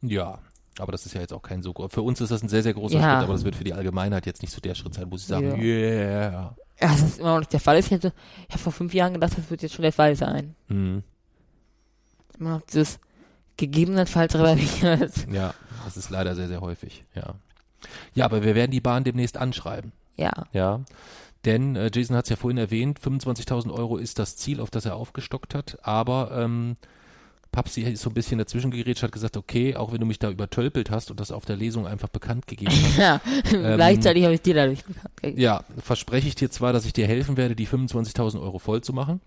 [0.00, 0.38] Ja,
[0.78, 1.92] aber das ist ja jetzt auch kein so groß.
[1.92, 3.02] Für uns ist das ein sehr, sehr großer Ja.
[3.02, 5.26] Schritt, aber das wird für die Allgemeinheit jetzt nicht so der Schritt sein, wo sie
[5.26, 5.56] sagen, Ja.
[5.56, 6.56] yeah.
[6.80, 7.78] Ja, das ist immer noch nicht der Fall.
[7.78, 8.12] Ich hätte,
[8.48, 10.56] ich habe vor fünf Jahren gedacht, das wird jetzt schon der Fall sein.
[10.68, 11.04] Hm.
[12.38, 12.98] Immer noch dieses
[13.56, 15.12] gegebenenfalls reserviert.
[15.32, 15.54] Ja,
[15.84, 17.34] das ist leider sehr, sehr häufig, ja.
[18.14, 19.92] Ja, aber wir werden die Bahn demnächst anschreiben.
[20.16, 20.32] Ja.
[20.52, 20.80] Ja,
[21.44, 24.84] denn äh, Jason hat es ja vorhin erwähnt, 25.000 Euro ist das Ziel, auf das
[24.84, 26.76] er aufgestockt hat, aber ähm,
[27.50, 30.30] Papsi ist so ein bisschen dazwischen gerätscht, hat gesagt, okay, auch wenn du mich da
[30.30, 33.20] übertölpelt hast und das auf der Lesung einfach bekannt gegeben hast, ja.
[33.50, 35.40] Gleichzeitig habe ich dir dadurch bekannt gegeben.
[35.40, 38.92] ja, verspreche ich dir zwar, dass ich dir helfen werde, die 25.000 Euro voll zu
[38.92, 39.20] machen,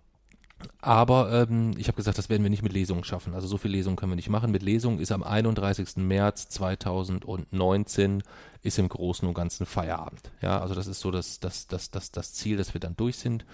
[0.81, 3.33] aber ähm, ich habe gesagt, das werden wir nicht mit Lesungen schaffen.
[3.33, 4.51] Also so viel Lesungen können wir nicht machen.
[4.51, 5.97] Mit Lesungen ist am 31.
[5.97, 8.23] März 2019
[8.61, 10.31] ist im Großen und Ganzen Feierabend.
[10.41, 13.17] Ja, also das ist so das, das, das, das, das Ziel, dass wir dann durch
[13.17, 13.45] sind.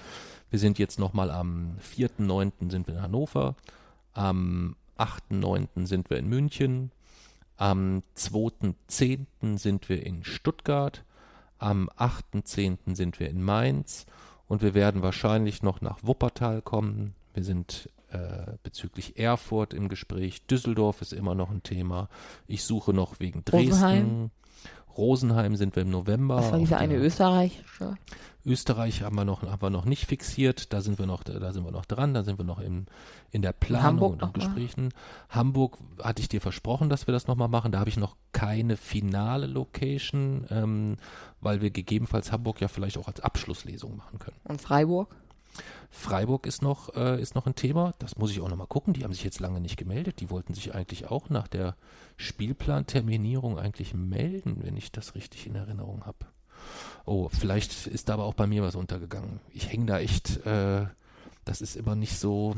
[0.49, 2.69] Wir sind jetzt nochmal am 4.9.
[2.69, 3.55] sind wir in Hannover,
[4.13, 5.85] am 8.9.
[5.85, 6.91] sind wir in München,
[7.57, 9.57] am 2.10.
[9.57, 11.03] sind wir in Stuttgart,
[11.57, 12.95] am 8.10.
[12.95, 14.05] sind wir in Mainz
[14.51, 17.13] und wir werden wahrscheinlich noch nach Wuppertal kommen.
[17.33, 20.45] Wir sind äh, bezüglich Erfurt im Gespräch.
[20.45, 22.09] Düsseldorf ist immer noch ein Thema.
[22.47, 23.71] Ich suche noch wegen Dresden.
[23.71, 24.31] Rosenheim?
[24.97, 26.35] Rosenheim sind wir im November.
[26.35, 27.95] Was war diese Auf eine österreichische?
[28.45, 30.73] Österreich haben wir noch, haben wir noch nicht fixiert.
[30.73, 32.13] Da sind wir noch, da sind wir noch dran.
[32.13, 32.85] Da sind wir noch im,
[33.31, 34.39] in der Planung Hamburg und in noch mal?
[34.45, 34.93] Gesprächen.
[35.29, 37.71] Hamburg hatte ich dir versprochen, dass wir das nochmal machen.
[37.71, 40.97] Da habe ich noch keine finale Location, ähm,
[41.39, 44.37] weil wir gegebenenfalls Hamburg ja vielleicht auch als Abschlusslesung machen können.
[44.43, 45.15] Und Freiburg?
[45.89, 47.93] Freiburg ist noch, äh, ist noch ein Thema.
[47.99, 48.93] Das muss ich auch nochmal gucken.
[48.93, 50.21] Die haben sich jetzt lange nicht gemeldet.
[50.21, 51.75] Die wollten sich eigentlich auch nach der
[52.17, 56.25] Spielplanterminierung eigentlich melden, wenn ich das richtig in Erinnerung habe.
[57.05, 59.39] Oh, vielleicht ist da aber auch bei mir was untergegangen.
[59.51, 60.85] Ich hänge da echt, äh,
[61.45, 62.55] das ist immer nicht so,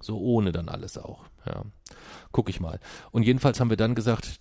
[0.00, 1.24] so ohne dann alles auch.
[1.46, 1.62] Ja.
[2.32, 2.80] Guck ich mal.
[3.12, 4.40] Und jedenfalls haben wir dann gesagt,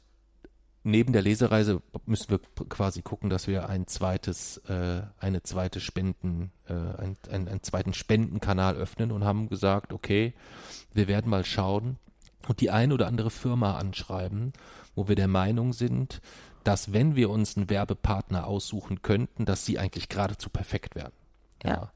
[0.85, 2.39] neben der Lesereise müssen wir
[2.69, 7.93] quasi gucken, dass wir ein zweites, äh, eine zweite Spenden, äh, ein, ein, einen zweiten
[7.93, 10.33] Spendenkanal öffnen und haben gesagt, okay,
[10.93, 11.97] wir werden mal schauen
[12.47, 14.53] und die ein oder andere Firma anschreiben,
[14.93, 16.21] wo wir der Meinung sind,
[16.65, 21.13] dass wenn wir uns einen Werbepartner aussuchen könnten, dass sie eigentlich geradezu perfekt wären.
[21.63, 21.91] Ja.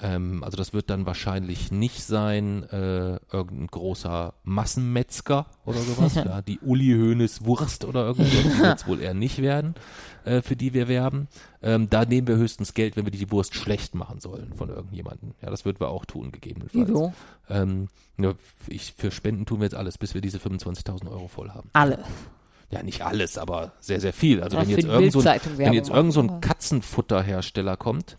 [0.00, 6.42] Ähm, also das wird dann wahrscheinlich nicht sein, äh, irgendein großer Massenmetzger oder sowas, ja,
[6.42, 9.74] die Uli Hoeneß Wurst oder irgendwas, die wird es wohl eher nicht werden,
[10.24, 11.28] äh, für die wir werben.
[11.62, 15.34] Ähm, da nehmen wir höchstens Geld, wenn wir die Wurst schlecht machen sollen von irgendjemandem.
[15.40, 16.88] Ja, das würden wir auch tun, gegebenenfalls.
[16.88, 17.12] Wieso?
[17.48, 17.88] Ähm,
[18.18, 18.34] ja,
[18.66, 21.70] ich, für Spenden tun wir jetzt alles, bis wir diese 25.000 Euro voll haben.
[21.74, 22.04] Alle.
[22.72, 24.42] Ja, nicht alles, aber sehr, sehr viel.
[24.42, 26.40] Also wenn jetzt irgend so ein, wenn jetzt irgend so ein.
[26.40, 28.16] Katzenfutterhersteller kommt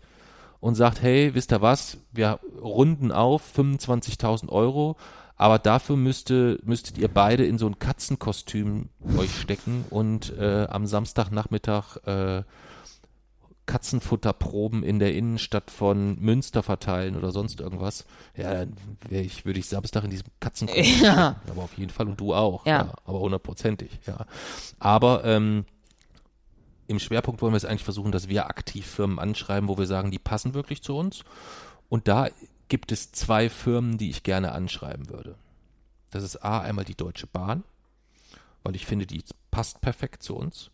[0.60, 4.96] und sagt, hey, wisst ihr was, wir runden auf 25.000 Euro,
[5.36, 10.86] aber dafür müsste, müsstet ihr beide in so ein Katzenkostüm euch stecken und äh, am
[10.86, 12.42] Samstagnachmittag äh,
[13.66, 18.04] Katzenfutterproben in der Innenstadt von Münster verteilen oder sonst irgendwas.
[18.36, 18.76] Ja, dann
[19.10, 21.40] ich, würde ich Samstag in diesem Katzenkostüm Ja.
[21.48, 22.66] aber auf jeden Fall und du auch.
[22.66, 22.92] Ja.
[23.04, 24.26] aber hundertprozentig, ja.
[24.78, 25.64] Aber ähm,
[26.86, 30.10] im Schwerpunkt wollen wir es eigentlich versuchen, dass wir aktiv Firmen anschreiben, wo wir sagen,
[30.10, 31.24] die passen wirklich zu uns.
[31.88, 32.28] Und da
[32.68, 35.36] gibt es zwei Firmen, die ich gerne anschreiben würde.
[36.10, 37.64] Das ist A, einmal die Deutsche Bahn,
[38.62, 40.70] weil ich finde, die passt perfekt zu uns.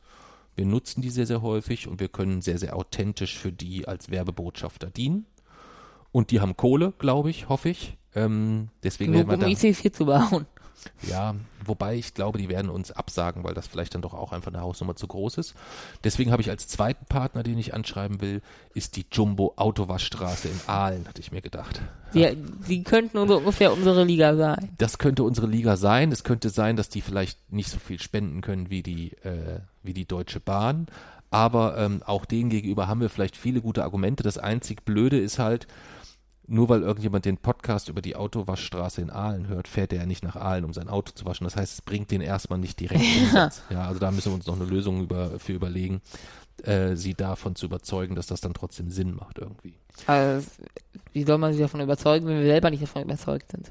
[0.54, 4.10] Wir nutzen die sehr, sehr häufig und wir können sehr, sehr authentisch für die als
[4.10, 5.26] Werbebotschafter dienen.
[6.12, 7.96] Und die haben Kohle, glaube ich, hoffe ich.
[8.14, 10.46] Ähm, deswegen Genug, werden wir um da, IC4 zu bauen.
[11.02, 11.34] Ja,
[11.64, 14.62] wobei ich glaube, die werden uns absagen, weil das vielleicht dann doch auch einfach eine
[14.62, 15.54] Hausnummer zu groß ist.
[16.04, 18.42] Deswegen habe ich als zweiten Partner, den ich anschreiben will,
[18.74, 21.80] ist die Jumbo Autowaschstraße in Aalen, hatte ich mir gedacht.
[22.14, 22.36] Die,
[22.68, 24.70] die könnten ungefähr unsere Liga sein.
[24.78, 26.12] Das könnte unsere Liga sein.
[26.12, 29.94] Es könnte sein, dass die vielleicht nicht so viel spenden können wie die, äh, wie
[29.94, 30.86] die Deutsche Bahn.
[31.30, 34.22] Aber ähm, auch denen gegenüber haben wir vielleicht viele gute Argumente.
[34.22, 35.68] Das einzig Blöde ist halt,
[36.50, 40.24] nur weil irgendjemand den Podcast über die Autowaschstraße in Aalen hört, fährt er ja nicht
[40.24, 41.44] nach Aalen, um sein Auto zu waschen.
[41.44, 43.62] Das heißt, es bringt den erstmal nicht direkt Umsatz.
[43.70, 46.00] Ja, also da müssen wir uns noch eine Lösung über, für überlegen,
[46.64, 49.74] äh, sie davon zu überzeugen, dass das dann trotzdem Sinn macht irgendwie.
[50.06, 50.46] Also,
[51.12, 53.70] wie soll man sich davon überzeugen, wenn wir selber nicht davon überzeugt sind?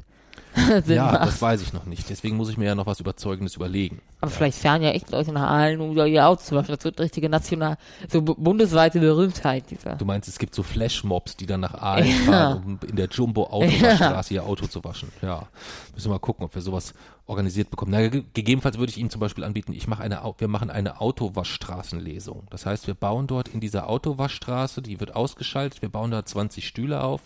[0.87, 1.21] Ja, macht.
[1.27, 2.09] das weiß ich noch nicht.
[2.09, 4.01] Deswegen muss ich mir ja noch was Überzeugendes überlegen.
[4.21, 6.75] Aber vielleicht fahren ja echt Leute nach Aalen, um ihr Auto zu waschen.
[6.75, 7.77] Das wird richtige national,
[8.11, 9.95] so bu- bundesweite Berühmtheit, dieser.
[9.95, 12.13] Du meinst, es gibt so Flashmobs, die dann nach Aalen Ja.
[12.25, 15.09] fahren, um in der Jumbo Autowaschstraße ihr Auto zu waschen.
[15.21, 15.47] Ja,
[15.93, 16.93] müssen wir mal gucken, ob wir sowas
[17.27, 17.91] organisiert bekommen.
[17.91, 20.99] Na, ge gegebenenfalls würde ich Ihnen zum Beispiel anbieten, ich mache eine, wir machen eine
[20.99, 22.47] Autowaschstraßenlesung.
[22.49, 26.67] Das heißt, wir bauen dort in dieser Autowaschstraße, die wird ausgeschaltet, wir bauen da 20
[26.67, 27.21] Stühle auf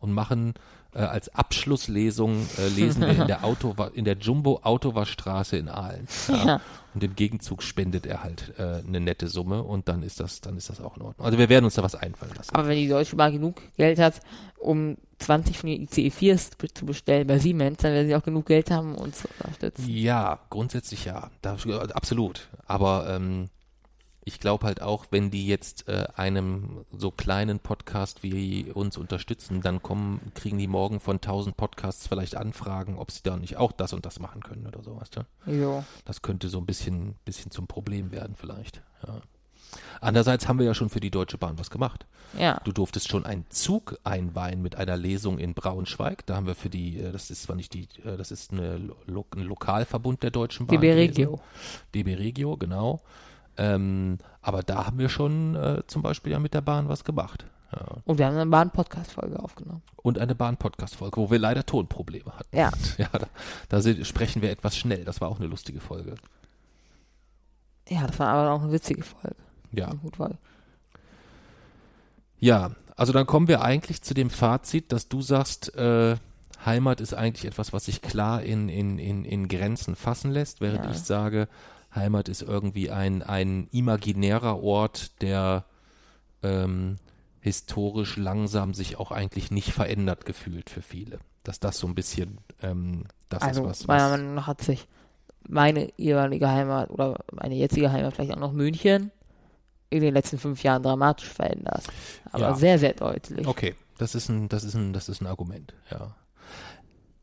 [0.00, 0.54] und machen
[0.94, 6.06] äh, als Abschlusslesung äh, lesen wir in der Auto in der Jumbo Autowaschstraße in Aalen.
[6.28, 6.60] Ja.
[6.94, 10.56] Und im Gegenzug spendet er halt äh, eine nette Summe und dann ist das, dann
[10.56, 11.24] ist das auch in Ordnung.
[11.26, 12.54] Also wir werden uns da was einfallen lassen.
[12.54, 14.20] Aber wenn die Deutsche Bahn genug Geld hat,
[14.58, 18.46] um 20 von den ICE-4s be- zu bestellen bei Siemens, dann werden sie auch genug
[18.46, 19.88] Geld haben, uns zu unterstützen.
[19.88, 21.30] Ja, grundsätzlich ja.
[21.42, 21.56] Da,
[21.92, 22.48] absolut.
[22.66, 23.48] Aber ähm,
[24.28, 29.62] ich glaube halt auch, wenn die jetzt äh, einem so kleinen Podcast wie uns unterstützen,
[29.62, 33.72] dann kommen, kriegen die morgen von 1000 Podcasts vielleicht Anfragen, ob sie da nicht auch
[33.72, 35.08] das und das machen können oder sowas.
[35.16, 35.52] Ja?
[35.52, 35.84] Jo.
[36.04, 38.82] Das könnte so ein bisschen, bisschen zum Problem werden vielleicht.
[39.06, 39.22] Ja.
[40.00, 42.06] Andererseits haben wir ja schon für die Deutsche Bahn was gemacht.
[42.38, 42.60] Ja.
[42.64, 46.26] Du durftest schon einen Zug einweihen mit einer Lesung in Braunschweig.
[46.26, 48.74] Da haben wir für die, äh, das ist zwar nicht die, äh, das ist eine,
[49.06, 50.80] ein Lokalverbund der Deutschen Bahn.
[50.80, 50.92] DB.
[50.92, 51.40] Regio.
[51.94, 53.00] DB Regio, genau.
[53.58, 57.44] Ähm, aber da haben wir schon äh, zum Beispiel ja mit der Bahn was gemacht.
[57.72, 57.80] Ja.
[58.06, 59.82] Und wir haben eine Bahn-Podcast-Folge aufgenommen.
[59.96, 62.56] Und eine Bahn-Podcast-Folge, wo wir leider Tonprobleme hatten.
[62.56, 62.70] Ja.
[62.98, 63.26] Ja, da,
[63.68, 65.04] da sind, sprechen wir etwas schnell.
[65.04, 66.14] Das war auch eine lustige Folge.
[67.88, 69.36] Ja, das war aber auch eine witzige Folge.
[69.72, 69.92] Ja.
[70.02, 70.38] Gute Folge.
[72.38, 76.16] Ja, also dann kommen wir eigentlich zu dem Fazit, dass du sagst, äh,
[76.64, 80.84] Heimat ist eigentlich etwas, was sich klar in, in, in, in Grenzen fassen lässt, während
[80.84, 80.90] Ja.
[80.90, 81.48] ich sage,
[81.98, 85.64] Heimat ist irgendwie ein, ein imaginärer Ort, der
[86.42, 86.96] ähm,
[87.40, 91.18] historisch langsam sich auch eigentlich nicht verändert gefühlt für viele.
[91.44, 93.86] Dass das so ein bisschen ähm, das also, ist was.
[93.86, 94.86] meiner Meinung nach hat sich
[95.48, 99.10] meine ehemalige Heimat oder meine jetzige Heimat, vielleicht auch noch München,
[99.90, 101.84] in den letzten fünf Jahren dramatisch verändert.
[102.30, 102.54] Aber Ja.
[102.54, 103.46] sehr, sehr deutlich.
[103.46, 106.14] Okay, das ist ein, das ist ein, das ist ein Argument, ja.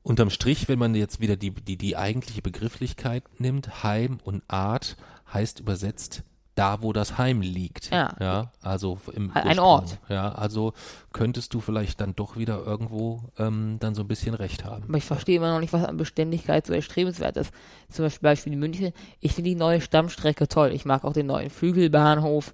[0.06, 4.98] Unterm Strich, wenn man jetzt wieder die, die, die eigentliche Begrifflichkeit nimmt, Heim und Art
[5.34, 6.22] heißt übersetzt
[6.54, 7.90] da, wo das Heim liegt.
[7.90, 8.16] Ja.
[8.20, 9.66] ja also im Ein Ursprung.
[9.66, 10.00] Ort.
[10.08, 10.74] Ja, also
[11.12, 14.84] könntest du vielleicht dann doch wieder irgendwo ähm, dann so ein bisschen recht haben.
[14.88, 17.52] Aber ich verstehe immer noch nicht, was an Beständigkeit so erstrebenswert ist.
[17.90, 18.94] Zum Beispiel Beispiel München.
[19.22, 20.70] Ich finde die neue Stammstrecke toll.
[20.72, 22.54] Ich mag auch den neuen Flügelbahnhof.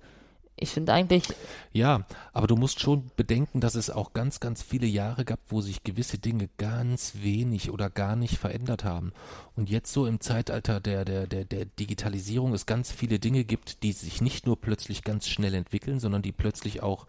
[0.58, 1.24] Ich finde eigentlich,
[1.72, 5.62] Ja, aber du musst schon bedenken, dass es auch ganz, ganz viele Jahre gab, wo
[5.62, 9.12] sich gewisse Dinge ganz wenig oder gar nicht verändert haben.
[9.56, 13.82] Und jetzt so im Zeitalter der, der, der, der Digitalisierung es ganz viele Dinge gibt,
[13.84, 17.08] die sich nicht nur plötzlich ganz schnell entwickeln, sondern die plötzlich auch,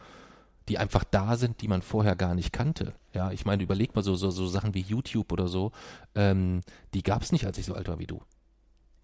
[0.69, 2.95] die einfach da sind, die man vorher gar nicht kannte.
[3.13, 5.73] Ja, ich meine, überleg mal so, so, so Sachen wie YouTube oder so,
[6.15, 6.63] ähm,
[6.95, 8.23] die gab es nicht, als ich so alt war wie du.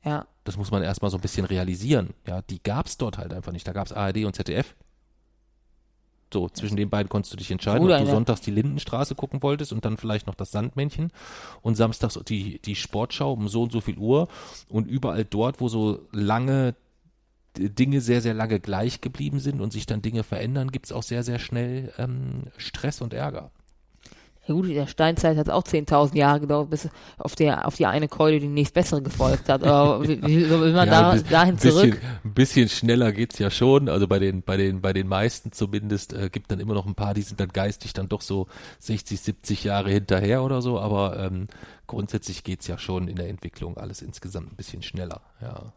[0.04, 2.14] Ja, Das muss man erstmal so ein bisschen realisieren.
[2.26, 3.66] Ja, die gab es dort halt einfach nicht.
[3.66, 4.74] Da gab es ARD und ZDF.
[6.32, 9.42] So, zwischen den beiden konntest du dich entscheiden, Oder ob du sonntags die Lindenstraße gucken
[9.42, 11.10] wolltest und dann vielleicht noch das Sandmännchen
[11.62, 14.28] und samstags die, die Sportschau um so und so viel Uhr
[14.68, 16.74] und überall dort, wo so lange
[17.56, 21.02] Dinge sehr, sehr lange gleich geblieben sind und sich dann Dinge verändern, gibt es auch
[21.02, 23.50] sehr, sehr schnell ähm, Stress und Ärger.
[24.48, 26.88] Ja gut, in der Steinzeit hat es auch 10.000 Jahre gedauert, bis
[27.18, 29.62] auf, der, auf die eine Keule die nächstbessere gefolgt hat.
[29.62, 32.00] Aber wie, wie will man da, ein bi- dahin bisschen, zurück?
[32.24, 33.88] Ein bisschen schneller geht's ja schon.
[33.88, 36.94] Also bei den, bei den, bei den meisten zumindest äh, gibt dann immer noch ein
[36.94, 38.46] paar, die sind dann geistig dann doch so
[38.80, 40.80] 60, 70 Jahre hinterher oder so.
[40.80, 41.46] Aber ähm,
[41.86, 45.20] grundsätzlich geht's ja schon in der Entwicklung alles insgesamt ein bisschen schneller.
[45.42, 45.72] Ja.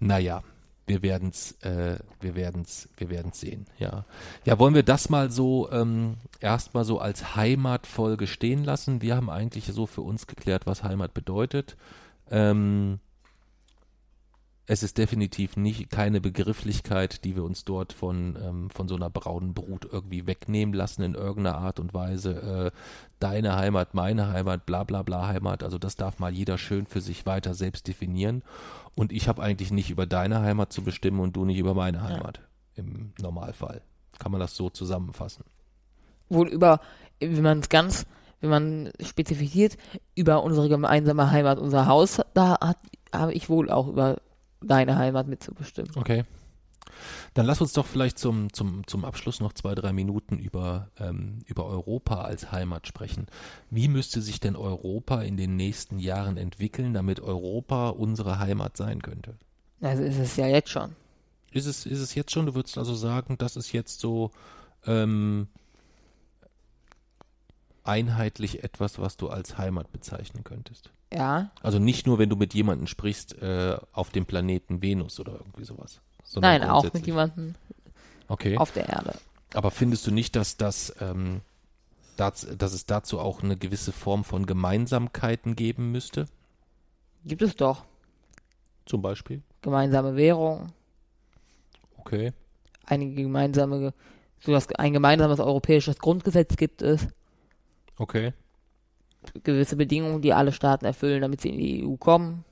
[0.00, 0.42] Naja,
[0.88, 3.66] wir werden's, äh, wir werden's, wir werden's sehen.
[3.78, 4.04] Ja,
[4.44, 9.02] ja, wollen wir das mal so ähm, erstmal so als Heimatfolge stehen lassen?
[9.02, 11.76] Wir haben eigentlich so für uns geklärt, was Heimat bedeutet.
[12.30, 13.00] Ähm,
[14.70, 19.08] es ist definitiv nicht keine Begrifflichkeit, die wir uns dort von, ähm, von so einer
[19.08, 22.70] braunen Brut irgendwie wegnehmen lassen in irgendeiner Art und Weise.
[22.74, 22.78] Äh,
[23.18, 25.62] deine Heimat, meine Heimat, bla bla bla Heimat.
[25.62, 28.42] Also das darf mal jeder schön für sich weiter selbst definieren.
[28.98, 32.02] Und ich habe eigentlich nicht über deine Heimat zu bestimmen und du nicht über meine
[32.02, 32.40] Heimat.
[32.74, 33.82] Im Normalfall.
[34.18, 35.44] Kann man das so zusammenfassen.
[36.28, 36.80] Wohl über,
[37.20, 38.06] wenn man es ganz,
[38.40, 39.76] wenn man spezifiziert,
[40.16, 42.78] über unsere gemeinsame Heimat, unser Haus, da hat,
[43.14, 44.16] habe ich wohl auch über
[44.60, 45.92] deine Heimat mitzubestimmen.
[45.94, 46.24] Okay.
[47.34, 51.40] Dann lass uns doch vielleicht zum, zum, zum Abschluss noch zwei, drei Minuten über, ähm,
[51.46, 53.26] über Europa als Heimat sprechen.
[53.70, 59.02] Wie müsste sich denn Europa in den nächsten Jahren entwickeln, damit Europa unsere Heimat sein
[59.02, 59.36] könnte?
[59.80, 60.96] Also ist es ja jetzt schon.
[61.52, 64.30] Ist es, ist es jetzt schon, du würdest also sagen, das ist jetzt so
[64.86, 65.48] ähm,
[67.84, 70.92] einheitlich etwas, was du als Heimat bezeichnen könntest?
[71.12, 71.50] Ja.
[71.62, 75.64] Also nicht nur, wenn du mit jemandem sprichst äh, auf dem Planeten Venus oder irgendwie
[75.64, 76.00] sowas.
[76.36, 77.54] Nein, auch mit jemandem
[78.28, 78.56] Okay.
[78.58, 79.14] auf der Erde.
[79.54, 81.40] Aber findest du nicht, dass das, ähm,
[82.16, 86.26] dass, dass es dazu auch eine gewisse Form von Gemeinsamkeiten geben müsste?
[87.24, 87.84] Gibt es doch.
[88.84, 89.42] Zum Beispiel?
[89.62, 90.72] Gemeinsame Währung,
[91.98, 92.32] Okay.
[92.86, 93.92] einige gemeinsame,
[94.40, 97.06] so dass ein gemeinsames europäisches Grundgesetz gibt es,
[97.98, 98.32] Okay.
[99.42, 102.44] gewisse Bedingungen, die alle Staaten erfüllen, damit sie in die EU kommen.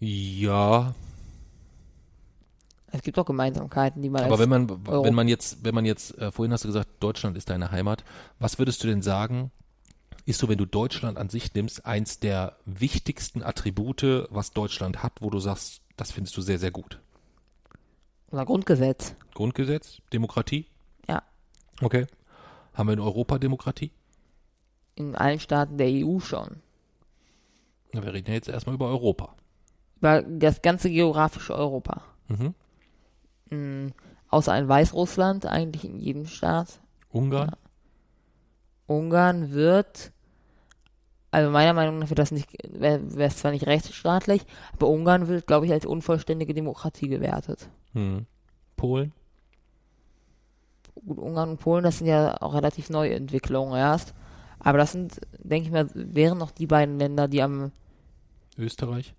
[0.00, 0.94] Ja,
[2.90, 5.84] Es gibt doch Gemeinsamkeiten, die man aber wenn man, Euro- wenn man jetzt, wenn man
[5.84, 8.02] jetzt, äh, vorhin hast du gesagt, Deutschland ist deine Heimat,
[8.38, 9.50] was würdest du denn sagen,
[10.24, 15.20] ist so, wenn du Deutschland an sich nimmst, eins der wichtigsten Attribute, was Deutschland hat,
[15.20, 17.00] wo du sagst, das findest du sehr, sehr gut?
[18.30, 19.14] unser Grundgesetz.
[19.34, 20.66] Grundgesetz, Demokratie?
[21.08, 21.22] Ja.
[21.80, 22.06] Okay.
[22.74, 23.90] Haben wir in Europa Demokratie?
[24.96, 26.60] In allen Staaten der EU schon.
[27.92, 29.34] Na, wir reden ja jetzt erstmal über Europa.
[29.98, 32.02] Über das ganze geografische Europa.
[32.28, 32.54] Mhm.
[33.50, 33.92] Mm,
[34.28, 36.80] außer in Weißrussland, eigentlich in jedem Staat.
[37.10, 37.56] Ungarn?
[38.86, 40.12] Ungarn wird,
[41.30, 44.42] also meiner Meinung nach wird das nicht, wäre es zwar nicht rechtsstaatlich,
[44.72, 47.68] aber Ungarn wird, glaube ich, als unvollständige Demokratie gewertet.
[47.92, 48.26] Hm.
[48.76, 49.12] Polen?
[51.06, 54.14] Gut, Ungarn und Polen, das sind ja auch relativ neue Entwicklungen erst.
[54.58, 57.72] Aber das sind, denke ich mal, wären noch die beiden Länder, die am
[58.56, 59.14] Österreich?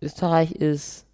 [0.00, 1.06] Österreich ist,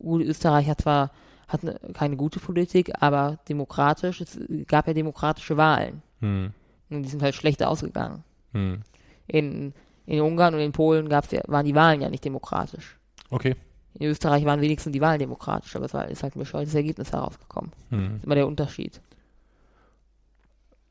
[0.00, 1.10] Österreich hat zwar
[1.48, 6.02] hat ne, keine gute Politik, aber demokratisch, es gab ja demokratische Wahlen.
[6.20, 6.52] Hm.
[6.90, 8.22] Und die sind halt schlecht ausgegangen.
[8.52, 8.82] Hm.
[9.26, 9.72] In,
[10.06, 12.98] In Ungarn und in Polen gab's ja, waren die Wahlen ja nicht demokratisch.
[13.30, 13.56] Okay.
[13.94, 17.12] In Österreich waren wenigstens die Wahlen demokratisch, aber es war, ist halt ein bescheuertes Ergebnis
[17.12, 17.72] herausgekommen.
[17.90, 18.08] Hm.
[18.08, 19.00] Das ist immer der Unterschied.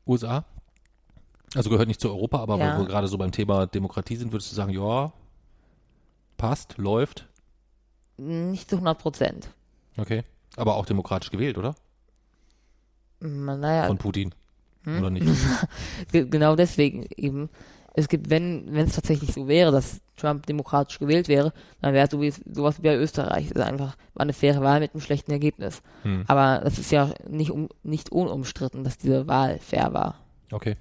[0.06, 0.44] USA?
[1.54, 2.76] Also gehört nicht zu Europa, aber Ja.
[2.76, 5.12] wo wir gerade so beim Thema Demokratie sind, würdest du sagen, ja,
[6.38, 7.28] passt, läuft,
[8.16, 9.48] Nicht zu 100 Prozent.
[9.98, 10.24] okay.
[10.56, 11.74] Aber auch demokratisch gewählt, oder?
[13.20, 14.34] Naja, Von Putin.
[14.84, 14.98] Hm?
[14.98, 15.26] Oder nicht?
[16.12, 17.48] Ge- genau deswegen eben.
[17.94, 22.06] Es gibt, wenn wenn es tatsächlich so wäre, dass Trump demokratisch gewählt wäre, dann wäre
[22.06, 23.46] es so sowas wie bei Österreich.
[23.46, 25.82] Es ist einfach war eine faire Wahl mit einem schlechten Ergebnis.
[26.02, 26.24] Hm.
[26.28, 30.18] Aber es ist ja nicht um, nicht unumstritten, dass diese Wahl fair war.
[30.52, 30.76] Okay.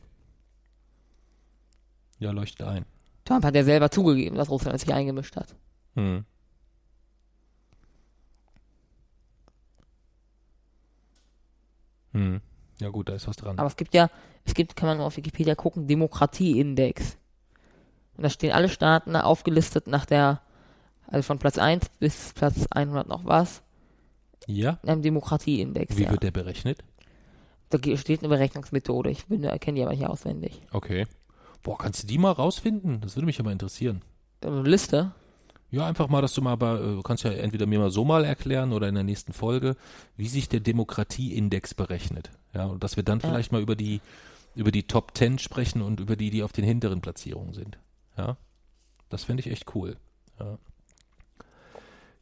[2.20, 2.86] Ja, leuchtet ein.
[3.28, 5.54] Trump hat ja selber zugegeben, dass Russland sich eingemischt hat.
[5.96, 6.24] Hm.
[12.14, 12.42] Hm.
[12.80, 13.60] Ja gut, da ist was dran.
[13.60, 14.10] Aber es gibt ja,
[14.46, 17.18] es gibt, kann man auf Wikipedia gucken, Demokratieindex.
[18.16, 20.42] Und da stehen alle Staaten aufgelistet nach der,
[21.08, 23.62] also von Platz 1 bis Platz 100 noch was,
[24.48, 24.80] Ja?
[24.84, 25.98] in einem Demokratieindex.
[25.98, 26.12] Wie ja.
[26.12, 26.82] wird der berechnet?
[27.70, 29.10] Da steht eine Berechnungsmethode.
[29.10, 30.62] Ich bin, kenne die aber nicht auswendig.
[30.72, 31.08] Okay.
[31.64, 33.02] Boah, kannst du die mal rausfinden?
[33.02, 34.02] Das würde mich aber interessieren.
[34.42, 35.12] Eine Liste?
[35.70, 38.06] Ja, einfach mal, dass du mal bei, äh, du kannst ja entweder mir mal so
[38.06, 39.76] mal erklären oder in der nächsten Folge,
[40.16, 42.30] wie sich der Demokratieindex berechnet.
[42.54, 43.28] Ja, und dass wir dann Ja.
[43.28, 44.00] vielleicht mal über die,
[44.56, 47.78] über die Top Ten sprechen und über die, die auf den hinteren Platzierungen sind.
[48.18, 48.38] Ja.
[49.10, 49.98] Das fände ich echt cool.
[50.40, 50.58] Ja.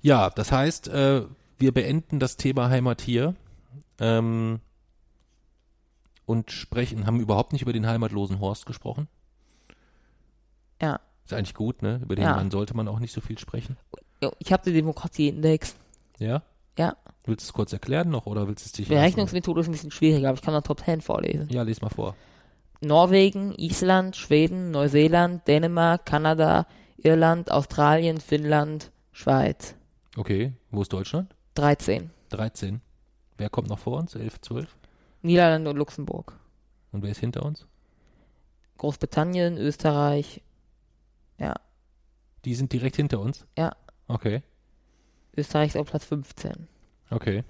[0.02, 1.24] Ja, das heißt, äh,
[1.58, 3.36] wir beenden das Thema Heimat hier.
[4.00, 4.60] Ähm,
[6.26, 9.08] und sprechen, haben überhaupt nicht über den heimatlosen Horst gesprochen.
[10.82, 11.00] Ja.
[11.24, 12.00] Ist eigentlich gut, ne?
[12.04, 12.36] Über den Ja.
[12.36, 13.78] Mann sollte man auch nicht so viel sprechen.
[14.40, 15.76] Ich habe den Demokratieindex.
[16.20, 16.44] Ja?
[16.78, 16.96] Ja.
[17.26, 19.72] Willst du es kurz erklären noch oder willst du es dich Die Berechnungsmethode ist ein
[19.72, 21.50] bisschen schwieriger, aber ich kann da Top 10 vorlesen.
[21.50, 22.16] Ja, les mal vor.
[22.82, 29.76] Norwegen, Island, Schweden, Neuseeland, Dänemark, Kanada, Irland, Australien, Finnland, Schweiz.
[30.18, 31.34] Okay, wo ist Deutschland?
[31.56, 32.12] 13.
[32.30, 32.82] 13.
[33.38, 34.16] Wer kommt noch vor uns?
[34.16, 34.76] 11, 12?
[35.22, 36.38] Niederlande und Luxemburg.
[36.92, 37.66] Und wer ist hinter uns?
[38.78, 40.42] Großbritannien, Österreich,
[42.46, 43.48] Die sind direkt hinter uns?
[43.58, 43.76] Ja.
[44.08, 44.44] Okay,
[45.36, 46.68] Österreich ist auf Platz 15.
[47.10, 47.44] okay.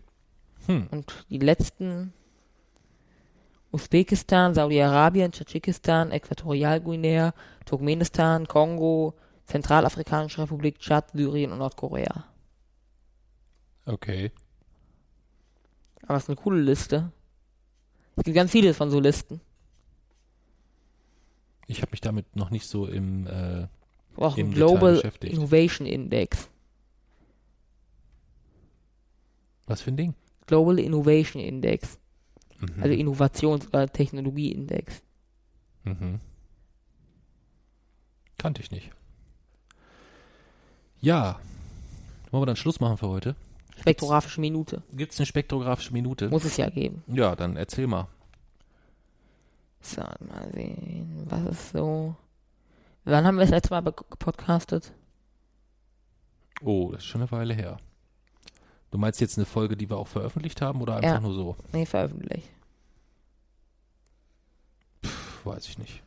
[0.68, 2.14] Hm, Und die letzten
[3.72, 7.34] Usbekistan, Saudi-Arabien, Tadschikistan, Äquatorialguinea,
[7.66, 9.16] Turkmenistan, Kongo,
[9.48, 12.24] Zentralafrikanische Republik, Tschad, Syrien und Nordkorea.
[13.86, 14.32] okay.
[16.08, 17.12] Aber es ist eine coole Liste.
[18.16, 19.42] Es gibt ganz viele von so Listen.
[21.68, 23.68] Ich habe mich damit noch nicht so im, äh,
[24.18, 25.02] Auch Im Global.
[25.22, 26.50] Innovation Index.
[29.68, 30.14] was für ein Ding?
[30.46, 31.98] Global Innovation Index.
[32.60, 32.84] Mhm.
[32.84, 35.02] Also Innovations- oder Technologie-Index.
[35.84, 36.20] Mhm.
[38.38, 38.92] Kannte ich nicht.
[41.02, 41.40] Ja.
[42.32, 43.36] Wollen wir dann Schluss machen für heute?
[43.80, 44.84] Spektrographische Minute.
[44.94, 46.30] Gibt es eine spektrographische Minute?
[46.30, 47.04] Muss es ja geben.
[47.08, 48.08] Ja, dann erzähl mal.
[49.86, 51.26] So, mal sehen.
[51.30, 52.16] Was ist so.
[53.04, 54.92] Wann haben wir das letzte Mal gepodcastet?
[56.64, 57.78] Oh, das ist schon eine Weile her.
[58.90, 61.20] Du meinst jetzt eine Folge, die wir auch veröffentlicht haben oder einfach Ja.
[61.20, 61.56] nur so?
[61.72, 62.50] Nee, veröffentlicht.
[65.02, 65.10] Puh,
[65.52, 66.02] weiß ich nicht.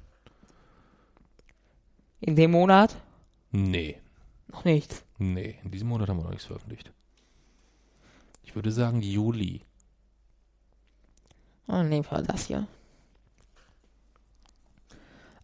[2.21, 2.97] In dem Monat?
[3.53, 4.01] Nee,
[4.49, 5.05] Noch nichts.
[5.19, 6.91] nee, in diesem Monat haben wir noch nichts veröffentlicht.
[8.43, 9.63] Ich würde sagen Juli.
[11.69, 12.67] Oh, dem Fall das hier.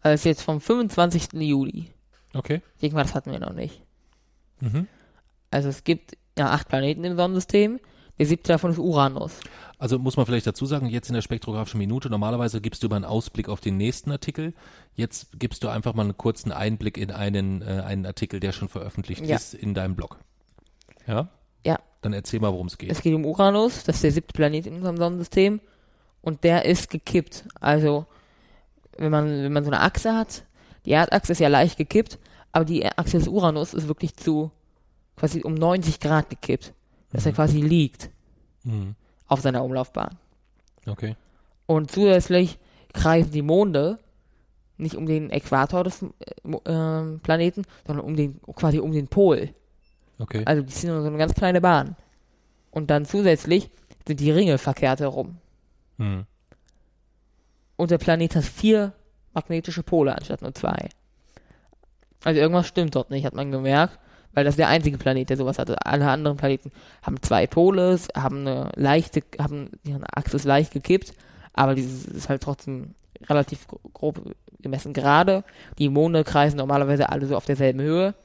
[0.05, 1.33] Also das ist jetzt vom 25.
[1.33, 1.87] Juli.
[2.35, 2.61] Okay.
[2.75, 3.81] Ich denke mal, das hatten wir noch nicht.
[4.59, 4.87] Mhm.
[5.49, 7.79] Also es gibt ja acht Planeten im Sonnensystem.
[8.19, 9.39] Der siebte davon ist Uranus.
[9.79, 12.97] Also muss man vielleicht dazu sagen, jetzt in der spektrographischen Minute, normalerweise gibst du über
[12.97, 14.53] einen Ausblick auf den nächsten Artikel.
[14.93, 18.69] Jetzt gibst du einfach mal einen kurzen Einblick in einen, äh, einen Artikel, der schon
[18.69, 19.35] veröffentlicht Ja.
[19.37, 20.19] ist in deinem Blog.
[21.07, 21.29] Ja?
[21.65, 21.79] Ja.
[22.03, 22.91] Dann erzähl mal, worum es geht.
[22.91, 25.61] Es geht um Uranus, das ist der siebte Planet in unserem Sonnensystem.
[26.21, 27.45] Und der ist gekippt.
[27.59, 28.05] Also,
[28.97, 30.43] wenn man, wenn man so eine Achse hat,
[30.85, 32.19] die Erdachse ist ja leicht gekippt,
[32.51, 34.51] aber die Achse des Uranus ist wirklich zu
[35.15, 36.73] quasi um 90 Grad gekippt.
[37.11, 37.35] Dass er Mhm.
[37.35, 38.09] quasi liegt
[38.63, 38.95] Mhm.
[39.27, 40.17] auf seiner Umlaufbahn.
[40.85, 41.15] Okay.
[41.65, 42.59] Und zusätzlich
[42.93, 43.99] kreisen die Monde
[44.77, 46.07] nicht um den Äquator des äh,
[46.65, 49.49] ähm, Planeten, sondern um den, quasi um den Pol.
[50.19, 50.43] Okay.
[50.45, 51.95] Also die sind nur so eine ganz kleine Bahn.
[52.71, 53.69] Und dann zusätzlich
[54.05, 55.37] sind die Ringe verkehrt herum.
[55.97, 56.25] Mhm.
[57.77, 58.93] Und der Planet hat vier
[59.33, 60.89] magnetische Pole anstatt nur zwei.
[62.23, 63.99] Also irgendwas stimmt dort nicht, hat man gemerkt,
[64.33, 65.85] weil das ist der einzige Planet, der sowas hatte.
[65.85, 66.71] Alle anderen Planeten
[67.03, 71.13] haben zwei Pole, haben eine leichte, haben ihre Achse ist leicht gekippt,
[71.53, 72.95] aber dieses ist halt trotzdem
[73.29, 75.43] relativ gro- grob gemessen gerade.
[75.77, 78.15] Die Monde kreisen normalerweise alle so auf derselben Höhe.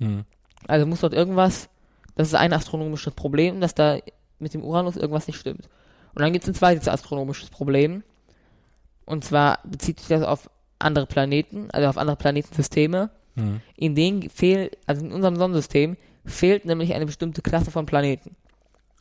[0.00, 0.24] Hm.
[0.66, 1.68] Also muss dort irgendwas,
[2.16, 3.98] das ist ein astronomisches Problem, dass da
[4.38, 5.68] mit dem Uranus irgendwas nicht stimmt.
[6.14, 8.02] Und dann gibt es ein zweites astronomisches Problem.
[9.06, 13.08] Und zwar bezieht sich das auf andere Planeten, also auf andere Planetensysteme.
[13.36, 13.60] Hm.
[13.76, 18.36] In denen fehlt, also in unserem Sonnensystem fehlt nämlich eine bestimmte Klasse von Planeten.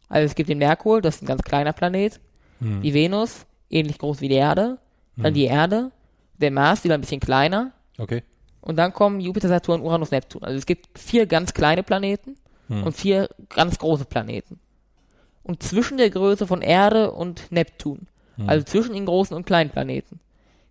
[0.07, 2.19] Also es gibt den Merkur, das ist ein ganz kleiner Planet,
[2.59, 2.81] Hm.
[2.81, 4.77] die Venus, ähnlich groß wie die Erde,
[5.17, 5.33] dann Hm.
[5.33, 5.91] die Erde,
[6.37, 8.23] der Mars, wieder ein bisschen kleiner, Okay.
[8.61, 10.43] und dann kommen Jupiter, Saturn, Uranus, Neptun.
[10.43, 12.35] Also es gibt vier ganz kleine Planeten
[12.67, 12.83] Hm.
[12.83, 14.59] und vier ganz große Planeten.
[15.43, 18.07] Und zwischen der Größe von Erde und Neptun,
[18.37, 18.49] Hm.
[18.49, 20.19] also zwischen den großen und kleinen Planeten,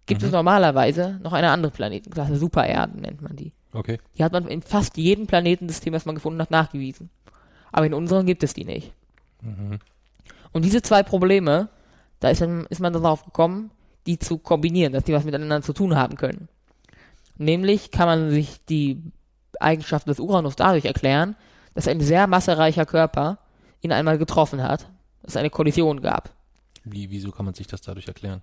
[0.07, 3.53] gibt es normalerweise noch eine andere Planetenklasse, Supererden nennt man die.
[3.73, 3.99] Okay.
[4.16, 7.11] Die hat man in fast jedem Planetensystem, das man gefunden hat, nachgewiesen.
[7.73, 8.93] Aber in unserem gibt es die nicht.
[9.43, 9.78] Mhm.
[10.53, 11.69] Und diese zwei Probleme,
[12.20, 13.70] da ist, dann, ist man darauf gekommen,
[14.07, 16.49] die zu kombinieren, dass die was miteinander zu tun haben können.
[17.36, 19.03] Nämlich kann man sich die
[19.59, 21.35] Eigenschaften des Uranus dadurch erklären,
[21.74, 23.39] dass ein sehr massereicher Körper
[23.81, 24.82] ihn einmal getroffen hat,
[25.23, 26.31] dass es eine Kollision gab.
[26.85, 28.43] Wie, wieso kann man sich das dadurch erklären?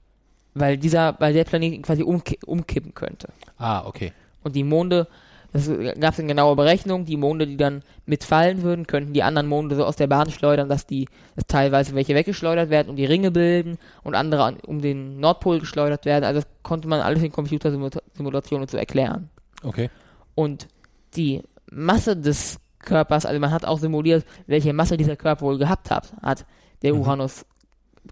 [0.53, 3.29] Weil dieser, weil der Planet quasi umki umkippen könnte.
[3.57, 4.11] Ah, okay.
[4.43, 5.07] Und die Monde,
[5.53, 5.69] das
[5.99, 9.75] gab es eine genaue Berechnung, die Monde, die dann mitfallen würden, könnten die anderen Monde
[9.75, 13.31] so aus der Bahn schleudern, dass die dass teilweise welche weggeschleudert werden und die Ringe
[13.31, 16.25] bilden und andere an, um den Nordpol geschleudert werden.
[16.25, 19.29] Also das konnte man alles in Computersimulationen so erklären.
[19.63, 19.89] Okay.
[20.35, 20.67] Und
[21.15, 25.91] die Masse des Körpers, also man hat auch simuliert, welche Masse dieser Körper wohl gehabt
[25.91, 26.45] hat, hat
[26.81, 27.01] der Mhm.
[27.01, 27.45] Uranus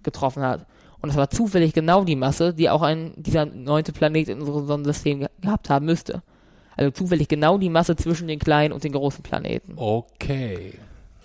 [0.03, 0.65] getroffen hat.
[1.01, 4.67] Und es war zufällig genau die Masse, die auch ein, dieser neunte Planet in unserem
[4.67, 6.23] Sonnensystem ge gehabt haben müsste.
[6.75, 9.73] Also zufällig genau die Masse zwischen den kleinen und den großen Planeten.
[9.77, 10.73] Okay.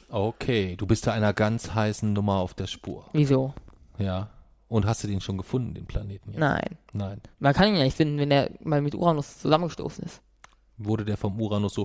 [0.09, 0.77] Okay.
[0.77, 3.05] Du bist da einer ganz heißen Nummer auf der Spur.
[3.13, 3.55] Wieso?
[3.99, 4.29] Ja.
[4.69, 6.31] Und hast du den schon gefunden, den Planeten?
[6.31, 6.41] Jetzt?
[6.41, 6.79] Nein.
[6.93, 7.21] Nein.
[7.39, 10.21] Man kann ihn ja nicht finden, wenn er mal mit Uranus zusammengestoßen ist.
[10.77, 11.85] Wurde der vom Uranus so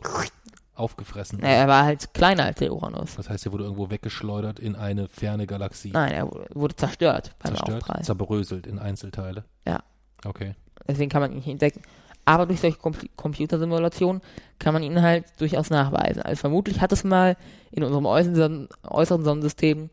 [0.80, 1.40] aufgefressen?
[1.40, 3.16] Naja, er war halt kleiner als der Uranus.
[3.16, 5.92] Das heißt, er wurde irgendwo weggeschleudert in eine ferne Galaxie.
[5.92, 8.04] Nein, er wurde, zerstört beim zerstört, Aufprall.
[8.04, 9.44] zerbröselt in Einzelteile.
[9.68, 9.84] Ja.
[10.26, 10.56] Okay.
[10.88, 11.82] Deswegen kann man ihn nicht entdecken.
[12.26, 14.22] Aber durch solche Com Computersimulationen
[14.60, 16.22] kann man ihn halt durchaus nachweisen.
[16.22, 17.36] Also vermutlich hat es mal
[17.72, 19.90] in unserem äußeren, äußeren Sonnensystem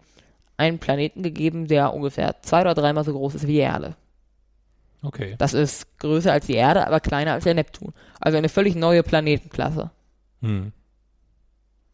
[0.56, 3.96] einen Planeten gegeben, der ungefähr zwei oder dreimal so groß ist wie die Erde.
[5.02, 5.36] Okay.
[5.38, 7.92] Das ist größer als die Erde, aber kleiner als der Neptun.
[8.20, 9.90] Also eine völlig neue Planetenklasse.
[10.46, 10.72] Hm.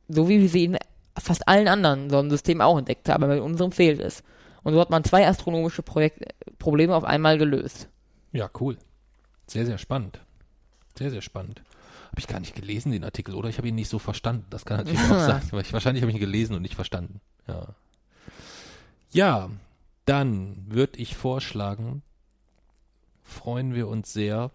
[0.09, 0.79] So wie wir sie in
[1.19, 4.23] fast allen anderen Sonnensystemen auch entdeckt haben, aber in unserem fehlt es.
[4.63, 6.25] Und so hat man zwei astronomische Projekt
[6.59, 7.89] Probleme auf einmal gelöst.
[8.33, 8.77] Ja, cool.
[9.47, 10.21] Sehr, sehr spannend.
[10.97, 11.63] Sehr, sehr spannend.
[12.11, 14.47] Habe ich gar nicht gelesen, den Artikel, oder ich habe ihn nicht so verstanden.
[14.51, 15.43] Das kann natürlich auch sein.
[15.51, 17.21] Weil ich, wahrscheinlich habe ich ihn gelesen und nicht verstanden.
[17.49, 17.69] Ja.
[19.11, 19.51] Ja,
[20.05, 22.03] dann würde ich vorschlagen,
[23.23, 24.51] freuen wir uns sehr,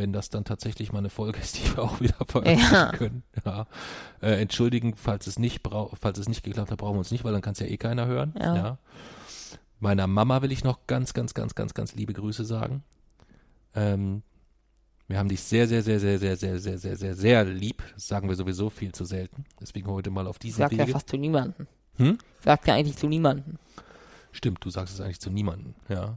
[0.00, 2.90] wenn das dann tatsächlich mal eine Folge ist, die wir auch wieder veröffentlichen Ja.
[2.92, 3.22] können.
[3.44, 3.66] Ja.
[4.20, 5.60] Äh, entschuldigen, falls es nicht
[6.00, 7.76] falls es nicht geklappt hat, brauchen wir uns nicht, weil dann kann es ja eh
[7.76, 8.34] keiner hören.
[8.38, 8.78] Ja.
[9.78, 12.82] Meiner Mama will ich noch ganz, ganz, ganz, ganz, ganz liebe Grüße sagen.
[13.74, 14.22] Ähm,
[15.08, 17.82] wir haben dich sehr, sehr, sehr, sehr, sehr, sehr, sehr, sehr, sehr, sehr lieb.
[17.94, 19.44] Das sagen wir sowieso viel zu selten.
[19.60, 20.92] Deswegen heute mal auf diesen Sagt ja Wege.
[20.92, 21.66] fast zu niemanden.
[21.96, 22.18] Hm?
[22.44, 23.58] Sagt ja eigentlich zu niemanden.
[24.32, 26.16] Stimmt, du sagst es eigentlich zu niemandem, ja.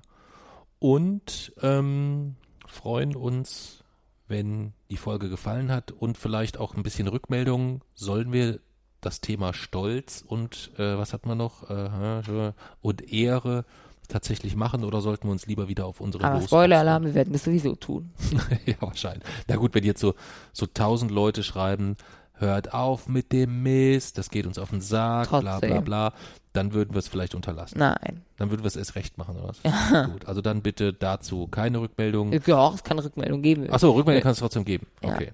[0.79, 2.35] Und ähm,
[2.73, 3.83] freuen uns,
[4.27, 7.81] wenn die Folge gefallen hat und vielleicht auch ein bisschen Rückmeldung.
[7.93, 8.59] Sollen wir
[9.01, 11.69] das Thema Stolz und äh, was hat man noch?
[11.69, 13.65] Äh, und Ehre
[14.07, 17.43] tatsächlich machen oder sollten wir uns lieber wieder auf unsere Aber Spoiler-Alarm, wir werden das
[17.43, 18.11] sowieso tun.
[18.65, 19.23] ja, wahrscheinlich.
[19.47, 20.13] Na gut, wenn jetzt so,
[20.51, 21.95] so tausend Leute schreiben,
[22.35, 25.83] hört auf mit dem Mist, das geht uns auf den Sack, bla bla Trotzdem.
[25.83, 26.13] bla,
[26.53, 27.79] dann würden wir es vielleicht unterlassen.
[27.79, 28.21] Nein.
[28.37, 30.11] Dann würden wir es erst recht machen, oder was?
[30.11, 32.33] Gut, also dann bitte dazu keine Rückmeldung.
[32.45, 33.69] Ja, es kann Rückmeldung geben.
[33.71, 34.87] Achso, Rückmeldung kann es trotzdem geben.
[35.01, 35.13] Ja.
[35.13, 35.31] Okay.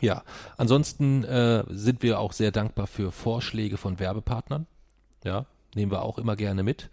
[0.00, 0.22] Ja,
[0.56, 4.66] ansonsten äh, sind wir auch sehr dankbar für Vorschläge von Werbepartnern.
[5.24, 6.88] Ja, nehmen wir auch immer gerne mit.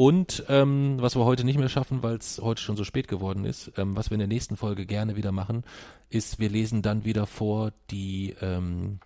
[0.00, 3.44] Und ähm, was wir heute nicht mehr schaffen, weil es heute schon so spät geworden
[3.44, 5.62] ist, ähm, was wir in der nächsten Folge gerne wieder machen,
[6.08, 9.00] ist, wir lesen dann wieder vor die ähm,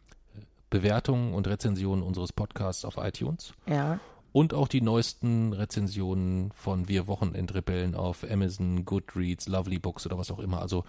[0.71, 3.99] Bewertungen und Rezensionen unseres Podcasts auf iTunes Ja.
[4.35, 10.32] Und auch die neuesten Rezensionen von Wir Wochenendrebellen auf Amazon, Goodreads, Lovely Books oder was
[10.32, 10.61] auch immer.
[10.61, 10.82] Also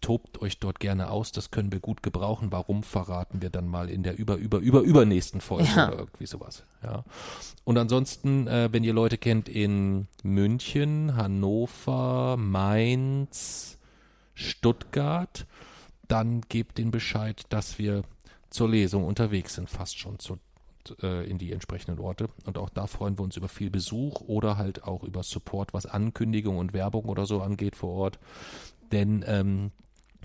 [0.00, 2.52] tobt euch dort gerne aus, das können wir gut gebrauchen.
[2.52, 5.88] Warum verraten wir dann mal in der über über über übernächsten Folge Ja.
[5.88, 6.62] oder irgendwie sowas.
[6.84, 7.02] Ja.
[7.64, 13.78] Und ansonsten, äh, wenn ihr Leute kennt in München, Hannover, Mainz,
[14.34, 15.44] Stuttgart,
[16.06, 18.04] dann gebt den Bescheid, dass wir
[18.48, 20.38] zur Lesung unterwegs sind, fast schon zu
[21.02, 22.28] äh, in die entsprechenden Orte.
[22.44, 25.86] Und auch da freuen wir uns über viel Besuch oder halt auch über Support, was
[25.86, 28.18] Ankündigung und Werbung oder so angeht vor Ort.
[28.90, 29.72] Denn ähm,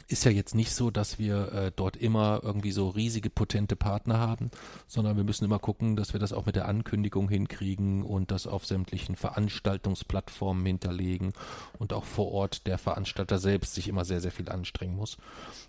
[0.07, 4.19] ist ja jetzt nicht so, dass wir äh, dort immer irgendwie so riesige, potente Partner
[4.19, 4.51] haben,
[4.87, 8.47] sondern wir müssen immer gucken, dass wir das auch mit der Ankündigung hinkriegen und das
[8.47, 11.33] auf sämtlichen Veranstaltungsplattformen hinterlegen
[11.77, 15.17] und auch vor Ort der Veranstalter selbst sich immer sehr, sehr viel anstrengen muss.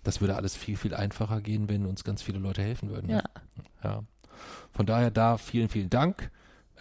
[0.03, 3.09] Das würde alles viel, viel einfacher gehen, wenn uns ganz viele Leute helfen würden.
[3.09, 3.23] Ja.
[3.83, 4.03] ja.
[4.71, 6.31] Von daher da vielen, vielen Dank,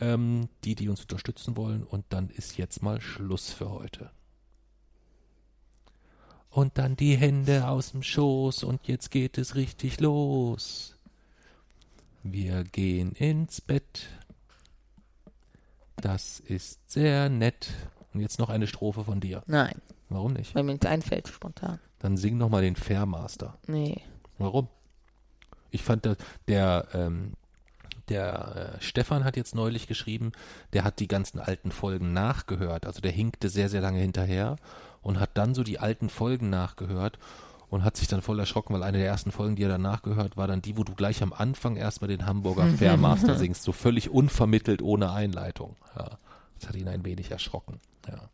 [0.01, 1.83] ähm, die, die uns unterstützen wollen.
[1.83, 4.11] Und dann ist jetzt mal Schluss für heute
[6.51, 10.97] und dann die Hände aus dem Schoß und jetzt geht es richtig los.
[12.23, 14.09] Wir gehen ins Bett.
[15.97, 17.69] Das ist sehr nett.
[18.13, 19.43] Und jetzt noch eine Strophe von dir.
[19.47, 19.81] Nein.
[20.09, 20.55] Warum nicht?
[20.55, 21.79] Weil mir nichts einfällt, spontan.
[21.99, 23.59] Dann sing noch mal den Fairmaster.
[23.67, 24.01] Nee.
[24.39, 24.69] Warum?
[25.71, 26.17] Ich fand, der,
[26.47, 27.35] der, ähm,
[28.09, 30.33] der äh, Stefan hat jetzt neulich geschrieben,
[30.73, 32.87] der hat die ganzen alten Folgen nachgehört.
[32.87, 34.57] Also der hinkte sehr, sehr lange hinterher
[35.03, 37.19] und hat dann so die alten Folgen nachgehört
[37.71, 40.37] und hat sich dann voll erschrocken, weil eine der ersten Folgen, die er dann nachgehört,
[40.37, 44.11] war dann die, wo du gleich am Anfang erstmal den Hamburger Fairmaster singst, so völlig
[44.11, 45.77] unvermittelt, ohne Einleitung.
[45.97, 46.19] Ja,
[46.59, 47.81] das hat ihn ein wenig erschrocken.
[48.07, 48.31] Ja.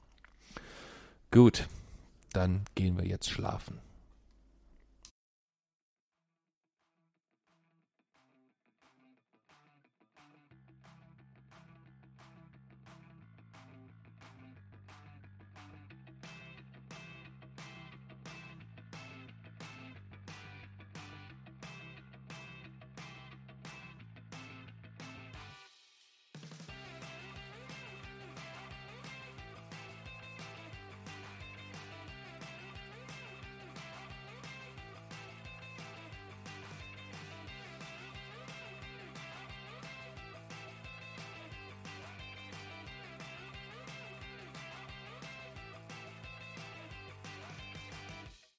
[1.30, 1.68] Gut,
[2.32, 3.80] dann gehen wir jetzt schlafen.